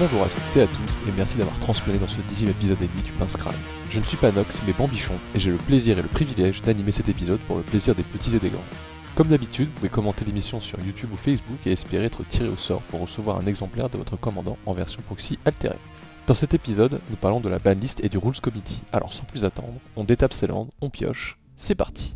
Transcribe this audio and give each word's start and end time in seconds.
Bonjour 0.00 0.22
à 0.22 0.28
toutes 0.28 0.56
et 0.56 0.62
à 0.62 0.66
tous 0.66 1.02
et 1.06 1.12
merci 1.14 1.36
d'avoir 1.36 1.60
transplané 1.60 1.98
dans 1.98 2.08
ce 2.08 2.22
dixième 2.22 2.48
épisode 2.48 2.80
ennemi 2.80 3.02
du 3.02 3.12
Pince 3.12 3.36
Crâne. 3.36 3.52
Je 3.90 4.00
ne 4.00 4.04
suis 4.06 4.16
pas 4.16 4.32
Nox 4.32 4.58
mais 4.66 4.72
Bambichon 4.72 5.12
et 5.34 5.38
j'ai 5.38 5.50
le 5.50 5.58
plaisir 5.58 5.98
et 5.98 6.02
le 6.02 6.08
privilège 6.08 6.62
d'animer 6.62 6.90
cet 6.90 7.10
épisode 7.10 7.38
pour 7.40 7.58
le 7.58 7.62
plaisir 7.62 7.94
des 7.94 8.02
petits 8.02 8.34
et 8.34 8.38
des 8.38 8.48
grands. 8.48 8.64
Comme 9.14 9.26
d'habitude, 9.26 9.68
vous 9.68 9.74
pouvez 9.74 9.88
commenter 9.90 10.24
l'émission 10.24 10.58
sur 10.58 10.80
YouTube 10.80 11.10
ou 11.12 11.16
Facebook 11.18 11.66
et 11.66 11.72
espérer 11.72 12.06
être 12.06 12.26
tiré 12.26 12.48
au 12.48 12.56
sort 12.56 12.80
pour 12.84 13.02
recevoir 13.02 13.36
un 13.36 13.46
exemplaire 13.46 13.90
de 13.90 13.98
votre 13.98 14.16
commandant 14.16 14.56
en 14.64 14.72
version 14.72 15.02
proxy 15.02 15.38
altérée. 15.44 15.76
Dans 16.26 16.34
cet 16.34 16.54
épisode, 16.54 17.02
nous 17.10 17.16
parlons 17.16 17.40
de 17.40 17.50
la 17.50 17.58
banlist 17.58 18.02
et 18.02 18.08
du 18.08 18.16
Rules 18.16 18.40
Committee, 18.40 18.80
alors 18.94 19.12
sans 19.12 19.24
plus 19.24 19.44
attendre, 19.44 19.80
on 19.96 20.04
détape 20.04 20.32
ses 20.32 20.46
landes, 20.46 20.70
on 20.80 20.88
pioche, 20.88 21.36
c'est 21.58 21.74
parti 21.74 22.14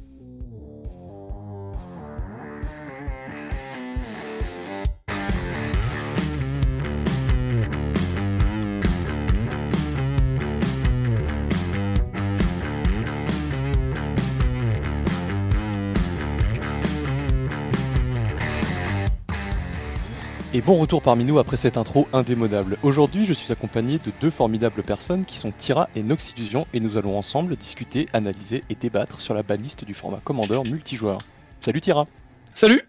Et 20.57 20.61
bon 20.61 20.77
retour 20.79 21.03
parmi 21.03 21.25
nous 21.25 21.41
après 21.41 21.57
cette 21.57 21.77
intro 21.77 22.07
indémodable. 22.13 22.79
Aujourd'hui, 22.85 23.27
je 23.27 23.33
suis 23.33 23.51
accompagné 23.51 23.99
de 23.99 24.13
deux 24.21 24.31
formidables 24.31 24.85
personnes 24.85 25.25
qui 25.25 25.37
sont 25.37 25.51
Tira 25.51 25.89
et 25.97 26.05
Noxillusion 26.05 26.69
et 26.73 26.79
nous 26.79 26.97
allons 26.97 27.19
ensemble 27.19 27.57
discuter, 27.57 28.07
analyser 28.13 28.63
et 28.71 28.77
débattre 28.77 29.21
sur 29.21 29.35
la 29.35 29.43
banliste 29.43 29.85
du 29.85 29.95
format 29.95 30.21
Commander 30.23 30.61
multijoueur. 30.65 31.19
Salut 31.61 31.81
Tira 31.81 32.07
Salut 32.55 32.83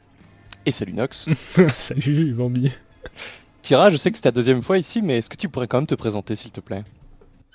Et 0.68 0.72
salut 0.72 0.94
Nox 0.94 1.26
Salut 1.74 2.34
Bambi 2.34 2.72
Tira, 3.64 3.90
je 3.90 3.98
sais 3.98 4.12
que 4.12 4.18
c'est 4.18 4.24
ta 4.24 4.32
deuxième 4.32 4.62
fois 4.62 4.78
ici, 4.78 5.02
mais 5.02 5.18
est-ce 5.18 5.30
que 5.30 5.36
tu 5.36 5.50
pourrais 5.50 5.68
quand 5.68 5.78
même 5.78 5.88
te 5.88 5.96
présenter 5.96 6.36
s'il 6.36 6.52
te 6.52 6.60
plaît? 6.60 6.84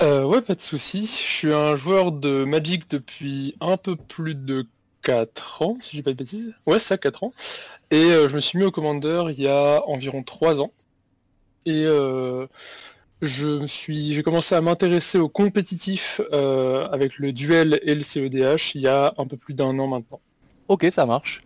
Euh, 0.02 0.24
Ouais, 0.24 0.40
pas 0.40 0.56
de 0.56 0.60
souci. 0.60 1.02
Je 1.02 1.06
suis 1.06 1.52
un 1.52 1.76
joueur 1.76 2.10
de 2.10 2.42
Magic 2.42 2.90
depuis 2.90 3.54
un 3.60 3.76
peu 3.76 3.94
plus 3.94 4.34
de 4.34 4.66
4 5.02 5.62
ans, 5.62 5.76
si 5.80 5.96
j'ai 5.96 6.02
pas 6.02 6.10
de 6.10 6.16
bêtises. 6.16 6.52
Ouais, 6.66 6.80
ça, 6.80 6.98
4 6.98 7.22
ans. 7.22 7.32
Et 7.90 8.04
euh, 8.04 8.28
je 8.28 8.36
me 8.36 8.40
suis 8.40 8.58
mis 8.58 8.64
au 8.64 8.70
Commander 8.70 9.24
il 9.36 9.42
y 9.42 9.48
a 9.48 9.82
environ 9.86 10.22
3 10.22 10.60
ans. 10.60 10.70
Et 11.66 11.84
euh, 11.84 12.46
je 13.20 13.46
me 13.46 13.66
suis, 13.66 14.14
j'ai 14.14 14.22
commencé 14.22 14.54
à 14.54 14.60
m'intéresser 14.60 15.18
au 15.18 15.28
compétitif 15.28 16.20
euh, 16.32 16.88
avec 16.88 17.18
le 17.18 17.32
duel 17.32 17.80
et 17.82 17.94
le 17.94 18.02
CEDH 18.02 18.74
il 18.74 18.82
y 18.82 18.88
a 18.88 19.12
un 19.18 19.26
peu 19.26 19.36
plus 19.36 19.54
d'un 19.54 19.78
an 19.78 19.88
maintenant. 19.88 20.20
Ok, 20.68 20.86
ça 20.92 21.06
marche. 21.06 21.42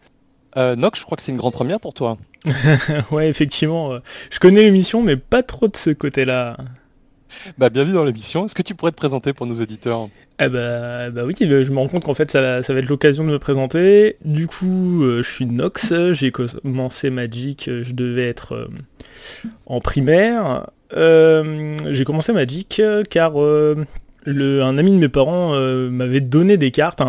Nox, 0.56 1.00
je 1.00 1.04
crois 1.04 1.16
que 1.16 1.22
c'est 1.22 1.32
une 1.32 1.38
grande 1.38 1.54
première 1.54 1.80
pour 1.80 1.94
toi. 1.94 2.16
ouais, 3.10 3.28
effectivement. 3.28 3.98
Je 4.30 4.38
connais 4.38 4.62
l'émission, 4.62 5.02
mais 5.02 5.16
pas 5.16 5.42
trop 5.42 5.66
de 5.66 5.76
ce 5.76 5.90
côté-là. 5.90 6.56
Bah 7.58 7.70
bienvenue 7.70 7.94
dans 7.94 8.04
l'émission. 8.04 8.46
Est-ce 8.46 8.54
que 8.54 8.62
tu 8.62 8.74
pourrais 8.74 8.92
te 8.92 8.96
présenter 8.96 9.32
pour 9.32 9.46
nos 9.46 9.60
auditeurs 9.60 10.08
bah, 10.38 11.24
oui, 11.24 11.34
je 11.38 11.70
me 11.70 11.78
rends 11.78 11.88
compte 11.88 12.04
qu'en 12.04 12.14
fait 12.14 12.30
ça, 12.30 12.60
va 12.60 12.78
être 12.78 12.88
l'occasion 12.88 13.24
de 13.24 13.30
me 13.30 13.38
présenter. 13.38 14.16
Du 14.24 14.46
coup, 14.46 15.04
euh, 15.04 15.22
je 15.22 15.30
suis 15.30 15.46
Nox, 15.46 15.94
j'ai 16.12 16.30
commencé 16.32 17.10
Magic, 17.10 17.68
euh, 17.68 17.82
je 17.82 17.92
devais 17.92 18.28
être 18.28 18.54
euh, 18.54 18.68
en 19.66 19.80
primaire. 19.80 20.66
j'ai 20.92 22.04
commencé 22.04 22.32
Magic 22.32 22.82
car 23.10 23.36
un 23.36 24.78
ami 24.78 24.90
de 24.92 24.98
mes 24.98 25.08
parents 25.08 25.54
m'avait 25.90 26.20
donné 26.20 26.56
des 26.56 26.70
cartes, 26.70 27.02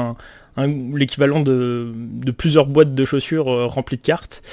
l'équivalent 0.57 1.39
de, 1.39 1.91
plusieurs 2.37 2.67
boîtes 2.67 2.93
de 2.93 3.05
chaussures 3.05 3.67
remplies 3.69 3.97
de 3.97 4.03
cartes. 4.03 4.43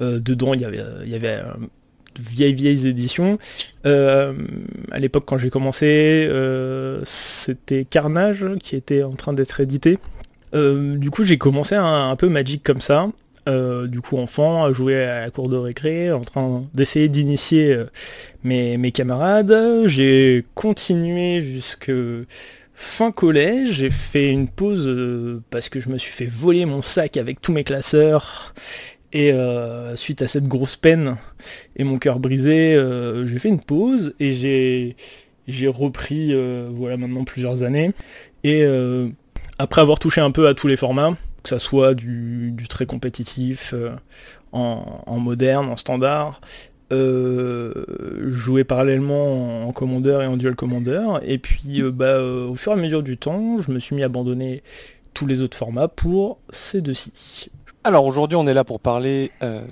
dedans, 0.00 0.54
il 0.54 0.60
y 0.60 0.64
avait, 0.64 0.82
il 1.04 1.10
y 1.10 1.14
avait 1.14 1.42
vieilles 2.18 2.54
vieilles 2.54 2.86
éditions. 2.86 3.38
Euh, 3.84 4.32
à 4.90 4.98
l'époque 4.98 5.24
quand 5.26 5.38
j'ai 5.38 5.50
commencé, 5.50 5.86
euh, 6.30 7.00
c'était 7.04 7.84
Carnage 7.84 8.44
qui 8.62 8.76
était 8.76 9.02
en 9.02 9.12
train 9.12 9.32
d'être 9.32 9.60
édité. 9.60 9.98
Euh, 10.54 10.96
du 10.96 11.10
coup 11.10 11.24
j'ai 11.24 11.38
commencé 11.38 11.74
un, 11.74 12.14
peu 12.16 12.28
Magic 12.28 12.62
comme 12.62 12.80
ça. 12.80 13.08
du 13.46 14.00
coup 14.00 14.18
enfant, 14.18 14.64
à 14.64 14.72
jouer 14.72 15.04
à 15.04 15.20
la 15.20 15.30
cour 15.30 15.48
de 15.48 15.56
récré, 15.56 16.12
en 16.12 16.22
train 16.22 16.64
d'essayer 16.74 17.08
d'initier 17.08 17.78
mes, 18.42 18.76
mes, 18.76 18.92
camarades. 18.92 19.86
J'ai 19.86 20.44
continué 20.54 21.42
jusque 21.42 21.92
fin 22.74 23.10
collège, 23.10 23.72
j'ai 23.72 23.90
fait 23.90 24.30
une 24.30 24.48
pause 24.48 25.42
parce 25.50 25.68
que 25.68 25.80
je 25.80 25.88
me 25.88 25.96
suis 25.96 26.12
fait 26.12 26.26
voler 26.26 26.66
mon 26.66 26.82
sac 26.82 27.16
avec 27.16 27.40
tous 27.40 27.52
mes 27.52 27.64
classeurs 27.64 28.52
et 29.12 29.32
euh, 29.32 29.96
suite 29.96 30.22
à 30.22 30.26
cette 30.26 30.46
grosse 30.46 30.76
peine 30.76 31.16
et 31.76 31.84
mon 31.84 31.98
cœur 31.98 32.18
brisé, 32.18 32.74
euh, 32.74 33.26
j'ai 33.26 33.38
fait 33.38 33.48
une 33.48 33.60
pause 33.60 34.14
et 34.20 34.94
j'ai 35.46 35.68
repris 35.68 36.32
euh, 36.32 36.68
voilà 36.72 36.96
maintenant 36.96 37.24
plusieurs 37.24 37.62
années. 37.62 37.92
Et 38.44 38.64
après 39.58 39.80
avoir 39.80 39.98
touché 39.98 40.20
un 40.20 40.30
peu 40.30 40.46
à 40.46 40.54
tous 40.54 40.68
les 40.68 40.76
formats, 40.76 41.16
que 41.42 41.48
ça 41.48 41.58
soit 41.58 41.94
du, 41.94 42.54
très 42.68 42.86
compétitif, 42.86 43.74
en, 44.52 45.18
moderne, 45.18 45.68
en 45.68 45.76
standard, 45.76 46.40
jouer 46.92 48.62
parallèlement 48.62 49.66
en, 49.66 49.72
commandeur 49.72 50.22
et 50.22 50.26
en 50.26 50.36
dual 50.36 50.54
commandeur. 50.54 51.20
Et 51.24 51.38
puis 51.38 51.82
bah, 51.82 52.22
au 52.22 52.54
fur 52.54 52.70
et 52.70 52.74
à 52.76 52.78
mesure 52.78 53.02
du 53.02 53.16
temps, 53.16 53.60
je 53.60 53.72
me 53.72 53.80
suis 53.80 53.96
mis 53.96 54.02
à 54.02 54.06
abandonner 54.06 54.62
tous 55.12 55.26
les 55.26 55.40
autres 55.40 55.56
formats 55.56 55.88
pour 55.88 56.38
ces 56.50 56.80
deux-ci. 56.80 57.50
Alors 57.86 58.04
aujourd'hui 58.04 58.34
on 58.34 58.48
est 58.48 58.52
là 58.52 58.64
pour 58.64 58.80
parler 58.80 59.30
euh, 59.44 59.64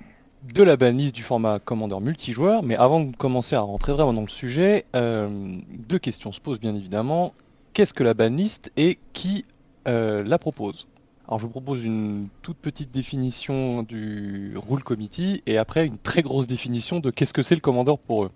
de 0.45 0.63
la 0.63 0.77
banlist 0.77 1.13
du 1.13 1.25
format 1.25 1.59
Commander 1.59 1.99
multijoueur, 2.01 2.63
mais 2.63 2.77
avant 2.77 3.01
de 3.01 3.17
commencer 3.17 3.57
à 3.57 3.61
rentrer 3.61 3.93
vraiment 3.93 4.13
dans 4.13 4.21
le 4.21 4.29
sujet, 4.29 4.85
euh, 4.95 5.57
deux 5.89 5.99
questions 5.99 6.31
se 6.31 6.41
posent 6.41 6.61
bien 6.61 6.77
évidemment. 6.77 7.35
Qu'est-ce 7.73 7.93
que 7.93 8.05
la 8.05 8.15
banlist 8.15 8.71
et 8.77 9.01
qui 9.15 9.45
euh, 9.89 10.23
la 10.23 10.39
propose? 10.39 10.87
Alors 11.27 11.41
je 11.41 11.47
vous 11.47 11.51
propose 11.51 11.85
une 11.85 12.29
toute 12.43 12.59
petite 12.59 12.93
définition 12.93 13.83
du 13.83 14.55
Rule 14.65 14.85
Committee 14.85 15.43
et 15.47 15.59
après 15.59 15.85
une 15.85 15.99
très 15.99 16.23
grosse 16.23 16.47
définition 16.47 17.01
de 17.01 17.11
qu'est-ce 17.11 17.35
que 17.35 17.43
c'est 17.43 17.57
le 17.57 17.61
Commander 17.61 17.95
pour 18.07 18.27
eux. 18.27 18.31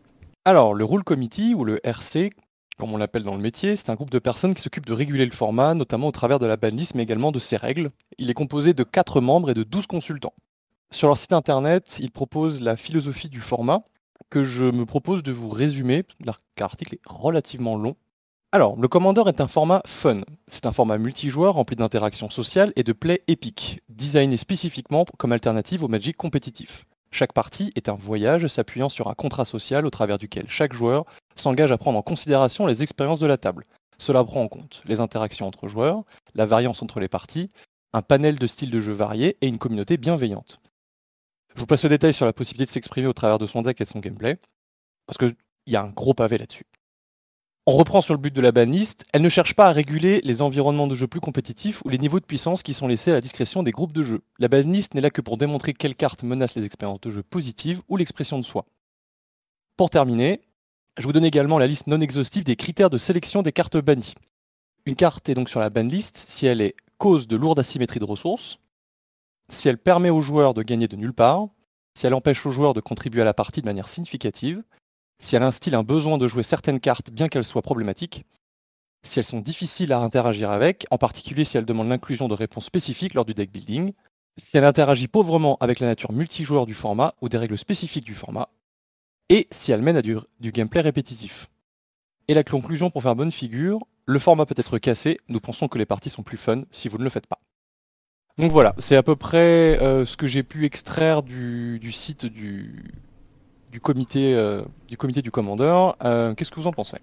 Alors 0.45 0.75
le 0.75 0.85
Rule 0.85 1.05
Committee 1.05 1.55
ou 1.55 1.63
le 1.63 1.79
RC, 1.87 2.31
comme 2.79 2.93
on 2.93 2.97
l'appelle 2.97 3.25
dans 3.25 3.35
le 3.35 3.41
métier, 3.41 3.77
c'est 3.77 3.91
un 3.91 3.95
groupe 3.95 4.11
de 4.11 4.19
personnes 4.21 4.55
qui 4.55 4.63
s'occupent 4.63 4.87
de 4.87 4.93
réguler 4.93 5.27
le 5.27 5.33
format, 5.33 5.75
notamment 5.75 6.07
au 6.07 6.13
travers 6.13 6.39
de 6.39 6.47
la 6.47 6.57
banlist, 6.57 6.95
mais 6.95 7.03
également 7.03 7.33
de 7.33 7.41
ses 7.41 7.57
règles. 7.57 7.91
Il 8.19 8.31
est 8.31 8.35
composé 8.35 8.73
de 8.73 8.85
4 8.85 9.21
membres 9.21 9.51
et 9.51 9.55
de 9.55 9.65
12 9.65 9.87
consultants. 9.87 10.35
Sur 10.91 11.09
leur 11.09 11.19
site 11.19 11.33
internet, 11.33 11.99
ils 12.01 12.13
proposent 12.13 12.61
la 12.61 12.77
philosophie 12.77 13.29
du 13.29 13.41
format, 13.41 13.83
que 14.31 14.45
je 14.45 14.65
me 14.65 14.87
propose 14.87 15.23
de 15.23 15.33
vous 15.33 15.49
résumer, 15.49 16.05
car 16.25 16.41
l'article 16.59 16.95
est 16.95 17.01
relativement 17.05 17.77
long. 17.77 17.97
Alors, 18.53 18.81
le 18.81 18.89
Commander 18.89 19.25
est 19.27 19.43
un 19.43 19.49
format 19.49 19.83
fun. 19.85 20.23
C'est 20.47 20.65
un 20.65 20.73
format 20.73 20.97
multijoueur 20.97 21.55
rempli 21.55 21.77
d'interactions 21.77 22.31
sociales 22.31 22.73
et 22.77 22.85
de 22.85 22.95
play 22.95 23.23
épiques, 23.27 23.83
designé 23.91 24.39
spécifiquement 24.39 25.05
comme 25.19 25.33
alternative 25.33 25.85
au 25.85 25.89
Magic 25.89 26.17
compétitif. 26.17 26.87
Chaque 27.11 27.33
partie 27.33 27.73
est 27.75 27.89
un 27.89 27.95
voyage 27.95 28.47
s'appuyant 28.49 28.89
sur 28.89 29.09
un 29.09 29.15
contrat 29.15 29.45
social 29.45 29.87
au 29.87 29.91
travers 29.91 30.19
duquel 30.19 30.49
chaque 30.49 30.75
joueur 30.75 31.05
s'engage 31.37 31.73
à 31.73 31.79
prendre 31.79 31.99
en 31.99 32.03
considération 32.03 32.67
les 32.67 32.83
expériences 32.83 33.19
de 33.19 33.27
la 33.27 33.39
table. 33.39 33.67
Cela 33.99 34.23
prend 34.25 34.43
en 34.43 34.49
compte 34.49 34.83
les 34.85 35.01
interactions 35.01 35.47
entre 35.47 35.69
joueurs, 35.69 36.05
la 36.35 36.47
variance 36.47 36.83
entre 36.83 37.01
les 37.01 37.09
parties, 37.09 37.51
un 37.93 38.03
panel 38.03 38.39
de 38.39 38.47
styles 38.47 38.71
de 38.71 38.81
jeu 38.81 38.93
variés 38.93 39.37
et 39.41 39.49
une 39.49 39.59
communauté 39.59 39.97
bienveillante. 39.97 40.61
Je 41.55 41.61
vous 41.61 41.67
passe 41.67 41.83
le 41.83 41.89
détail 41.89 42.15
sur 42.15 42.27
la 42.27 42.33
possibilité 42.33 42.67
de 42.67 42.71
s'exprimer 42.71 43.09
au 43.09 43.13
travers 43.13 43.39
de 43.39 43.47
son 43.47 43.63
deck 43.63 43.81
et 43.81 43.85
de 43.85 43.89
son 43.89 43.99
gameplay, 43.99 44.39
parce 45.07 45.19
qu'il 45.19 45.35
y 45.67 45.77
a 45.77 45.83
un 45.83 45.89
gros 45.89 46.15
pavé 46.15 46.39
là-dessus. 46.39 46.67
On 47.71 47.77
reprend 47.77 48.01
sur 48.01 48.15
le 48.15 48.19
but 48.19 48.35
de 48.35 48.41
la 48.41 48.51
banlist, 48.51 49.05
elle 49.13 49.21
ne 49.21 49.29
cherche 49.29 49.53
pas 49.53 49.67
à 49.67 49.73
réguler 49.73 50.23
les 50.25 50.41
environnements 50.41 50.87
de 50.87 50.95
jeu 50.95 51.07
plus 51.07 51.21
compétitifs 51.21 51.83
ou 51.85 51.91
les 51.91 51.99
niveaux 51.99 52.19
de 52.19 52.25
puissance 52.25 52.63
qui 52.63 52.73
sont 52.73 52.87
laissés 52.87 53.11
à 53.11 53.17
la 53.17 53.21
discrétion 53.21 53.63
des 53.63 53.73
groupes 53.73 53.93
de 53.93 54.05
jeu. 54.05 54.23
La 54.39 54.49
banlist 54.49 54.95
n'est 54.95 55.03
là 55.03 55.11
que 55.11 55.21
pour 55.21 55.37
démontrer 55.37 55.75
quelles 55.75 55.95
cartes 55.95 56.23
menacent 56.23 56.55
les 56.55 56.65
expériences 56.65 57.03
de 57.03 57.11
jeu 57.11 57.23
positives 57.23 57.83
ou 57.91 57.99
l'expression 57.99 58.39
de 58.39 58.43
soi. 58.43 58.65
Pour 59.77 59.91
terminer, 59.91 60.41
je 60.97 61.03
vous 61.03 61.13
donne 61.13 61.27
également 61.27 61.59
la 61.59 61.67
liste 61.67 61.89
non 61.89 62.01
exhaustive 62.01 62.43
des 62.43 62.57
critères 62.57 62.89
de 62.89 62.97
sélection 62.97 63.43
des 63.43 63.53
cartes 63.53 63.77
bannies. 63.77 64.15
Une 64.87 64.97
carte 64.97 65.29
est 65.29 65.35
donc 65.35 65.51
sur 65.51 65.61
la 65.61 65.69
banlist 65.69 66.17
si 66.17 66.47
elle 66.47 66.63
est 66.63 66.75
cause 66.97 67.29
de 67.29 67.37
lourde 67.37 67.59
asymétrie 67.59 68.01
de 68.01 68.07
ressources, 68.07 68.61
si 69.51 69.69
elle 69.69 69.77
permet 69.77 70.09
aux 70.09 70.23
joueurs 70.23 70.55
de 70.55 70.63
gagner 70.63 70.89
de 70.89 70.97
nulle 70.97 71.13
part, 71.13 71.49
si 71.93 72.07
elle 72.07 72.15
empêche 72.15 72.47
aux 72.47 72.51
joueurs 72.51 72.73
de 72.73 72.81
contribuer 72.81 73.21
à 73.21 73.27
la 73.27 73.35
partie 73.35 73.61
de 73.61 73.67
manière 73.67 73.91
significative, 73.91 74.63
si 75.21 75.37
elle 75.37 75.43
instille 75.43 75.75
un 75.75 75.83
besoin 75.83 76.19
de 76.19 76.29
jouer 76.29 76.43
certaines 76.43 76.81
cartes 76.81 77.11
bien 77.11 77.29
qu'elles 77.29 77.45
soient 77.45 77.63
problématiques, 77.63 78.25
si 79.03 79.19
elles 79.19 79.25
sont 79.25 79.41
difficiles 79.41 79.93
à 79.93 80.01
interagir 80.01 80.51
avec, 80.51 80.87
en 80.91 80.99
particulier 80.99 81.45
si 81.45 81.57
elles 81.57 81.65
demandent 81.65 81.89
l'inclusion 81.89 82.29
de 82.29 82.35
réponses 82.35 82.67
spécifiques 82.67 83.15
lors 83.15 83.25
du 83.25 83.35
deck 83.35 83.51
building, 83.51 83.93
si 84.43 84.57
elle 84.57 84.65
interagit 84.65 85.09
pauvrement 85.09 85.57
avec 85.61 85.81
la 85.81 85.89
nature 85.89 86.13
multijoueur 86.13 86.67
du 86.67 86.75
format 86.75 87.15
ou 87.21 87.29
des 87.29 87.39
règles 87.39 87.59
spécifiques 87.59 88.05
du 88.05 88.15
format, 88.15 88.49
et 89.29 89.49
si 89.51 89.73
elle 89.73 89.83
mène 89.83 89.97
à 89.97 90.03
du, 90.03 90.17
gameplay 90.41 90.81
répétitif. 90.81 91.49
Et 92.29 92.35
la 92.35 92.45
conclusion 92.45 92.91
pour 92.91 93.03
faire 93.03 93.17
bonne 93.17 93.33
figure, 93.33 93.81
le 94.07 94.19
format 94.19 94.47
peut 94.47 94.55
être 94.57 94.79
cassé, 94.79 95.19
nous 95.29 95.41
pensons 95.41 95.69
que 95.69 95.79
les 95.79 95.87
parties 95.87 96.11
sont 96.11 96.23
plus 96.23 96.37
fun 96.37 96.63
si 96.71 96.89
vous 96.89 96.99
ne 96.99 97.05
le 97.05 97.11
faites 97.11 97.27
pas. 97.27 97.41
Donc 98.39 98.53
voilà, 98.53 98.75
c'est 98.79 98.97
à 98.97 99.03
peu 99.03 99.17
près 99.17 99.79
euh, 99.83 100.07
ce 100.07 100.17
que 100.17 100.29
j'ai 100.29 100.45
pu 100.45 100.65
extraire 100.65 101.23
du, 101.23 101.93
site 101.93 102.25
du, 102.25 102.95
du 103.79 103.81
comité, 103.81 104.37
du 104.89 104.97
comité 104.97 105.23
du 105.23 105.31
commandeur. 105.31 105.97
Qu'est-ce 106.37 106.51
que 106.51 106.61
vous 106.61 106.67
en 106.67 106.73
pensez? 106.73 106.99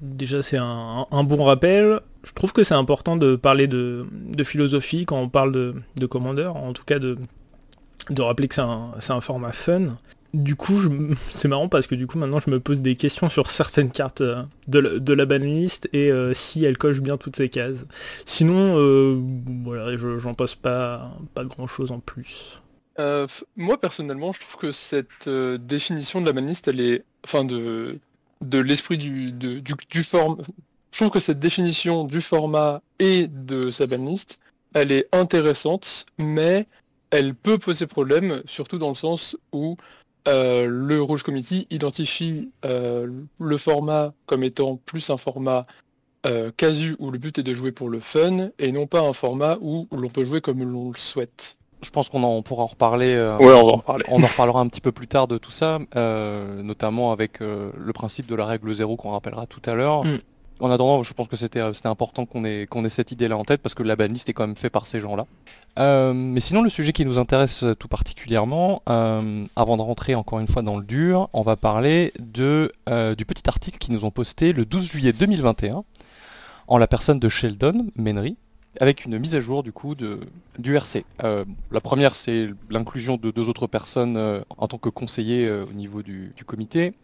Déjà, 0.00 0.42
c'est 0.42 0.58
un, 0.58 1.24
bon 1.24 1.42
rappel. 1.42 2.00
Je 2.22 2.32
trouve 2.32 2.52
que 2.52 2.62
c'est 2.62 2.74
important 2.74 3.16
de 3.16 3.34
parler 3.34 3.66
de, 3.66 4.06
philosophie 4.44 5.04
quand 5.04 5.18
on 5.18 5.28
parle 5.28 5.50
de, 5.50 5.74
de 5.96 6.06
commandeur, 6.06 6.56
en 6.56 6.72
tout 6.72 6.84
cas 6.84 7.00
de, 7.00 7.18
de 8.10 8.22
rappeler 8.22 8.46
que 8.46 8.54
c'est 8.54 8.62
un, 8.62 9.20
format 9.20 9.52
fun. 9.52 9.96
Du 10.32 10.54
coup, 10.54 10.78
c'est 11.30 11.48
marrant 11.48 11.68
parce 11.68 11.86
que 11.86 11.94
du 11.94 12.06
coup, 12.06 12.18
maintenant, 12.18 12.38
je 12.38 12.50
me 12.50 12.60
pose 12.60 12.82
des 12.82 12.94
questions 12.94 13.28
sur 13.28 13.50
certaines 13.50 13.90
cartes 13.90 14.20
euh, 14.20 14.42
de 14.68 14.78
la, 14.78 15.26
de 15.26 15.96
et 15.96 16.12
euh, 16.12 16.34
si 16.34 16.64
elles 16.64 16.78
cochent 16.78 17.00
bien 17.00 17.16
toutes 17.16 17.36
ces 17.36 17.48
cases. 17.48 17.86
Sinon, 18.26 18.74
euh, 18.76 19.18
voilà, 19.64 19.96
j'en 19.96 20.34
passe 20.34 20.54
pas, 20.54 21.10
pas 21.34 21.44
grand-chose 21.44 21.90
en 21.90 22.00
plus. 22.00 22.60
Moi, 23.56 23.80
personnellement, 23.80 24.32
je 24.32 24.40
trouve 24.40 24.56
que 24.56 24.72
cette 24.72 25.28
définition 25.28 26.20
de 26.20 26.26
la 26.26 26.32
banlist, 26.32 26.68
elle 26.68 26.80
est... 26.80 27.04
Enfin, 27.24 27.44
de, 27.44 27.98
de 28.40 28.58
l'esprit 28.58 28.98
du, 28.98 29.32
du, 29.32 29.62
du 29.62 30.04
format... 30.04 30.42
Je 30.92 30.98
trouve 30.98 31.10
que 31.10 31.20
cette 31.20 31.40
définition 31.40 32.04
du 32.04 32.20
format 32.20 32.80
et 32.98 33.26
de 33.26 33.70
sa 33.70 33.86
banlist, 33.86 34.38
elle 34.74 34.92
est 34.92 35.08
intéressante, 35.12 36.06
mais 36.18 36.66
elle 37.10 37.34
peut 37.34 37.58
poser 37.58 37.86
problème, 37.86 38.42
surtout 38.46 38.78
dans 38.78 38.90
le 38.90 38.94
sens 38.94 39.36
où 39.52 39.76
euh, 40.28 40.66
le 40.66 41.00
Rouge 41.00 41.22
Committee 41.22 41.66
identifie 41.70 42.50
euh, 42.64 43.08
le 43.38 43.58
format 43.58 44.12
comme 44.26 44.42
étant 44.42 44.76
plus 44.76 45.08
un 45.10 45.16
format 45.16 45.66
euh, 46.26 46.50
casu 46.56 46.96
où 46.98 47.10
le 47.10 47.18
but 47.18 47.38
est 47.38 47.44
de 47.44 47.54
jouer 47.54 47.70
pour 47.70 47.88
le 47.88 48.00
fun 48.00 48.50
et 48.58 48.72
non 48.72 48.86
pas 48.86 49.00
un 49.00 49.12
format 49.12 49.56
où, 49.60 49.86
l'on 49.92 50.08
peut 50.08 50.24
jouer 50.24 50.40
comme 50.40 50.62
l'on 50.64 50.90
le 50.90 50.96
souhaite. 50.96 51.56
Je 51.86 51.90
pense 51.90 52.08
qu'on 52.08 52.22
en 52.22 52.42
pourra 52.42 52.64
en 52.64 52.66
reparler. 52.66 53.16
ouais, 53.16 53.46
on 53.54 53.66
va 53.66 53.72
en 53.72 53.76
reparler. 53.76 54.04
On 54.08 54.22
en 54.22 54.26
reparlera 54.26 54.60
un 54.60 54.68
petit 54.68 54.80
peu 54.80 54.92
plus 54.92 55.08
tard 55.08 55.28
de 55.28 55.38
tout 55.38 55.52
ça, 55.52 55.78
notamment 55.94 57.12
avec 57.12 57.40
le 57.40 57.92
principe 57.94 58.26
de 58.26 58.34
la 58.34 58.44
règle 58.44 58.74
zéro 58.74 58.96
qu'on 58.96 59.12
rappellera 59.12 59.46
tout 59.46 59.62
à 59.66 59.74
l'heure. 59.74 60.04
Mm. 60.04 60.18
En 60.58 60.70
attendant, 60.70 61.02
je 61.02 61.12
pense 61.12 61.28
que 61.28 61.36
c'était 61.36 61.60
important 61.84 62.24
qu'on 62.24 62.44
ait, 62.44 62.66
qu'on 62.66 62.84
ait 62.84 62.90
cette 62.90 63.12
idée-là 63.12 63.36
en 63.36 63.44
tête 63.44 63.60
parce 63.60 63.74
que 63.74 63.82
la 63.82 63.94
banlist 63.94 64.28
est 64.28 64.32
quand 64.32 64.46
même 64.46 64.56
fait 64.56 64.70
par 64.70 64.86
ces 64.86 65.00
gens-là. 65.00 65.26
Euh, 65.78 66.14
mais 66.14 66.40
sinon, 66.40 66.62
le 66.62 66.70
sujet 66.70 66.94
qui 66.94 67.04
nous 67.04 67.18
intéresse 67.18 67.62
euh, 67.62 67.74
tout 67.74 67.88
particulièrement, 67.88 68.82
euh, 68.88 69.44
avant 69.54 69.76
de 69.76 69.82
rentrer 69.82 70.14
encore 70.14 70.38
une 70.38 70.48
fois 70.48 70.62
dans 70.62 70.78
le 70.78 70.84
dur, 70.84 71.28
on 71.34 71.42
va 71.42 71.56
parler 71.56 72.14
de, 72.18 72.72
du 73.16 73.26
petit 73.26 73.46
article 73.48 73.76
qu'ils 73.76 73.92
nous 73.92 74.06
ont 74.06 74.10
posté 74.10 74.54
le 74.54 74.64
12 74.64 74.90
juillet 74.90 75.12
2021 75.12 75.84
en 76.68 76.78
la 76.78 76.86
personne 76.86 77.18
de 77.18 77.28
Sheldon 77.28 77.88
Menry, 77.94 78.36
avec 78.80 79.04
une 79.04 79.18
mise 79.18 79.34
à 79.34 79.40
jour 79.40 79.62
du 79.62 79.72
coup 79.72 79.94
du 79.94 80.76
RC. 80.76 81.04
la 81.22 81.80
première, 81.80 82.14
c'est 82.14 82.48
l'inclusion 82.70 83.16
de 83.16 83.30
deux 83.30 83.48
autres 83.48 83.66
personnes 83.66 84.44
en 84.56 84.68
tant 84.68 84.78
que 84.78 84.88
conseillers 84.88 85.50
au 85.50 85.72
niveau 85.72 86.02
du, 86.02 86.32
comité. 86.46 86.94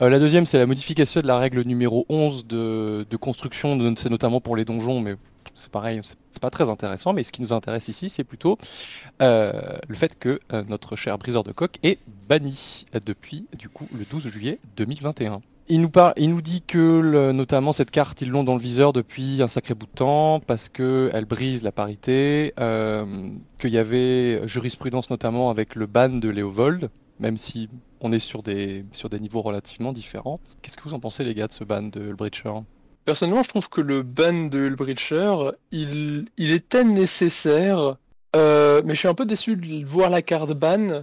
la 0.00 0.18
deuxième, 0.18 0.46
c'est 0.46 0.58
la 0.58 0.66
modification 0.66 1.20
de 1.20 1.26
la 1.26 1.38
règle 1.38 1.62
numéro 1.62 2.06
11 2.08 2.46
de, 2.46 3.06
de 3.08 3.16
construction, 3.16 3.78
c'est 3.96 4.10
notamment 4.10 4.40
pour 4.40 4.56
les 4.56 4.64
donjons, 4.64 5.00
mais 5.00 5.16
c'est 5.54 5.70
pareil, 5.70 6.00
c'est 6.02 6.40
pas 6.40 6.50
très 6.50 6.68
intéressant, 6.68 7.12
mais 7.12 7.24
ce 7.24 7.32
qui 7.32 7.42
nous 7.42 7.52
intéresse 7.52 7.88
ici, 7.88 8.08
c'est 8.08 8.24
plutôt 8.24 8.58
euh, 9.20 9.52
le 9.86 9.94
fait 9.94 10.18
que 10.18 10.40
euh, 10.52 10.64
notre 10.68 10.96
cher 10.96 11.18
briseur 11.18 11.44
de 11.44 11.52
coque 11.52 11.78
est 11.82 11.98
banni 12.28 12.86
depuis 13.04 13.46
du 13.58 13.68
coup 13.68 13.86
le 13.96 14.04
12 14.04 14.28
juillet 14.28 14.58
2021. 14.76 15.40
Il 15.68 15.80
nous, 15.80 15.90
il 16.16 16.30
nous 16.30 16.42
dit 16.42 16.62
que 16.62 17.32
notamment 17.32 17.72
cette 17.72 17.90
carte, 17.90 18.20
ils 18.20 18.28
l'ont 18.28 18.44
dans 18.44 18.54
le 18.56 18.60
viseur 18.60 18.92
depuis 18.92 19.42
un 19.42 19.48
sacré 19.48 19.74
bout 19.74 19.86
de 19.86 19.92
temps 19.92 20.40
parce 20.40 20.68
qu'elle 20.68 21.24
brise 21.24 21.62
la 21.62 21.72
parité, 21.72 22.52
euh, 22.58 23.30
qu'il 23.58 23.70
y 23.70 23.78
avait 23.78 24.46
jurisprudence 24.48 25.08
notamment 25.08 25.50
avec 25.50 25.74
le 25.74 25.86
ban 25.86 26.08
de 26.08 26.28
Léovold, 26.28 26.90
même 27.20 27.36
si 27.36 27.68
on 28.00 28.12
est 28.12 28.18
sur 28.18 28.42
des, 28.42 28.84
sur 28.92 29.08
des 29.08 29.20
niveaux 29.20 29.40
relativement 29.42 29.92
différents. 29.92 30.40
Qu'est-ce 30.60 30.76
que 30.76 30.82
vous 30.82 30.94
en 30.94 31.00
pensez 31.00 31.24
les 31.24 31.34
gars 31.34 31.46
de 31.46 31.52
ce 31.52 31.64
ban 31.64 31.82
de 31.82 32.12
Breacher 32.12 32.52
Personnellement, 33.04 33.42
je 33.42 33.48
trouve 33.48 33.68
que 33.68 33.80
le 33.80 34.02
ban 34.02 34.48
de 34.48 34.58
Hullbreacher, 34.58 35.52
il, 35.70 36.26
il 36.36 36.52
était 36.52 36.84
nécessaire, 36.84 37.96
euh, 38.36 38.82
mais 38.84 38.94
je 38.94 39.00
suis 39.00 39.08
un 39.08 39.14
peu 39.14 39.26
déçu 39.26 39.56
de 39.56 39.84
voir 39.84 40.10
la 40.10 40.22
carte 40.22 40.52
ban, 40.52 41.02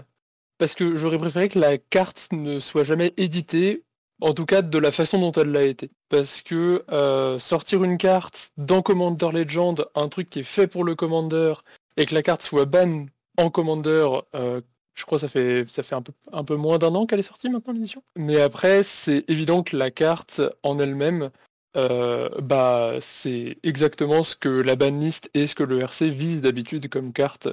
parce 0.58 0.76
que 0.76 0.98
j'aurais 0.98 1.18
préféré 1.18 1.50
que 1.50 1.60
la 1.60 1.78
carte 1.78 2.30
ne 2.32 2.60
soit 2.60 2.84
jamais 2.84 3.14
éditée, 3.18 3.84
en 4.22 4.34
tout 4.34 4.46
cas 4.46 4.62
de 4.62 4.78
la 4.78 4.92
façon 4.92 5.20
dont 5.20 5.32
elle 5.32 5.52
l'a 5.52 5.64
été. 5.64 5.90
Parce 6.10 6.42
que 6.42 6.84
euh, 6.92 7.40
sortir 7.40 7.84
une 7.84 7.98
carte 7.98 8.52
dans 8.58 8.82
Commander 8.82 9.30
Legend, 9.32 9.86
un 9.96 10.10
truc 10.10 10.30
qui 10.30 10.40
est 10.40 10.44
fait 10.44 10.68
pour 10.68 10.84
le 10.84 10.96
Commander, 10.96 11.54
et 11.98 12.06
que 12.06 12.16
la 12.16 12.24
carte 12.24 12.44
soit 12.44 12.66
ban 12.66 13.06
en 13.38 13.50
Commander, 13.50 14.08
euh, 14.36 14.62
je 14.96 15.06
crois 15.06 15.18
que 15.18 15.28
ça 15.28 15.28
fait, 15.28 15.96
un, 16.32 16.44
peu, 16.44 16.56
moins 16.56 16.78
d'un 16.78 16.94
an 16.96 17.06
qu'elle 17.06 17.20
est 17.20 17.24
sortie 17.24 17.50
maintenant 17.50 17.74
l'édition. 17.74 18.04
Mais 18.16 18.42
après, 18.42 18.84
c'est 18.84 19.24
évident 19.30 19.64
que 19.64 19.78
la 19.78 19.92
carte 19.92 20.42
en 20.64 20.78
elle-même, 20.80 21.30
euh, 21.78 22.30
bah, 22.42 22.96
c'est 23.00 23.58
exactement 23.64 24.24
ce 24.24 24.36
que 24.36 24.50
la 24.50 24.76
banlist 24.76 25.30
et 25.34 25.48
ce 25.48 25.56
que 25.56 25.64
le 25.64 25.80
RC 25.80 26.10
vise 26.10 26.42
d'habitude 26.42 26.90
comme 26.90 27.14
carte 27.14 27.48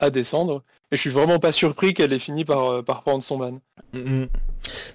à 0.00 0.10
descendre. 0.10 0.62
Et 0.90 0.96
je 0.96 1.00
suis 1.00 1.10
vraiment 1.10 1.38
pas 1.38 1.52
surpris 1.52 1.94
qu'elle 1.94 2.12
ait 2.12 2.18
fini 2.18 2.44
par, 2.44 2.70
euh, 2.70 2.82
par 2.82 3.02
prendre 3.02 3.22
son 3.22 3.38
ban. 3.38 3.60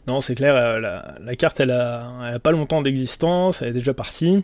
Non, 0.07 0.21
c'est 0.21 0.35
clair, 0.35 0.79
la, 0.79 1.35
carte, 1.35 1.59
elle 1.59 1.71
a, 1.71 2.39
pas 2.41 2.51
longtemps 2.51 2.81
d'existence, 2.81 3.61
elle 3.61 3.69
est 3.69 3.73
déjà 3.73 3.93
partie. 3.93 4.43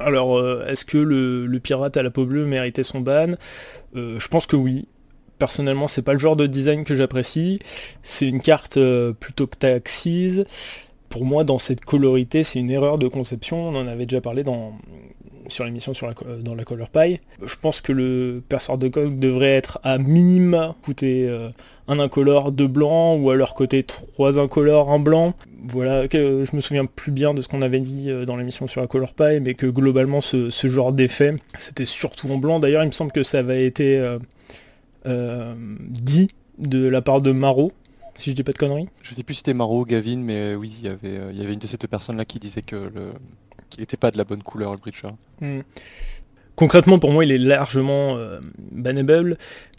Alors, 0.00 0.42
est-ce 0.66 0.84
que 0.84 0.98
le, 0.98 1.58
pirate 1.60 1.96
à 1.96 2.02
la 2.02 2.10
peau 2.10 2.24
bleue 2.24 2.44
méritait 2.44 2.82
son 2.82 3.00
ban? 3.00 3.36
Je 3.94 4.28
pense 4.28 4.46
que 4.46 4.56
oui. 4.56 4.88
Personnellement, 5.38 5.88
c'est 5.88 6.02
pas 6.02 6.14
le 6.14 6.18
genre 6.18 6.36
de 6.36 6.46
design 6.46 6.84
que 6.84 6.94
j'apprécie. 6.94 7.60
C'est 8.02 8.26
une 8.26 8.40
carte 8.40 8.78
plutôt 9.20 9.46
que 9.46 9.56
taxise 9.56 10.46
pour 11.14 11.24
moi, 11.24 11.44
dans 11.44 11.60
cette 11.60 11.84
colorité, 11.84 12.42
c'est 12.42 12.58
une 12.58 12.72
erreur 12.72 12.98
de 12.98 13.06
conception. 13.06 13.68
On 13.68 13.76
en 13.76 13.86
avait 13.86 14.04
déjà 14.04 14.20
parlé 14.20 14.42
dans, 14.42 14.76
sur 15.48 15.64
l'émission 15.64 15.94
sur 15.94 16.06
la, 16.06 16.14
dans 16.42 16.54
la 16.54 16.64
Color 16.64 16.88
Pie. 16.88 17.20
Je 17.44 17.54
pense 17.60 17.80
que 17.80 17.92
le 17.92 18.42
perceur 18.48 18.78
de 18.78 18.88
coque 18.88 19.18
devrait 19.18 19.54
être 19.54 19.78
à 19.82 19.98
minima 19.98 20.74
coûter 20.84 21.28
euh, 21.28 21.50
un 21.88 21.98
incolore, 21.98 22.52
deux 22.52 22.68
blancs, 22.68 23.18
ou 23.20 23.30
à 23.30 23.36
leur 23.36 23.54
côté 23.54 23.82
trois 23.82 24.38
incolores, 24.38 24.90
un 24.90 24.98
blanc. 24.98 25.34
Voilà, 25.66 26.08
que 26.08 26.44
je 26.44 26.56
me 26.56 26.60
souviens 26.60 26.86
plus 26.86 27.12
bien 27.12 27.34
de 27.34 27.40
ce 27.40 27.48
qu'on 27.48 27.62
avait 27.62 27.80
dit 27.80 28.10
euh, 28.10 28.24
dans 28.24 28.36
l'émission 28.36 28.66
sur 28.66 28.80
la 28.80 28.86
Color 28.86 29.14
Pie, 29.14 29.40
mais 29.40 29.54
que 29.54 29.66
globalement 29.66 30.20
ce, 30.20 30.50
genre 30.50 30.92
d'effet, 30.92 31.34
c'était 31.56 31.84
surtout 31.84 32.30
en 32.30 32.38
blanc. 32.38 32.60
D'ailleurs, 32.60 32.82
il 32.82 32.88
me 32.88 32.92
semble 32.92 33.12
que 33.12 33.22
ça 33.22 33.38
avait 33.38 33.66
été 33.66 34.18
euh, 35.06 35.54
dit 35.80 36.28
de 36.58 36.88
la 36.88 37.02
part 37.02 37.20
de 37.20 37.32
Marot, 37.32 37.72
si 38.14 38.30
je 38.30 38.36
dis 38.36 38.42
pas 38.42 38.52
de 38.52 38.58
conneries. 38.58 38.88
Je 39.02 39.14
sais 39.14 39.22
plus 39.22 39.34
si 39.34 39.38
c'était 39.38 39.54
Maro, 39.54 39.84
Gavin, 39.84 40.16
mais 40.18 40.36
euh, 40.36 40.54
oui, 40.54 40.74
il 40.78 40.84
y 40.84 40.88
avait, 40.88 41.18
euh, 41.18 41.32
il 41.32 41.38
y 41.38 41.42
avait 41.42 41.52
une 41.52 41.58
de 41.58 41.66
ces 41.66 41.76
deux 41.76 41.88
personnes 41.88 42.16
là 42.16 42.24
qui 42.24 42.38
disait 42.38 42.62
que 42.62 42.76
le 42.76 43.12
qu'il 43.74 43.82
n'était 43.82 43.96
pas 43.96 44.10
de 44.10 44.18
la 44.18 44.24
bonne 44.24 44.42
couleur 44.42 44.70
le. 44.70 45.16
Hmm. 45.40 45.60
Concrètement, 46.56 46.98
pour 46.98 47.12
moi, 47.12 47.24
il 47.24 47.32
est 47.32 47.38
largement 47.38 48.16
euh, 48.16 48.40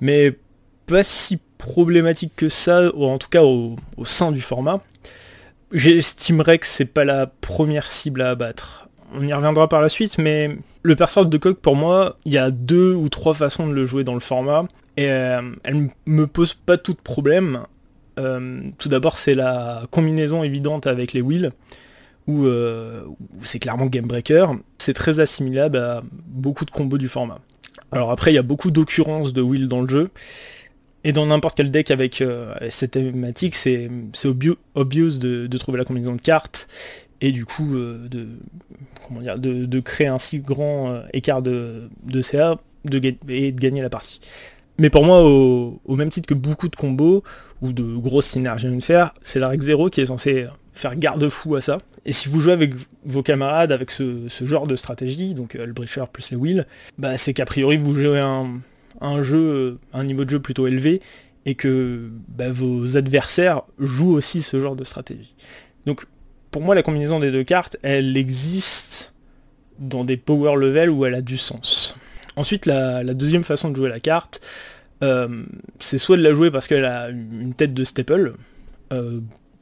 mais 0.02 0.38
pas 0.86 1.04
si 1.04 1.40
problématique 1.58 2.34
que 2.36 2.50
ça, 2.50 2.92
en 2.96 3.18
tout 3.18 3.30
cas 3.30 3.44
au, 3.44 3.78
sein 4.04 4.32
du 4.32 4.42
format. 4.42 4.82
J'estimerais 5.72 6.60
que 6.60 6.68
c'est 6.68 6.86
pas 6.86 7.06
la 7.06 7.28
première 7.28 7.92
cible 7.92 8.22
à 8.22 8.30
abattre. 8.30 8.90
On 9.14 9.26
y 9.26 9.34
reviendra 9.34 9.70
par 9.70 9.82
la 9.82 9.90
suite, 9.90 10.18
mais 10.18 10.58
le 10.84 10.96
perçeur 10.96 11.26
de 11.26 11.38
coq, 11.38 11.58
pour 11.58 11.76
moi, 11.76 12.18
il 12.26 12.34
y 12.34 12.38
a 12.38 12.52
deux 12.52 12.94
ou 12.94 13.10
trois 13.10 13.34
façons 13.34 13.68
de 13.68 13.74
le 13.74 13.86
jouer 13.86 14.04
dans 14.04 14.14
le 14.14 14.20
format, 14.20 14.66
et 14.98 15.06
elle 15.06 15.90
me 16.06 16.28
pose 16.28 16.54
pas 16.54 16.78
tout 16.78 16.94
de 16.94 17.02
problème. 17.02 17.62
Euh, 18.20 18.62
tout 18.78 18.90
d'abord, 18.90 19.18
c'est 19.18 19.36
la 19.36 19.84
combinaison 19.92 20.44
évidente 20.44 20.88
avec 20.88 21.14
les 21.14 21.22
wheels, 21.22 21.52
où, 22.28 22.46
euh, 22.46 23.04
c'est 23.44 23.60
clairement 23.60 23.86
game 23.86 24.06
breaker. 24.06 24.48
C'est 24.78 24.94
très 24.94 25.20
assimilable 25.20 25.78
à 25.78 26.02
beaucoup 26.28 26.66
de 26.66 26.72
combos 26.72 26.98
du 26.98 27.08
format. 27.08 27.40
Alors 27.92 28.12
après, 28.12 28.32
il 28.32 28.36
y 28.36 28.40
a 28.40 28.44
beaucoup 28.44 28.72
d'occurrences 28.72 29.34
de 29.34 29.42
wheels 29.42 29.68
dans 29.68 29.82
le 29.82 29.88
jeu. 29.88 30.10
Et 31.04 31.12
dans 31.12 31.28
n'importe 31.28 31.56
quel 31.56 31.70
deck 31.70 31.92
avec 31.92 32.22
euh, 32.22 32.56
cette 32.70 32.92
thématique, 32.92 33.56
c'est 33.56 33.90
obvious 34.24 34.58
de, 35.20 35.58
trouver 35.58 35.78
la 35.78 35.86
combinaison 35.86 36.16
de 36.16 36.22
cartes 36.22 36.68
et 37.22 37.32
du 37.32 37.46
coup 37.46 37.76
de, 37.76 38.28
comment 39.08 39.22
dire, 39.22 39.38
de, 39.38 39.80
créer 39.80 40.08
un 40.08 40.18
si 40.18 40.40
grand 40.40 41.02
écart 41.14 41.44
de, 41.44 41.90
CA 42.22 42.58
et 43.30 43.52
de 43.52 43.60
gagner 43.60 43.82
la 43.84 43.90
partie. 43.92 44.20
Mais 44.80 44.90
pour 44.90 45.06
moi, 45.06 45.24
au, 45.24 45.80
même 45.90 46.10
titre 46.10 46.28
que 46.28 46.34
beaucoup 46.34 46.70
de 46.70 46.76
combos, 46.76 47.24
ou 47.62 47.72
de 47.72 47.84
grosses 47.84 48.26
synergies 48.26 48.68
à 48.68 48.80
faire, 48.82 49.14
c'est 49.22 49.40
la 49.40 49.48
règle 49.48 49.64
0 49.64 49.90
qui 49.90 50.02
est 50.02 50.08
censée 50.08 50.48
faire 50.76 50.96
garde-fou 50.96 51.56
à 51.56 51.62
ça. 51.62 51.80
Et 52.06 52.12
si 52.12 52.30
vous 52.30 52.40
jouez 52.40 52.54
avec 52.54 52.74
vos 53.04 53.24
camarades 53.24 53.72
avec 53.72 53.90
ce, 53.90 54.28
genre 54.42 54.68
de 54.68 54.76
stratégie, 54.76 55.34
donc 55.34 55.56
euh, 55.56 55.66
le 55.66 55.74
breacher 55.74 56.04
plus 56.12 56.30
les 56.30 56.38
wheels, 56.38 56.68
bah 56.98 57.18
c'est 57.18 57.34
qu'a 57.34 57.46
priori 57.46 57.78
vous 57.78 57.96
jouez 57.96 58.20
un, 58.20 59.24
jeu, 59.24 59.80
un 59.94 60.04
niveau 60.04 60.26
de 60.26 60.30
jeu 60.30 60.40
plutôt 60.40 60.68
élevé, 60.68 61.02
et 61.48 61.56
que 61.56 62.10
bah, 62.28 62.52
vos 62.52 62.98
adversaires 62.98 63.62
jouent 63.80 64.14
aussi 64.14 64.42
ce 64.42 64.60
genre 64.60 64.76
de 64.76 64.84
stratégie. 64.84 65.34
Donc 65.86 66.06
pour 66.52 66.62
moi 66.62 66.76
la 66.76 66.84
combinaison 66.84 67.20
des 67.20 67.32
deux 67.32 67.44
cartes, 67.44 67.78
elle 67.82 68.16
existe 68.18 69.14
dans 69.80 70.06
des 70.06 70.18
power 70.18 70.56
level 70.56 70.90
où 70.90 71.06
elle 71.06 71.16
a 71.16 71.22
du 71.22 71.38
sens. 71.38 71.96
Ensuite 72.36 72.66
la 72.66 73.04
deuxième 73.14 73.44
façon 73.44 73.70
de 73.70 73.76
jouer 73.76 73.90
la 73.90 74.00
carte, 74.00 74.42
euh, 75.04 75.44
c'est 75.80 75.98
soit 75.98 76.18
de 76.18 76.22
la 76.22 76.34
jouer 76.34 76.52
parce 76.52 76.68
qu'elle 76.68 76.86
a 76.86 77.10
une 77.10 77.54
tête 77.54 77.74
de 77.74 77.84
staple, 77.84 78.34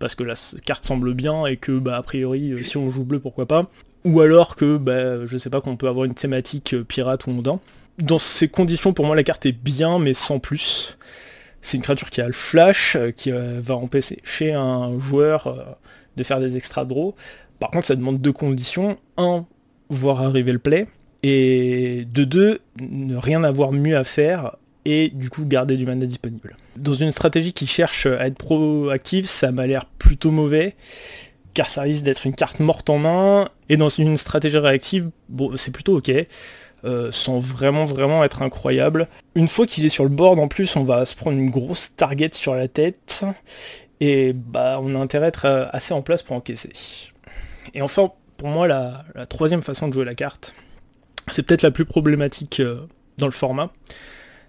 parce 0.03 0.15
que 0.15 0.23
la 0.23 0.33
carte 0.65 0.83
semble 0.83 1.13
bien 1.13 1.45
et 1.45 1.55
que 1.55 1.79
bah 1.79 1.95
a 1.95 2.03
priori 2.03 2.61
si 2.61 2.75
on 2.75 2.91
joue 2.91 3.05
bleu 3.05 3.21
pourquoi 3.21 3.45
pas. 3.45 3.69
Ou 4.03 4.19
alors 4.19 4.57
que 4.57 4.75
bah, 4.75 5.25
je 5.25 5.37
sais 5.37 5.49
pas 5.49 5.61
qu'on 5.61 5.77
peut 5.77 5.87
avoir 5.87 6.03
une 6.03 6.13
thématique 6.13 6.75
pirate 6.83 7.25
ou 7.25 7.31
mondain. 7.31 7.61
Dans 7.99 8.19
ces 8.19 8.49
conditions 8.49 8.91
pour 8.91 9.05
moi 9.05 9.15
la 9.15 9.23
carte 9.23 9.45
est 9.45 9.53
bien 9.53 9.99
mais 9.99 10.13
sans 10.13 10.39
plus. 10.39 10.97
C'est 11.61 11.77
une 11.77 11.83
créature 11.83 12.09
qui 12.09 12.19
a 12.19 12.27
le 12.27 12.33
flash, 12.33 12.97
qui 13.15 13.31
va 13.31 13.75
empêcher 13.77 14.51
un 14.51 14.99
joueur 14.99 15.77
de 16.17 16.23
faire 16.23 16.41
des 16.41 16.57
extra 16.57 16.83
draws. 16.83 17.15
Par 17.61 17.71
contre, 17.71 17.87
ça 17.87 17.95
demande 17.95 18.19
deux 18.19 18.33
conditions. 18.33 18.97
Un, 19.15 19.45
voir 19.87 20.21
arriver 20.21 20.51
le 20.51 20.59
play. 20.59 20.85
Et 21.23 22.05
de 22.11 22.25
deux, 22.25 22.59
ne 22.81 23.15
rien 23.15 23.45
avoir 23.45 23.71
mieux 23.71 23.95
à 23.95 24.03
faire 24.03 24.57
et 24.85 25.09
du 25.09 25.29
coup 25.29 25.45
garder 25.45 25.77
du 25.77 25.85
mana 25.85 26.05
disponible. 26.05 26.55
Dans 26.75 26.93
une 26.93 27.11
stratégie 27.11 27.53
qui 27.53 27.67
cherche 27.67 28.05
à 28.05 28.27
être 28.27 28.37
proactive, 28.37 29.25
ça 29.25 29.51
m'a 29.51 29.67
l'air 29.67 29.85
plutôt 29.85 30.31
mauvais, 30.31 30.75
car 31.53 31.69
ça 31.69 31.81
risque 31.81 32.03
d'être 32.03 32.25
une 32.25 32.35
carte 32.35 32.59
morte 32.59 32.89
en 32.89 32.97
main, 32.97 33.49
et 33.69 33.77
dans 33.77 33.89
une 33.89 34.17
stratégie 34.17 34.57
réactive, 34.57 35.09
bon, 35.29 35.55
c'est 35.55 35.71
plutôt 35.71 35.97
ok, 35.97 36.11
euh, 36.85 37.11
sans 37.11 37.37
vraiment 37.37 37.83
vraiment 37.83 38.23
être 38.23 38.41
incroyable. 38.41 39.07
Une 39.35 39.47
fois 39.47 39.65
qu'il 39.65 39.85
est 39.85 39.89
sur 39.89 40.03
le 40.03 40.09
board, 40.09 40.39
en 40.39 40.47
plus, 40.47 40.75
on 40.75 40.83
va 40.83 41.05
se 41.05 41.15
prendre 41.15 41.37
une 41.37 41.49
grosse 41.49 41.95
target 41.95 42.31
sur 42.33 42.55
la 42.55 42.67
tête, 42.67 43.25
et 43.99 44.33
bah 44.33 44.79
on 44.81 44.95
a 44.95 44.99
intérêt 44.99 45.25
à 45.25 45.29
être 45.29 45.69
assez 45.71 45.93
en 45.93 46.01
place 46.01 46.23
pour 46.23 46.35
encaisser. 46.35 46.73
Et 47.73 47.81
enfin, 47.81 48.11
pour 48.37 48.49
moi, 48.49 48.67
la, 48.67 49.05
troisième 49.29 49.61
façon 49.61 49.87
de 49.87 49.93
jouer 49.93 50.05
la 50.05 50.15
carte, 50.15 50.53
c'est 51.31 51.43
peut-être 51.43 51.61
la 51.61 51.71
plus 51.71 51.85
problématique 51.85 52.59
euh, 52.59 52.85
dans 53.17 53.27
le 53.27 53.31
format, 53.31 53.71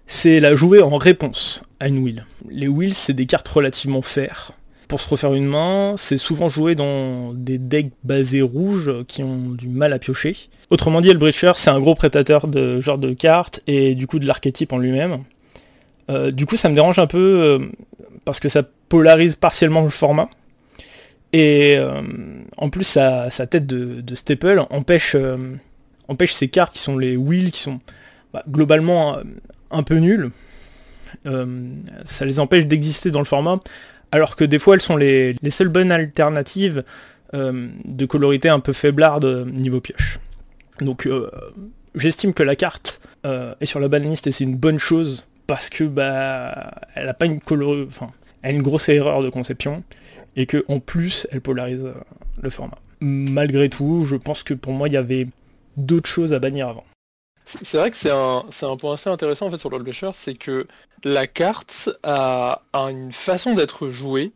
c'est 0.07 0.39
la 0.39 0.55
jouer 0.55 0.81
en 0.81 0.97
réponse 0.97 1.63
à 1.79 1.87
une 1.87 1.99
wheel. 1.99 2.25
Les 2.49 2.67
wheels, 2.67 2.93
c'est 2.93 3.13
des 3.13 3.25
cartes 3.25 3.47
relativement 3.47 4.01
faires. 4.01 4.51
Pour 4.87 5.01
se 5.01 5.09
refaire 5.09 5.33
une 5.33 5.47
main, 5.47 5.95
c'est 5.97 6.17
souvent 6.17 6.47
joué 6.47 6.75
dans 6.75 7.33
des 7.33 7.57
decks 7.57 7.91
basés 8.03 8.43
rouges 8.43 9.03
qui 9.07 9.23
ont 9.23 9.49
du 9.49 9.67
mal 9.67 9.93
à 9.93 9.99
piocher. 9.99 10.37
Autrement 10.69 11.01
dit, 11.01 11.11
le 11.11 11.17
Breacher, 11.17 11.53
c'est 11.55 11.71
un 11.71 11.79
gros 11.79 11.95
prédateur 11.95 12.47
de 12.47 12.79
genre 12.79 12.99
de 12.99 13.13
cartes 13.13 13.61
et 13.65 13.95
du 13.95 14.05
coup 14.05 14.19
de 14.19 14.27
l'archétype 14.27 14.73
en 14.73 14.77
lui-même. 14.77 15.23
Euh, 16.09 16.31
du 16.31 16.45
coup, 16.45 16.55
ça 16.55 16.69
me 16.69 16.75
dérange 16.75 16.99
un 16.99 17.07
peu 17.07 17.17
euh, 17.17 17.59
parce 18.25 18.39
que 18.39 18.49
ça 18.49 18.61
polarise 18.89 19.35
partiellement 19.35 19.81
le 19.81 19.89
format. 19.89 20.29
Et 21.33 21.75
euh, 21.77 22.01
en 22.57 22.69
plus, 22.69 22.83
sa, 22.83 23.29
tête 23.29 23.65
de, 23.65 24.15
staple 24.15 24.65
empêche, 24.69 25.15
empêche 26.07 26.33
ces 26.33 26.47
cartes 26.47 26.73
qui 26.73 26.79
sont 26.79 26.97
les 26.97 27.17
wheels, 27.17 27.51
qui 27.51 27.61
sont 27.61 27.79
bah, 28.33 28.43
globalement 28.47 29.17
un, 29.75 29.83
peu 29.83 29.95
nulles. 29.95 30.31
ça 31.23 32.25
les 32.25 32.39
empêche 32.39 32.65
d'exister 32.65 33.11
dans 33.11 33.19
le 33.19 33.25
format, 33.25 33.59
alors 34.11 34.35
que 34.35 34.43
des 34.43 34.59
fois 34.59 34.75
elles 34.75 34.81
sont 34.81 34.97
les, 34.97 35.35
seules 35.49 35.69
bonnes 35.69 35.91
alternatives 35.91 36.83
de 37.33 38.05
colorité 38.05 38.49
un 38.49 38.59
peu 38.59 38.73
faiblarde 38.73 39.47
niveau 39.51 39.81
pioche. 39.81 40.19
Donc 40.79 41.07
j'estime 41.95 42.33
que 42.33 42.43
la 42.43 42.55
carte 42.55 43.01
est 43.23 43.65
sur 43.65 43.79
la 43.79 43.87
banliste 43.87 44.27
et 44.27 44.31
c'est 44.31 44.43
une 44.43 44.57
bonne 44.57 44.79
chose 44.79 45.25
parce 45.47 45.69
que 45.69 45.83
bah 45.83 46.71
elle 46.95 47.09
a 47.09 47.13
pas 47.13 47.25
une 47.25 47.39
couleur, 47.39 47.85
enfin 47.87 48.11
elle 48.41 48.51
a 48.51 48.57
une 48.57 48.61
grosse 48.61 48.89
erreur 48.89 49.21
de 49.21 49.29
conception 49.29 49.83
et 50.35 50.45
que 50.45 50.63
en 50.67 50.79
plus 50.79 51.27
elle 51.31 51.41
polarise 51.41 51.85
euh, 51.85 51.93
le 52.41 52.49
format. 52.49 52.77
Malgré 52.99 53.69
tout, 53.69 54.05
je 54.05 54.15
pense 54.15 54.43
que 54.43 54.53
pour 54.53 54.73
moi 54.73 54.87
il 54.87 54.93
y 54.93 54.97
avait 54.97 55.27
d'autres 55.77 56.09
choses 56.09 56.33
à 56.33 56.39
bannir 56.39 56.67
avant. 56.67 56.83
C'est 57.45 57.77
vrai 57.77 57.91
que 57.91 57.97
c'est 57.97 58.09
un, 58.11 58.77
point 58.77 58.93
assez 58.93 59.09
intéressant 59.09 59.51
fait 59.51 59.57
sur 59.57 59.69
Blusher, 59.69 60.11
c'est 60.13 60.33
que 60.33 60.67
la 61.03 61.27
carte 61.27 61.89
a, 62.03 62.63
une 62.73 63.11
façon 63.11 63.53
d'être 63.53 63.89
jouée 63.89 64.33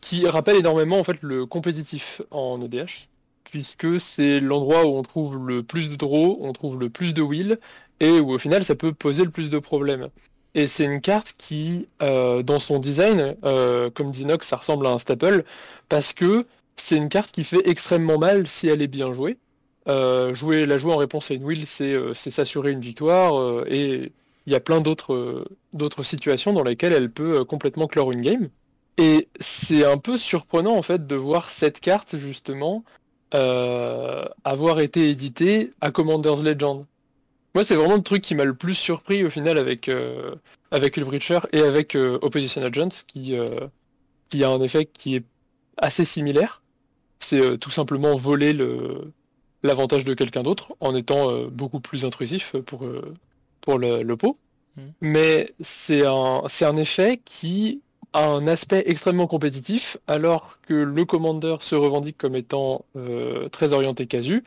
qui 0.00 0.28
rappelle 0.28 0.56
énormément 0.56 0.98
en 0.98 1.04
fait 1.04 1.18
le 1.22 1.46
compétitif 1.46 2.22
en 2.30 2.60
EDH, 2.62 3.08
puisque 3.44 4.00
c'est 4.00 4.40
l'endroit 4.40 4.84
où 4.86 4.96
on 4.96 5.02
trouve 5.02 5.36
le 5.36 5.62
plus 5.62 5.90
de 5.90 5.96
draw, 5.96 6.38
on 6.40 6.52
trouve 6.52 6.78
le 6.78 6.90
plus 6.90 7.14
de 7.14 7.22
wheel, 7.22 7.58
et 8.00 8.20
où 8.20 8.30
au 8.32 8.38
final 8.38 8.64
ça 8.64 8.76
peut 8.76 8.92
poser 8.92 9.24
le 9.24 9.30
plus 9.30 9.50
de 9.50 9.58
problèmes. 9.58 10.08
Et 10.54 10.68
c'est 10.68 10.84
une 10.84 11.00
carte 11.00 11.34
qui, 11.36 11.88
euh, 12.02 12.42
dans 12.42 12.60
son 12.60 12.78
design, 12.78 13.36
euh, 13.44 13.90
comme 13.90 14.12
dit 14.12 14.24
Nox, 14.24 14.46
ça 14.46 14.56
ressemble 14.56 14.86
à 14.86 14.90
un 14.90 14.98
staple, 14.98 15.44
parce 15.88 16.12
que 16.12 16.46
c'est 16.76 16.96
une 16.96 17.08
carte 17.08 17.32
qui 17.32 17.44
fait 17.44 17.68
extrêmement 17.68 18.18
mal 18.18 18.46
si 18.46 18.68
elle 18.68 18.82
est 18.82 18.88
bien 18.88 19.12
jouée. 19.12 19.38
Euh, 19.86 20.34
jouer, 20.34 20.66
la 20.66 20.78
jouer 20.78 20.92
en 20.92 20.96
réponse 20.96 21.30
à 21.30 21.34
une 21.34 21.44
wheel, 21.44 21.66
c'est 21.66 22.14
s'assurer 22.14 22.72
une 22.72 22.80
victoire, 22.80 23.66
et 23.66 24.12
il 24.46 24.52
y 24.52 24.56
a 24.56 24.60
plein 24.60 24.80
d'autres 24.80 26.02
situations 26.02 26.52
dans 26.52 26.62
lesquelles 26.62 26.92
elle 26.92 27.10
peut 27.10 27.44
complètement 27.44 27.86
clore 27.86 28.12
une 28.12 28.22
game. 28.22 28.48
Et 28.96 29.28
c'est 29.40 29.84
un 29.84 29.98
peu 29.98 30.18
surprenant 30.18 30.76
en 30.76 30.82
fait 30.82 31.06
de 31.06 31.16
voir 31.16 31.50
cette 31.50 31.80
carte 31.80 32.16
justement 32.18 32.84
avoir 33.32 34.80
été 34.80 35.10
éditée 35.10 35.72
à 35.80 35.90
Commander's 35.90 36.42
Legend. 36.42 36.86
Moi, 37.54 37.62
c'est 37.62 37.76
vraiment 37.76 37.94
le 37.94 38.02
truc 38.02 38.22
qui 38.22 38.34
m'a 38.34 38.44
le 38.44 38.54
plus 38.54 38.74
surpris 38.74 39.24
au 39.24 39.30
final 39.30 39.58
avec, 39.58 39.88
euh, 39.88 40.34
avec 40.72 40.98
et 40.98 41.60
avec 41.60 41.94
euh, 41.94 42.18
Opposition 42.20 42.62
Agents, 42.62 42.88
euh, 43.16 43.68
qui 44.28 44.42
a 44.42 44.50
un 44.50 44.60
effet 44.60 44.86
qui 44.86 45.14
est 45.16 45.24
assez 45.76 46.04
similaire. 46.04 46.62
C'est 47.20 47.58
tout 47.58 47.70
simplement 47.70 48.16
voler 48.16 48.52
le 48.52 49.12
l'avantage 49.64 50.04
de 50.04 50.14
quelqu'un 50.14 50.42
d'autre 50.42 50.74
en 50.80 50.94
étant 50.94 51.46
beaucoup 51.46 51.80
plus 51.80 52.04
intrusif 52.04 52.54
pour, 52.66 52.86
pour 53.60 53.78
le, 53.78 54.02
le 54.02 54.16
pot. 54.16 54.36
Mm. 54.76 54.82
Mais 55.00 55.54
c'est 55.60 56.06
un, 56.06 56.42
c'est 56.48 56.64
un 56.64 56.76
effet 56.76 57.20
qui 57.24 57.80
a 58.12 58.28
un 58.28 58.46
aspect 58.46 58.84
extrêmement 58.86 59.26
compétitif, 59.26 59.96
alors 60.06 60.58
que 60.62 60.74
le 60.74 61.04
Commander 61.04 61.56
se 61.60 61.74
revendique 61.74 62.16
comme 62.16 62.36
étant 62.36 62.84
très 63.50 63.72
orienté 63.72 64.06
casu, 64.06 64.44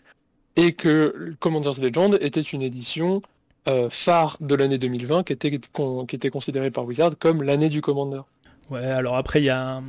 et 0.55 0.73
que 0.73 1.35
Commander's 1.39 1.79
Legend 1.79 2.17
était 2.21 2.41
une 2.41 2.61
édition 2.61 3.21
euh, 3.69 3.89
phare 3.89 4.37
de 4.39 4.55
l'année 4.55 4.77
2020 4.77 5.23
qui 5.23 5.33
était, 5.33 5.51
qui 5.51 6.15
était 6.15 6.29
considérée 6.29 6.71
par 6.71 6.85
Wizard 6.85 7.11
comme 7.19 7.43
l'année 7.43 7.67
du 7.67 7.81
Commander. 7.81 8.21
Ouais, 8.69 8.85
alors 8.85 9.15
après 9.15 9.41
il 9.41 9.45
y 9.45 9.49
a 9.49 9.81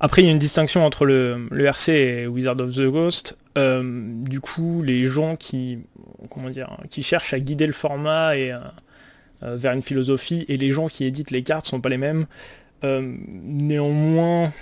après 0.00 0.22
il 0.22 0.24
y 0.24 0.28
a 0.28 0.30
une 0.30 0.38
distinction 0.38 0.84
entre 0.84 1.04
le, 1.04 1.46
RC 1.52 1.92
et 1.92 2.26
Wizard 2.26 2.58
of 2.60 2.74
the 2.74 2.86
Ghost. 2.86 3.38
Euh, 3.58 3.82
du 4.22 4.40
coup, 4.40 4.82
les 4.82 5.04
gens 5.04 5.36
qui 5.36 5.80
comment 6.30 6.48
dire 6.48 6.78
qui 6.90 7.02
cherchent 7.02 7.34
à 7.34 7.40
guider 7.40 7.66
le 7.66 7.72
format 7.72 8.36
et 8.36 8.52
euh, 8.52 9.56
vers 9.56 9.72
une 9.72 9.82
philosophie 9.82 10.44
et 10.48 10.56
les 10.56 10.72
gens 10.72 10.88
qui 10.88 11.04
éditent 11.04 11.30
les 11.30 11.42
cartes 11.42 11.66
sont 11.66 11.80
pas 11.80 11.90
les 11.90 11.98
mêmes. 11.98 12.26
néanmoins, 12.82 14.52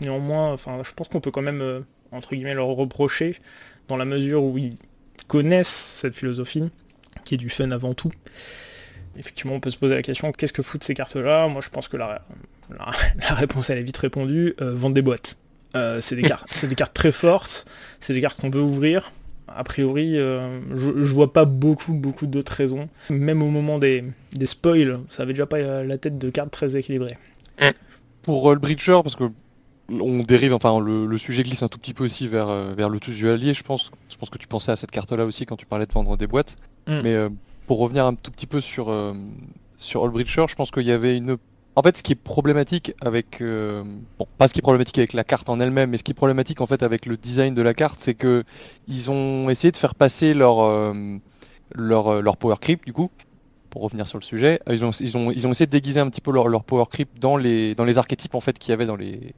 néanmoins, 0.00 0.52
enfin, 0.52 0.80
je 0.84 0.92
pense 0.92 1.08
qu'on 1.08 1.20
peut 1.20 1.30
quand 1.30 1.42
même 1.42 1.84
entre 2.12 2.34
guillemets 2.34 2.54
leur 2.54 2.68
reprocher 2.68 3.36
dans 3.88 3.96
la 3.96 4.04
mesure 4.04 4.44
où 4.44 4.58
ils 4.58 4.76
connaissent 5.26 5.68
cette 6.00 6.14
philosophie, 6.14 6.70
qui 7.24 7.34
est 7.34 7.38
du 7.38 7.50
fun 7.50 7.70
avant 7.70 7.92
tout. 7.92 8.10
Effectivement, 9.18 9.54
on 9.54 9.60
peut 9.60 9.70
se 9.70 9.78
poser 9.78 9.94
la 9.94 10.02
question, 10.02 10.32
qu'est-ce 10.32 10.52
que 10.52 10.62
foutent 10.62 10.84
ces 10.84 10.94
cartes-là? 10.94 11.48
Moi, 11.48 11.60
je 11.62 11.70
pense 11.70 11.88
que 11.88 11.96
la, 11.96 12.22
réponse, 13.30 13.70
elle 13.70 13.78
est 13.78 13.82
vite 13.82 13.96
répondue, 13.96 14.54
euh, 14.60 14.74
vendre 14.74 14.94
des 14.94 15.02
boîtes. 15.02 15.36
Euh, 15.74 16.00
c'est 16.00 16.16
des, 16.16 16.22
cartes, 16.28 16.64
des 16.64 16.74
cartes 16.74 16.94
très 16.94 17.12
fortes, 17.12 17.66
c'est 18.00 18.14
des 18.14 18.20
cartes 18.20 18.40
qu'on 18.40 18.50
veut 18.50 18.62
ouvrir. 18.62 19.12
A 19.48 19.64
priori, 19.64 20.18
euh, 20.18 20.60
je, 20.74 21.12
vois 21.12 21.32
pas 21.32 21.44
beaucoup, 21.44 21.94
beaucoup 21.94 22.26
d'autres 22.26 22.52
raisons. 22.52 22.88
Même 23.10 23.42
au 23.42 23.50
moment 23.50 23.78
des, 23.78 24.04
spoils, 24.44 25.00
ça 25.08 25.22
avait 25.22 25.32
déjà 25.32 25.46
pas 25.46 25.58
la 25.82 25.98
tête 25.98 26.18
de 26.18 26.30
cartes 26.30 26.50
très 26.50 26.76
équilibrées. 26.76 27.16
Pour 28.22 28.52
le 28.52 28.58
Breacher, 28.58 28.98
parce 29.02 29.14
que 29.14 29.30
on 29.88 30.24
dérive, 30.24 30.52
enfin 30.52 30.80
le, 30.80 31.16
sujet 31.16 31.44
glisse 31.44 31.62
un 31.62 31.68
tout 31.68 31.78
petit 31.78 31.94
peu 31.94 32.04
aussi 32.04 32.26
vers, 32.26 32.74
vers 32.74 32.88
le 32.88 32.98
tous 32.98 33.12
du 33.12 33.28
allié, 33.28 33.54
je 33.54 33.62
pense. 33.62 33.92
Je 34.10 34.16
pense 34.16 34.30
que 34.30 34.38
tu 34.38 34.48
pensais 34.48 34.72
à 34.72 34.76
cette 34.76 34.90
carte-là 34.90 35.24
aussi 35.24 35.46
quand 35.46 35.56
tu 35.56 35.64
parlais 35.64 35.86
de 35.86 35.92
vendre 35.92 36.16
des 36.16 36.26
boîtes. 36.26 36.56
Mm. 36.86 37.00
Mais 37.02 37.14
euh, 37.14 37.28
pour 37.66 37.78
revenir 37.78 38.06
un 38.06 38.14
tout 38.14 38.30
petit 38.30 38.46
peu 38.46 38.60
sur, 38.60 38.90
euh, 38.90 39.14
sur 39.78 40.04
All 40.04 40.12
je 40.26 40.54
pense 40.54 40.70
qu'il 40.70 40.86
y 40.86 40.92
avait 40.92 41.16
une... 41.16 41.36
En 41.74 41.82
fait, 41.82 41.98
ce 41.98 42.02
qui 42.02 42.12
est 42.12 42.14
problématique 42.14 42.94
avec... 43.02 43.42
Bon, 43.42 44.26
pas 44.38 44.48
ce 44.48 44.54
qui 44.54 44.60
est 44.60 44.62
problématique 44.62 44.96
avec 44.96 45.12
la 45.12 45.24
carte 45.24 45.50
en 45.50 45.60
elle-même, 45.60 45.90
mais 45.90 45.98
ce 45.98 46.02
qui 46.02 46.12
est 46.12 46.14
problématique 46.14 46.62
en 46.62 46.66
fait 46.66 46.82
avec 46.82 47.04
le 47.04 47.18
design 47.18 47.54
de 47.54 47.60
la 47.60 47.74
carte, 47.74 48.00
c'est 48.00 48.14
que 48.14 48.44
ils 48.88 49.10
ont 49.10 49.50
essayé 49.50 49.72
de 49.72 49.76
faire 49.76 49.94
passer 49.94 50.32
leur, 50.32 50.94
leur, 51.74 52.22
leur 52.22 52.36
power 52.38 52.56
creep, 52.58 52.86
du 52.86 52.94
coup, 52.94 53.10
pour 53.68 53.82
revenir 53.82 54.08
sur 54.08 54.16
le 54.16 54.24
sujet, 54.24 54.58
ils 54.70 54.86
ont, 54.86 54.90
ils 54.92 55.18
ont, 55.18 55.30
ils 55.30 55.46
ont 55.46 55.50
essayé 55.50 55.66
de 55.66 55.70
déguiser 55.70 56.00
un 56.00 56.08
petit 56.08 56.22
peu 56.22 56.32
leur, 56.32 56.48
leur 56.48 56.64
power 56.64 56.86
creep 56.90 57.18
dans 57.18 57.36
les, 57.36 57.74
dans 57.74 57.84
les 57.84 57.98
archétypes 57.98 58.34
en 58.34 58.40
fait 58.40 58.58
qu'il 58.58 58.70
y 58.70 58.72
avait 58.72 58.86
dans 58.86 58.96
les, 58.96 59.34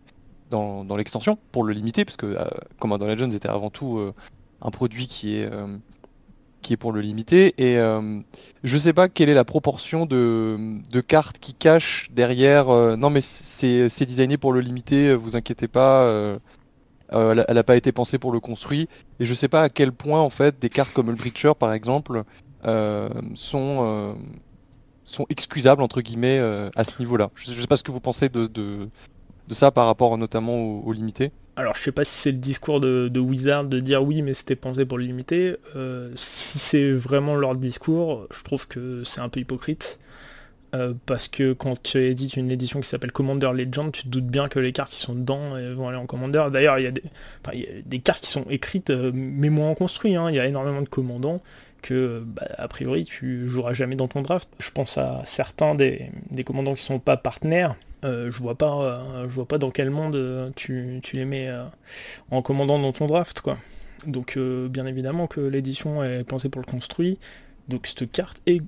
dans, 0.50 0.96
l'extension 0.96 1.38
pour 1.52 1.64
le 1.64 1.72
limiter, 1.72 2.04
parce 2.04 2.16
que 2.16 2.26
euh, 2.26 2.44
Commander 2.78 3.06
Legends 3.06 3.30
était 3.30 3.48
avant 3.48 3.70
tout 3.70 3.98
euh, 3.98 4.14
un 4.62 4.70
produit 4.70 5.06
qui 5.06 5.36
est, 5.36 5.50
euh, 5.50 5.76
qui 6.62 6.72
est 6.72 6.76
pour 6.76 6.92
le 6.92 7.00
limiter. 7.00 7.54
Et 7.58 7.78
je 8.64 8.78
sais 8.78 8.92
pas 8.92 9.08
quelle 9.08 9.28
est 9.28 9.34
la 9.34 9.44
proportion 9.44 10.06
de, 10.06 11.00
cartes 11.06 11.38
qui 11.38 11.54
cachent 11.54 12.08
derrière. 12.12 12.66
non, 12.96 13.10
mais 13.10 13.20
c'est 13.20 14.06
designé 14.06 14.36
pour 14.36 14.52
le 14.52 14.60
limiter, 14.60 15.14
vous 15.14 15.36
inquiétez 15.36 15.68
pas. 15.68 16.38
elle 17.12 17.44
n'a 17.48 17.64
pas 17.64 17.76
été 17.76 17.92
pensée 17.92 18.18
pour 18.18 18.32
le 18.32 18.40
construire. 18.40 18.86
Et 19.20 19.24
je 19.24 19.34
sais 19.34 19.48
pas 19.48 19.62
à 19.62 19.68
quel 19.68 19.92
point 19.92 20.20
en 20.20 20.30
fait 20.30 20.58
des 20.58 20.68
cartes 20.68 20.92
comme 20.92 21.08
le 21.08 21.16
Breacher 21.16 21.52
par 21.58 21.72
exemple 21.72 22.24
sont 23.34 24.16
sont 25.04 25.26
excusables 25.30 25.82
entre 25.82 26.00
guillemets 26.00 26.38
à 26.76 26.84
ce 26.84 26.98
niveau-là. 26.98 27.30
Je, 27.34 27.50
ne 27.50 27.60
sais 27.60 27.66
pas 27.66 27.76
ce 27.76 27.82
que 27.82 27.92
vous 27.92 28.00
pensez 28.00 28.28
de, 28.28 28.46
de 28.46 29.54
ça 29.54 29.70
par 29.70 29.86
rapport 29.86 30.18
notamment 30.18 30.56
au, 30.56 30.82
au 30.84 30.92
limité 30.92 31.32
alors 31.58 31.74
je 31.76 31.82
sais 31.82 31.92
pas 31.92 32.04
si 32.04 32.14
c'est 32.14 32.32
le 32.32 32.38
discours 32.38 32.80
de, 32.80 33.18
Wizard 33.18 33.64
de 33.64 33.80
dire 33.80 34.02
oui 34.02 34.22
mais 34.22 34.32
c'était 34.32 34.56
pensé 34.56 34.86
pour 34.86 34.96
le 34.96 35.04
limiter. 35.04 35.56
si 36.14 36.58
c'est 36.58 36.92
vraiment 36.92 37.34
leur 37.34 37.56
discours, 37.56 38.26
je 38.30 38.42
trouve 38.44 38.66
que 38.68 39.02
c'est 39.04 39.20
un 39.20 39.28
peu 39.28 39.40
hypocrite. 39.40 39.98
Euh, 40.74 40.92
parce 41.06 41.28
que 41.28 41.54
quand 41.54 41.82
tu 41.82 41.98
édites 41.98 42.36
une 42.36 42.50
édition 42.50 42.80
qui 42.80 42.88
s'appelle 42.88 43.12
Commander 43.12 43.50
Legend, 43.54 43.90
tu 43.90 44.02
te 44.02 44.08
doutes 44.08 44.26
bien 44.26 44.48
que 44.48 44.58
les 44.58 44.72
cartes 44.72 44.92
qui 44.92 45.00
sont 45.00 45.14
dedans 45.14 45.52
vont 45.74 45.88
aller 45.88 45.96
en 45.96 46.06
Commander. 46.06 46.48
D'ailleurs, 46.52 46.78
il 46.78 46.84
y, 46.84 46.86
a 46.86 46.92
des, 47.84 47.98
cartes 48.00 48.22
qui 48.22 48.30
sont 48.30 48.44
écrites, 48.50 48.90
euh, 48.90 49.10
mais 49.14 49.48
moins 49.48 49.70
en 49.70 49.74
construit. 49.74 50.14
Hein. 50.14 50.28
Il 50.30 50.36
y 50.36 50.40
a 50.40 50.46
énormément 50.46 50.82
de 50.82 50.88
commandants 50.88 51.40
que, 51.80 52.22
bah, 52.26 52.46
a 52.58 52.68
priori, 52.68 53.04
tu 53.04 53.48
joueras 53.48 53.72
jamais 53.72 53.96
dans 53.96 54.08
ton 54.08 54.20
draft. 54.20 54.48
Je 54.58 54.70
pense 54.70 54.98
à 54.98 55.22
certains 55.24 55.74
des, 55.74 56.10
commandants 56.44 56.74
qui 56.74 56.82
sont 56.82 56.98
pas 56.98 57.16
partenaires. 57.16 57.74
Euh, 58.04 58.30
je 58.30 58.38
vois 58.38 58.54
pas, 58.56 59.24
je 59.24 59.34
vois 59.34 59.46
pas 59.46 59.58
dans 59.58 59.70
quel 59.70 59.90
monde 59.90 60.52
tu, 60.56 61.00
les 61.12 61.24
mets 61.24 61.50
en 62.30 62.42
commandant 62.42 62.78
dans 62.78 62.92
ton 62.92 63.06
draft, 63.06 63.40
quoi. 63.40 63.58
Donc, 64.06 64.38
bien 64.38 64.86
évidemment 64.86 65.26
que 65.26 65.40
l'édition 65.40 66.04
est 66.04 66.24
pensée 66.24 66.48
pour 66.48 66.60
le 66.60 66.70
construit. 66.70 67.18
Donc, 67.68 67.86
cette 67.86 68.10
carte 68.10 68.40
est 68.46 68.62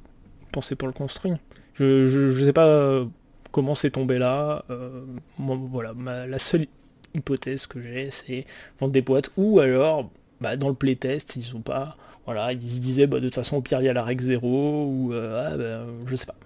pensée 0.51 0.75
pour 0.75 0.89
le 0.89 0.95
construit. 0.95 1.33
Je, 1.75 2.39
ne 2.39 2.45
sais 2.45 2.53
pas 2.53 2.67
euh, 2.67 3.07
comment 3.53 3.75
c'est 3.75 3.91
tombé 3.91 4.19
là. 4.19 4.65
Euh, 4.71 5.05
voilà, 5.39 5.95
la 6.27 6.39
seule 6.39 6.67
hypothèse 7.15 7.67
que 7.67 7.81
j'ai, 7.81 8.11
c'est 8.11 8.45
vendre 8.79 8.93
des 8.93 9.03
boîtes 9.03 9.31
ou 9.37 9.61
alors 9.61 10.11
bah, 10.41 10.57
dans 10.57 10.69
le 10.69 10.75
playtest, 10.75 11.37
ils 11.37 11.43
sont 11.43 11.63
pas. 11.63 11.97
Voilà, 12.27 12.53
ils 12.53 12.61
se 12.61 12.81
disaient 12.81 13.07
bah, 13.07 13.19
de 13.19 13.25
toute 13.25 13.35
façon 13.35 13.57
au 13.57 13.63
pire 13.63 13.81
il 13.81 13.87
y 13.87 13.89
a 13.89 13.95
la 13.95 14.05
règle 14.05 14.23
0 14.23 14.85
ou 14.87 15.13
euh, 15.13 15.49
ah, 15.49 15.57
bah, 15.57 15.93
je 16.07 16.17
sais 16.17 16.27
pas. 16.27 16.37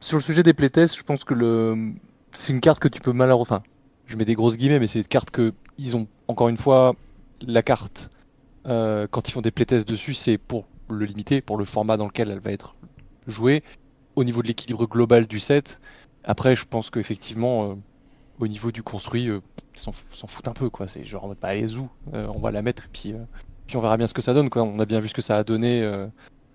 Sur 0.00 0.18
le 0.18 0.22
sujet 0.22 0.42
des 0.42 0.52
playtests, 0.52 0.96
je 0.98 1.02
pense 1.02 1.24
que 1.24 1.34
le 1.34 1.92
c'est 2.34 2.52
une 2.52 2.60
carte 2.60 2.78
que 2.78 2.88
tu 2.88 3.00
peux 3.00 3.12
malheureusement. 3.12 3.56
Enfin, 3.56 3.62
je 4.06 4.16
mets 4.16 4.24
des 4.24 4.34
grosses 4.34 4.56
guillemets, 4.56 4.78
mais 4.78 4.86
c'est 4.86 4.98
une 4.98 5.06
carte 5.06 5.30
que 5.30 5.54
ils 5.78 5.96
ont 5.96 6.06
encore 6.28 6.48
une 6.48 6.58
fois 6.58 6.94
la 7.46 7.62
carte 7.62 8.10
quand 8.64 9.28
ils 9.28 9.32
font 9.32 9.42
des 9.42 9.50
playtests 9.50 9.86
dessus, 9.86 10.14
c'est 10.14 10.38
pour 10.38 10.64
le 10.88 11.04
limiter, 11.04 11.40
pour 11.40 11.58
le 11.58 11.64
format 11.64 11.96
dans 11.96 12.06
lequel 12.06 12.30
elle 12.30 12.40
va 12.40 12.52
être 12.52 12.74
jouée 13.26 13.62
au 14.16 14.24
niveau 14.24 14.42
de 14.42 14.48
l'équilibre 14.48 14.86
global 14.86 15.26
du 15.26 15.40
set. 15.40 15.80
Après, 16.24 16.56
je 16.56 16.64
pense 16.64 16.90
qu'effectivement, 16.90 17.70
euh, 17.70 17.74
au 18.38 18.48
niveau 18.48 18.72
du 18.72 18.82
construit, 18.82 19.28
euh, 19.28 19.40
ils 19.74 19.80
s'en 19.80 19.92
foutent 20.26 20.48
un 20.48 20.52
peu, 20.52 20.70
quoi. 20.70 20.88
C'est 20.88 21.04
genre, 21.04 21.34
pas 21.36 21.48
aller 21.48 21.74
où, 21.76 21.88
euh, 22.14 22.30
on 22.34 22.40
va 22.40 22.50
la 22.50 22.62
mettre 22.62 22.84
et 22.84 22.88
puis, 22.92 23.14
puis 23.66 23.76
on 23.76 23.80
verra 23.80 23.96
bien 23.96 24.06
ce 24.06 24.14
que 24.14 24.22
ça 24.22 24.34
donne, 24.34 24.50
quoi. 24.50 24.62
On 24.62 24.78
a 24.78 24.86
bien 24.86 25.00
vu 25.00 25.08
ce 25.08 25.14
que 25.14 25.22
ça 25.22 25.36
a 25.36 25.44
donné. 25.44 25.82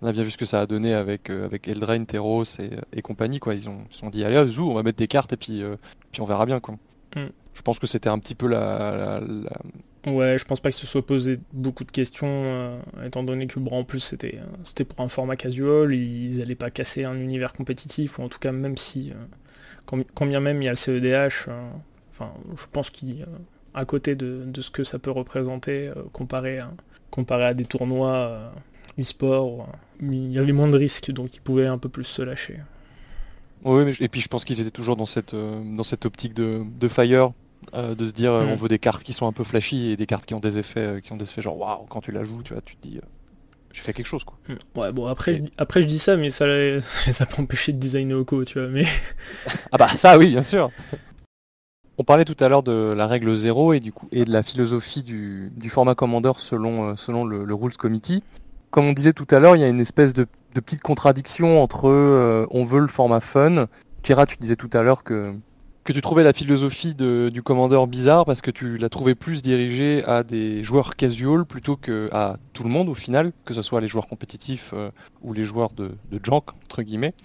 On 0.01 0.07
a 0.07 0.11
bien 0.13 0.23
vu 0.23 0.31
ce 0.31 0.37
que 0.37 0.45
ça 0.45 0.61
a 0.61 0.65
donné 0.65 0.93
avec, 0.93 1.29
avec 1.29 1.67
Eldraine, 1.67 2.05
Teros 2.05 2.45
et, 2.93 3.01
compagnie, 3.01 3.39
quoi. 3.39 3.55
Ils 3.55 3.69
ont, 3.69 3.85
se 3.89 3.99
sont 3.99 4.09
dit, 4.09 4.23
allez, 4.23 4.47
zou, 4.47 4.69
on 4.69 4.73
va 4.73 4.83
mettre 4.83 4.97
des 4.97 5.07
cartes 5.07 5.33
et 5.33 5.37
puis, 5.37 5.63
puis 6.11 6.21
on 6.21 6.25
verra 6.25 6.45
bien, 6.45 6.59
quoi. 6.59 6.75
Mm. 7.15 7.27
Je 7.53 7.61
pense 7.61 7.79
que 7.79 7.87
c'était 7.87 8.09
un 8.09 8.19
petit 8.19 8.35
peu 8.35 8.47
la, 8.47 9.21
Ouais, 10.07 10.37
je 10.39 10.45
pense 10.45 10.61
pas 10.61 10.69
que 10.69 10.75
se 10.75 10.87
soit 10.87 11.05
posé 11.05 11.39
beaucoup 11.51 11.83
de 11.83 11.91
questions, 11.91 12.27
euh, 12.29 12.79
étant 13.05 13.21
donné 13.21 13.47
que 13.47 13.59
bon, 13.59 13.71
en 13.71 13.83
plus 13.83 13.99
c'était 13.99 14.35
euh, 14.37 14.45
c'était 14.63 14.85
pour 14.85 15.01
un 15.01 15.09
format 15.09 15.35
casual, 15.35 15.93
ils 15.93 16.41
allaient 16.41 16.55
pas 16.55 16.71
casser 16.71 17.03
un 17.03 17.19
univers 17.19 17.51
compétitif, 17.51 18.17
ou 18.17 18.23
en 18.23 18.29
tout 18.29 18.39
cas 18.39 18.53
même 18.53 18.77
si, 18.77 19.11
euh, 19.11 20.03
quand, 20.15 20.25
bien 20.25 20.39
même 20.39 20.61
il 20.61 20.65
y 20.65 20.67
a 20.69 20.71
le 20.71 20.77
CEDH, 20.77 21.49
enfin 22.11 22.31
je 22.55 22.65
pense 22.71 22.89
qu'à 22.91 23.85
côté 23.85 24.15
de, 24.15 24.49
ce 24.61 24.71
que 24.71 24.85
ça 24.85 24.99
peut 24.99 25.11
représenter 25.11 25.91
comparé, 26.13 26.59
à, 26.59 26.71
comparé 27.11 27.45
à 27.45 27.53
des 27.53 27.65
tournois 27.65 28.53
e-sport, 28.99 29.67
il 30.01 30.31
y 30.31 30.39
avait 30.39 30.51
moins 30.51 30.69
de 30.69 30.77
risques, 30.77 31.11
donc 31.11 31.35
ils 31.35 31.41
pouvaient 31.41 31.67
un 31.67 31.77
peu 31.77 31.89
plus 31.89 32.05
se 32.05 32.21
lâcher. 32.21 32.59
Oui, 33.65 33.95
et 33.99 34.07
puis 34.07 34.21
je 34.21 34.27
pense 34.29 34.45
qu'ils 34.45 34.61
étaient 34.61 34.71
toujours 34.71 34.95
dans 34.95 35.05
cette, 35.05 35.35
dans 35.35 35.83
cette 35.83 36.05
optique 36.05 36.33
de, 36.33 36.61
de 36.79 36.87
fire, 36.87 37.33
euh, 37.75 37.93
de 37.93 38.07
se 38.07 38.13
dire 38.13 38.31
euh, 38.31 38.45
on 38.45 38.55
mm. 38.55 38.59
veut 38.59 38.69
des 38.69 38.79
cartes 38.79 39.03
qui 39.03 39.13
sont 39.13 39.27
un 39.27 39.31
peu 39.31 39.43
flashy 39.43 39.91
et 39.91 39.97
des 39.97 40.07
cartes 40.07 40.25
qui 40.25 40.33
ont 40.33 40.39
des 40.39 40.57
effets 40.57 40.79
euh, 40.79 40.99
qui 41.01 41.11
ont 41.11 41.17
des 41.17 41.25
effets 41.25 41.41
genre 41.41 41.57
waouh 41.57 41.85
quand 41.87 42.01
tu 42.01 42.11
la 42.11 42.23
joues 42.23 42.41
tu 42.41 42.53
vois 42.53 42.63
tu 42.63 42.75
te 42.77 42.87
dis 42.87 42.99
je 43.71 43.81
fais 43.81 43.93
quelque 43.93 44.07
chose 44.07 44.23
quoi. 44.23 44.39
Mm. 44.47 44.79
Ouais 44.79 44.91
bon 44.91 45.05
après 45.05 45.35
je, 45.35 45.43
après 45.57 45.81
je 45.83 45.87
dis 45.87 45.99
ça 45.99 46.17
mais 46.17 46.31
ça 46.31 46.45
ça 46.81 47.25
pas 47.27 47.41
empêché 47.41 47.73
de 47.73 47.77
designer 47.77 48.17
Oko 48.17 48.43
tu 48.43 48.59
vois 48.59 48.69
mais 48.69 48.85
ah 49.71 49.77
bah 49.77 49.89
ça 49.97 50.17
oui 50.17 50.29
bien 50.29 50.41
sûr. 50.41 50.71
On 51.99 52.03
parlait 52.03 52.25
tout 52.25 52.37
à 52.39 52.47
l'heure 52.47 52.63
de 52.63 52.93
la 52.95 53.07
règle 53.07 53.35
0 53.35 53.73
et 53.73 53.79
du 53.81 53.91
coup 53.91 54.07
et 54.11 54.25
de 54.25 54.31
la 54.31 54.41
philosophie 54.41 55.03
du, 55.03 55.51
format 55.69 55.95
Commander 55.95 56.31
selon 56.37 56.95
selon 56.95 57.25
le, 57.25 57.53
Rules 57.53 57.77
Committee. 57.77 58.23
Comme 58.71 58.85
on 58.85 58.93
disait 58.93 59.13
tout 59.13 59.27
à 59.31 59.39
l'heure, 59.39 59.55
il 59.55 59.61
y 59.61 59.65
a 59.65 59.67
une 59.67 59.79
espèce 59.79 60.13
de, 60.13 60.27
petite 60.53 60.81
contradiction 60.81 61.61
entre 61.63 62.47
on 62.51 62.65
veut 62.65 62.79
le 62.79 62.87
format 62.87 63.21
fun. 63.21 63.67
Kira, 64.03 64.25
tu 64.25 64.37
disais 64.37 64.55
tout 64.55 64.69
à 64.73 64.83
l'heure 64.83 65.03
que 65.03 65.33
que 65.89 65.93
tu 65.93 66.01
trouvais 66.01 66.23
la 66.23 66.33
philosophie 66.33 66.93
du 66.93 67.41
commandeur 67.41 67.87
bizarre 67.87 68.23
parce 68.23 68.41
que 68.41 68.51
tu 68.51 68.77
l'as 68.77 68.89
trouvé 68.89 69.15
plus 69.15 69.41
dirigée 69.41 70.03
à 70.05 70.21
des 70.21 70.63
joueurs 70.63 70.95
casual 70.95 71.45
plutôt 71.45 71.77
que 71.77 72.09
à 72.11 72.37
tout 72.53 72.61
le 72.61 72.69
monde 72.69 72.89
au 72.89 72.93
final, 72.93 73.31
que 73.43 73.55
ce 73.55 73.63
soit 73.63 73.81
les 73.81 73.87
joueurs 73.87 74.07
compétitifs 74.07 74.69
euh, 74.73 74.91
ou 75.23 75.33
les 75.33 75.45
joueurs 75.45 75.71
de, 75.71 75.93
de 76.11 76.19
junk 76.23 76.43
entre 76.63 76.83
guillemets. 76.83 77.15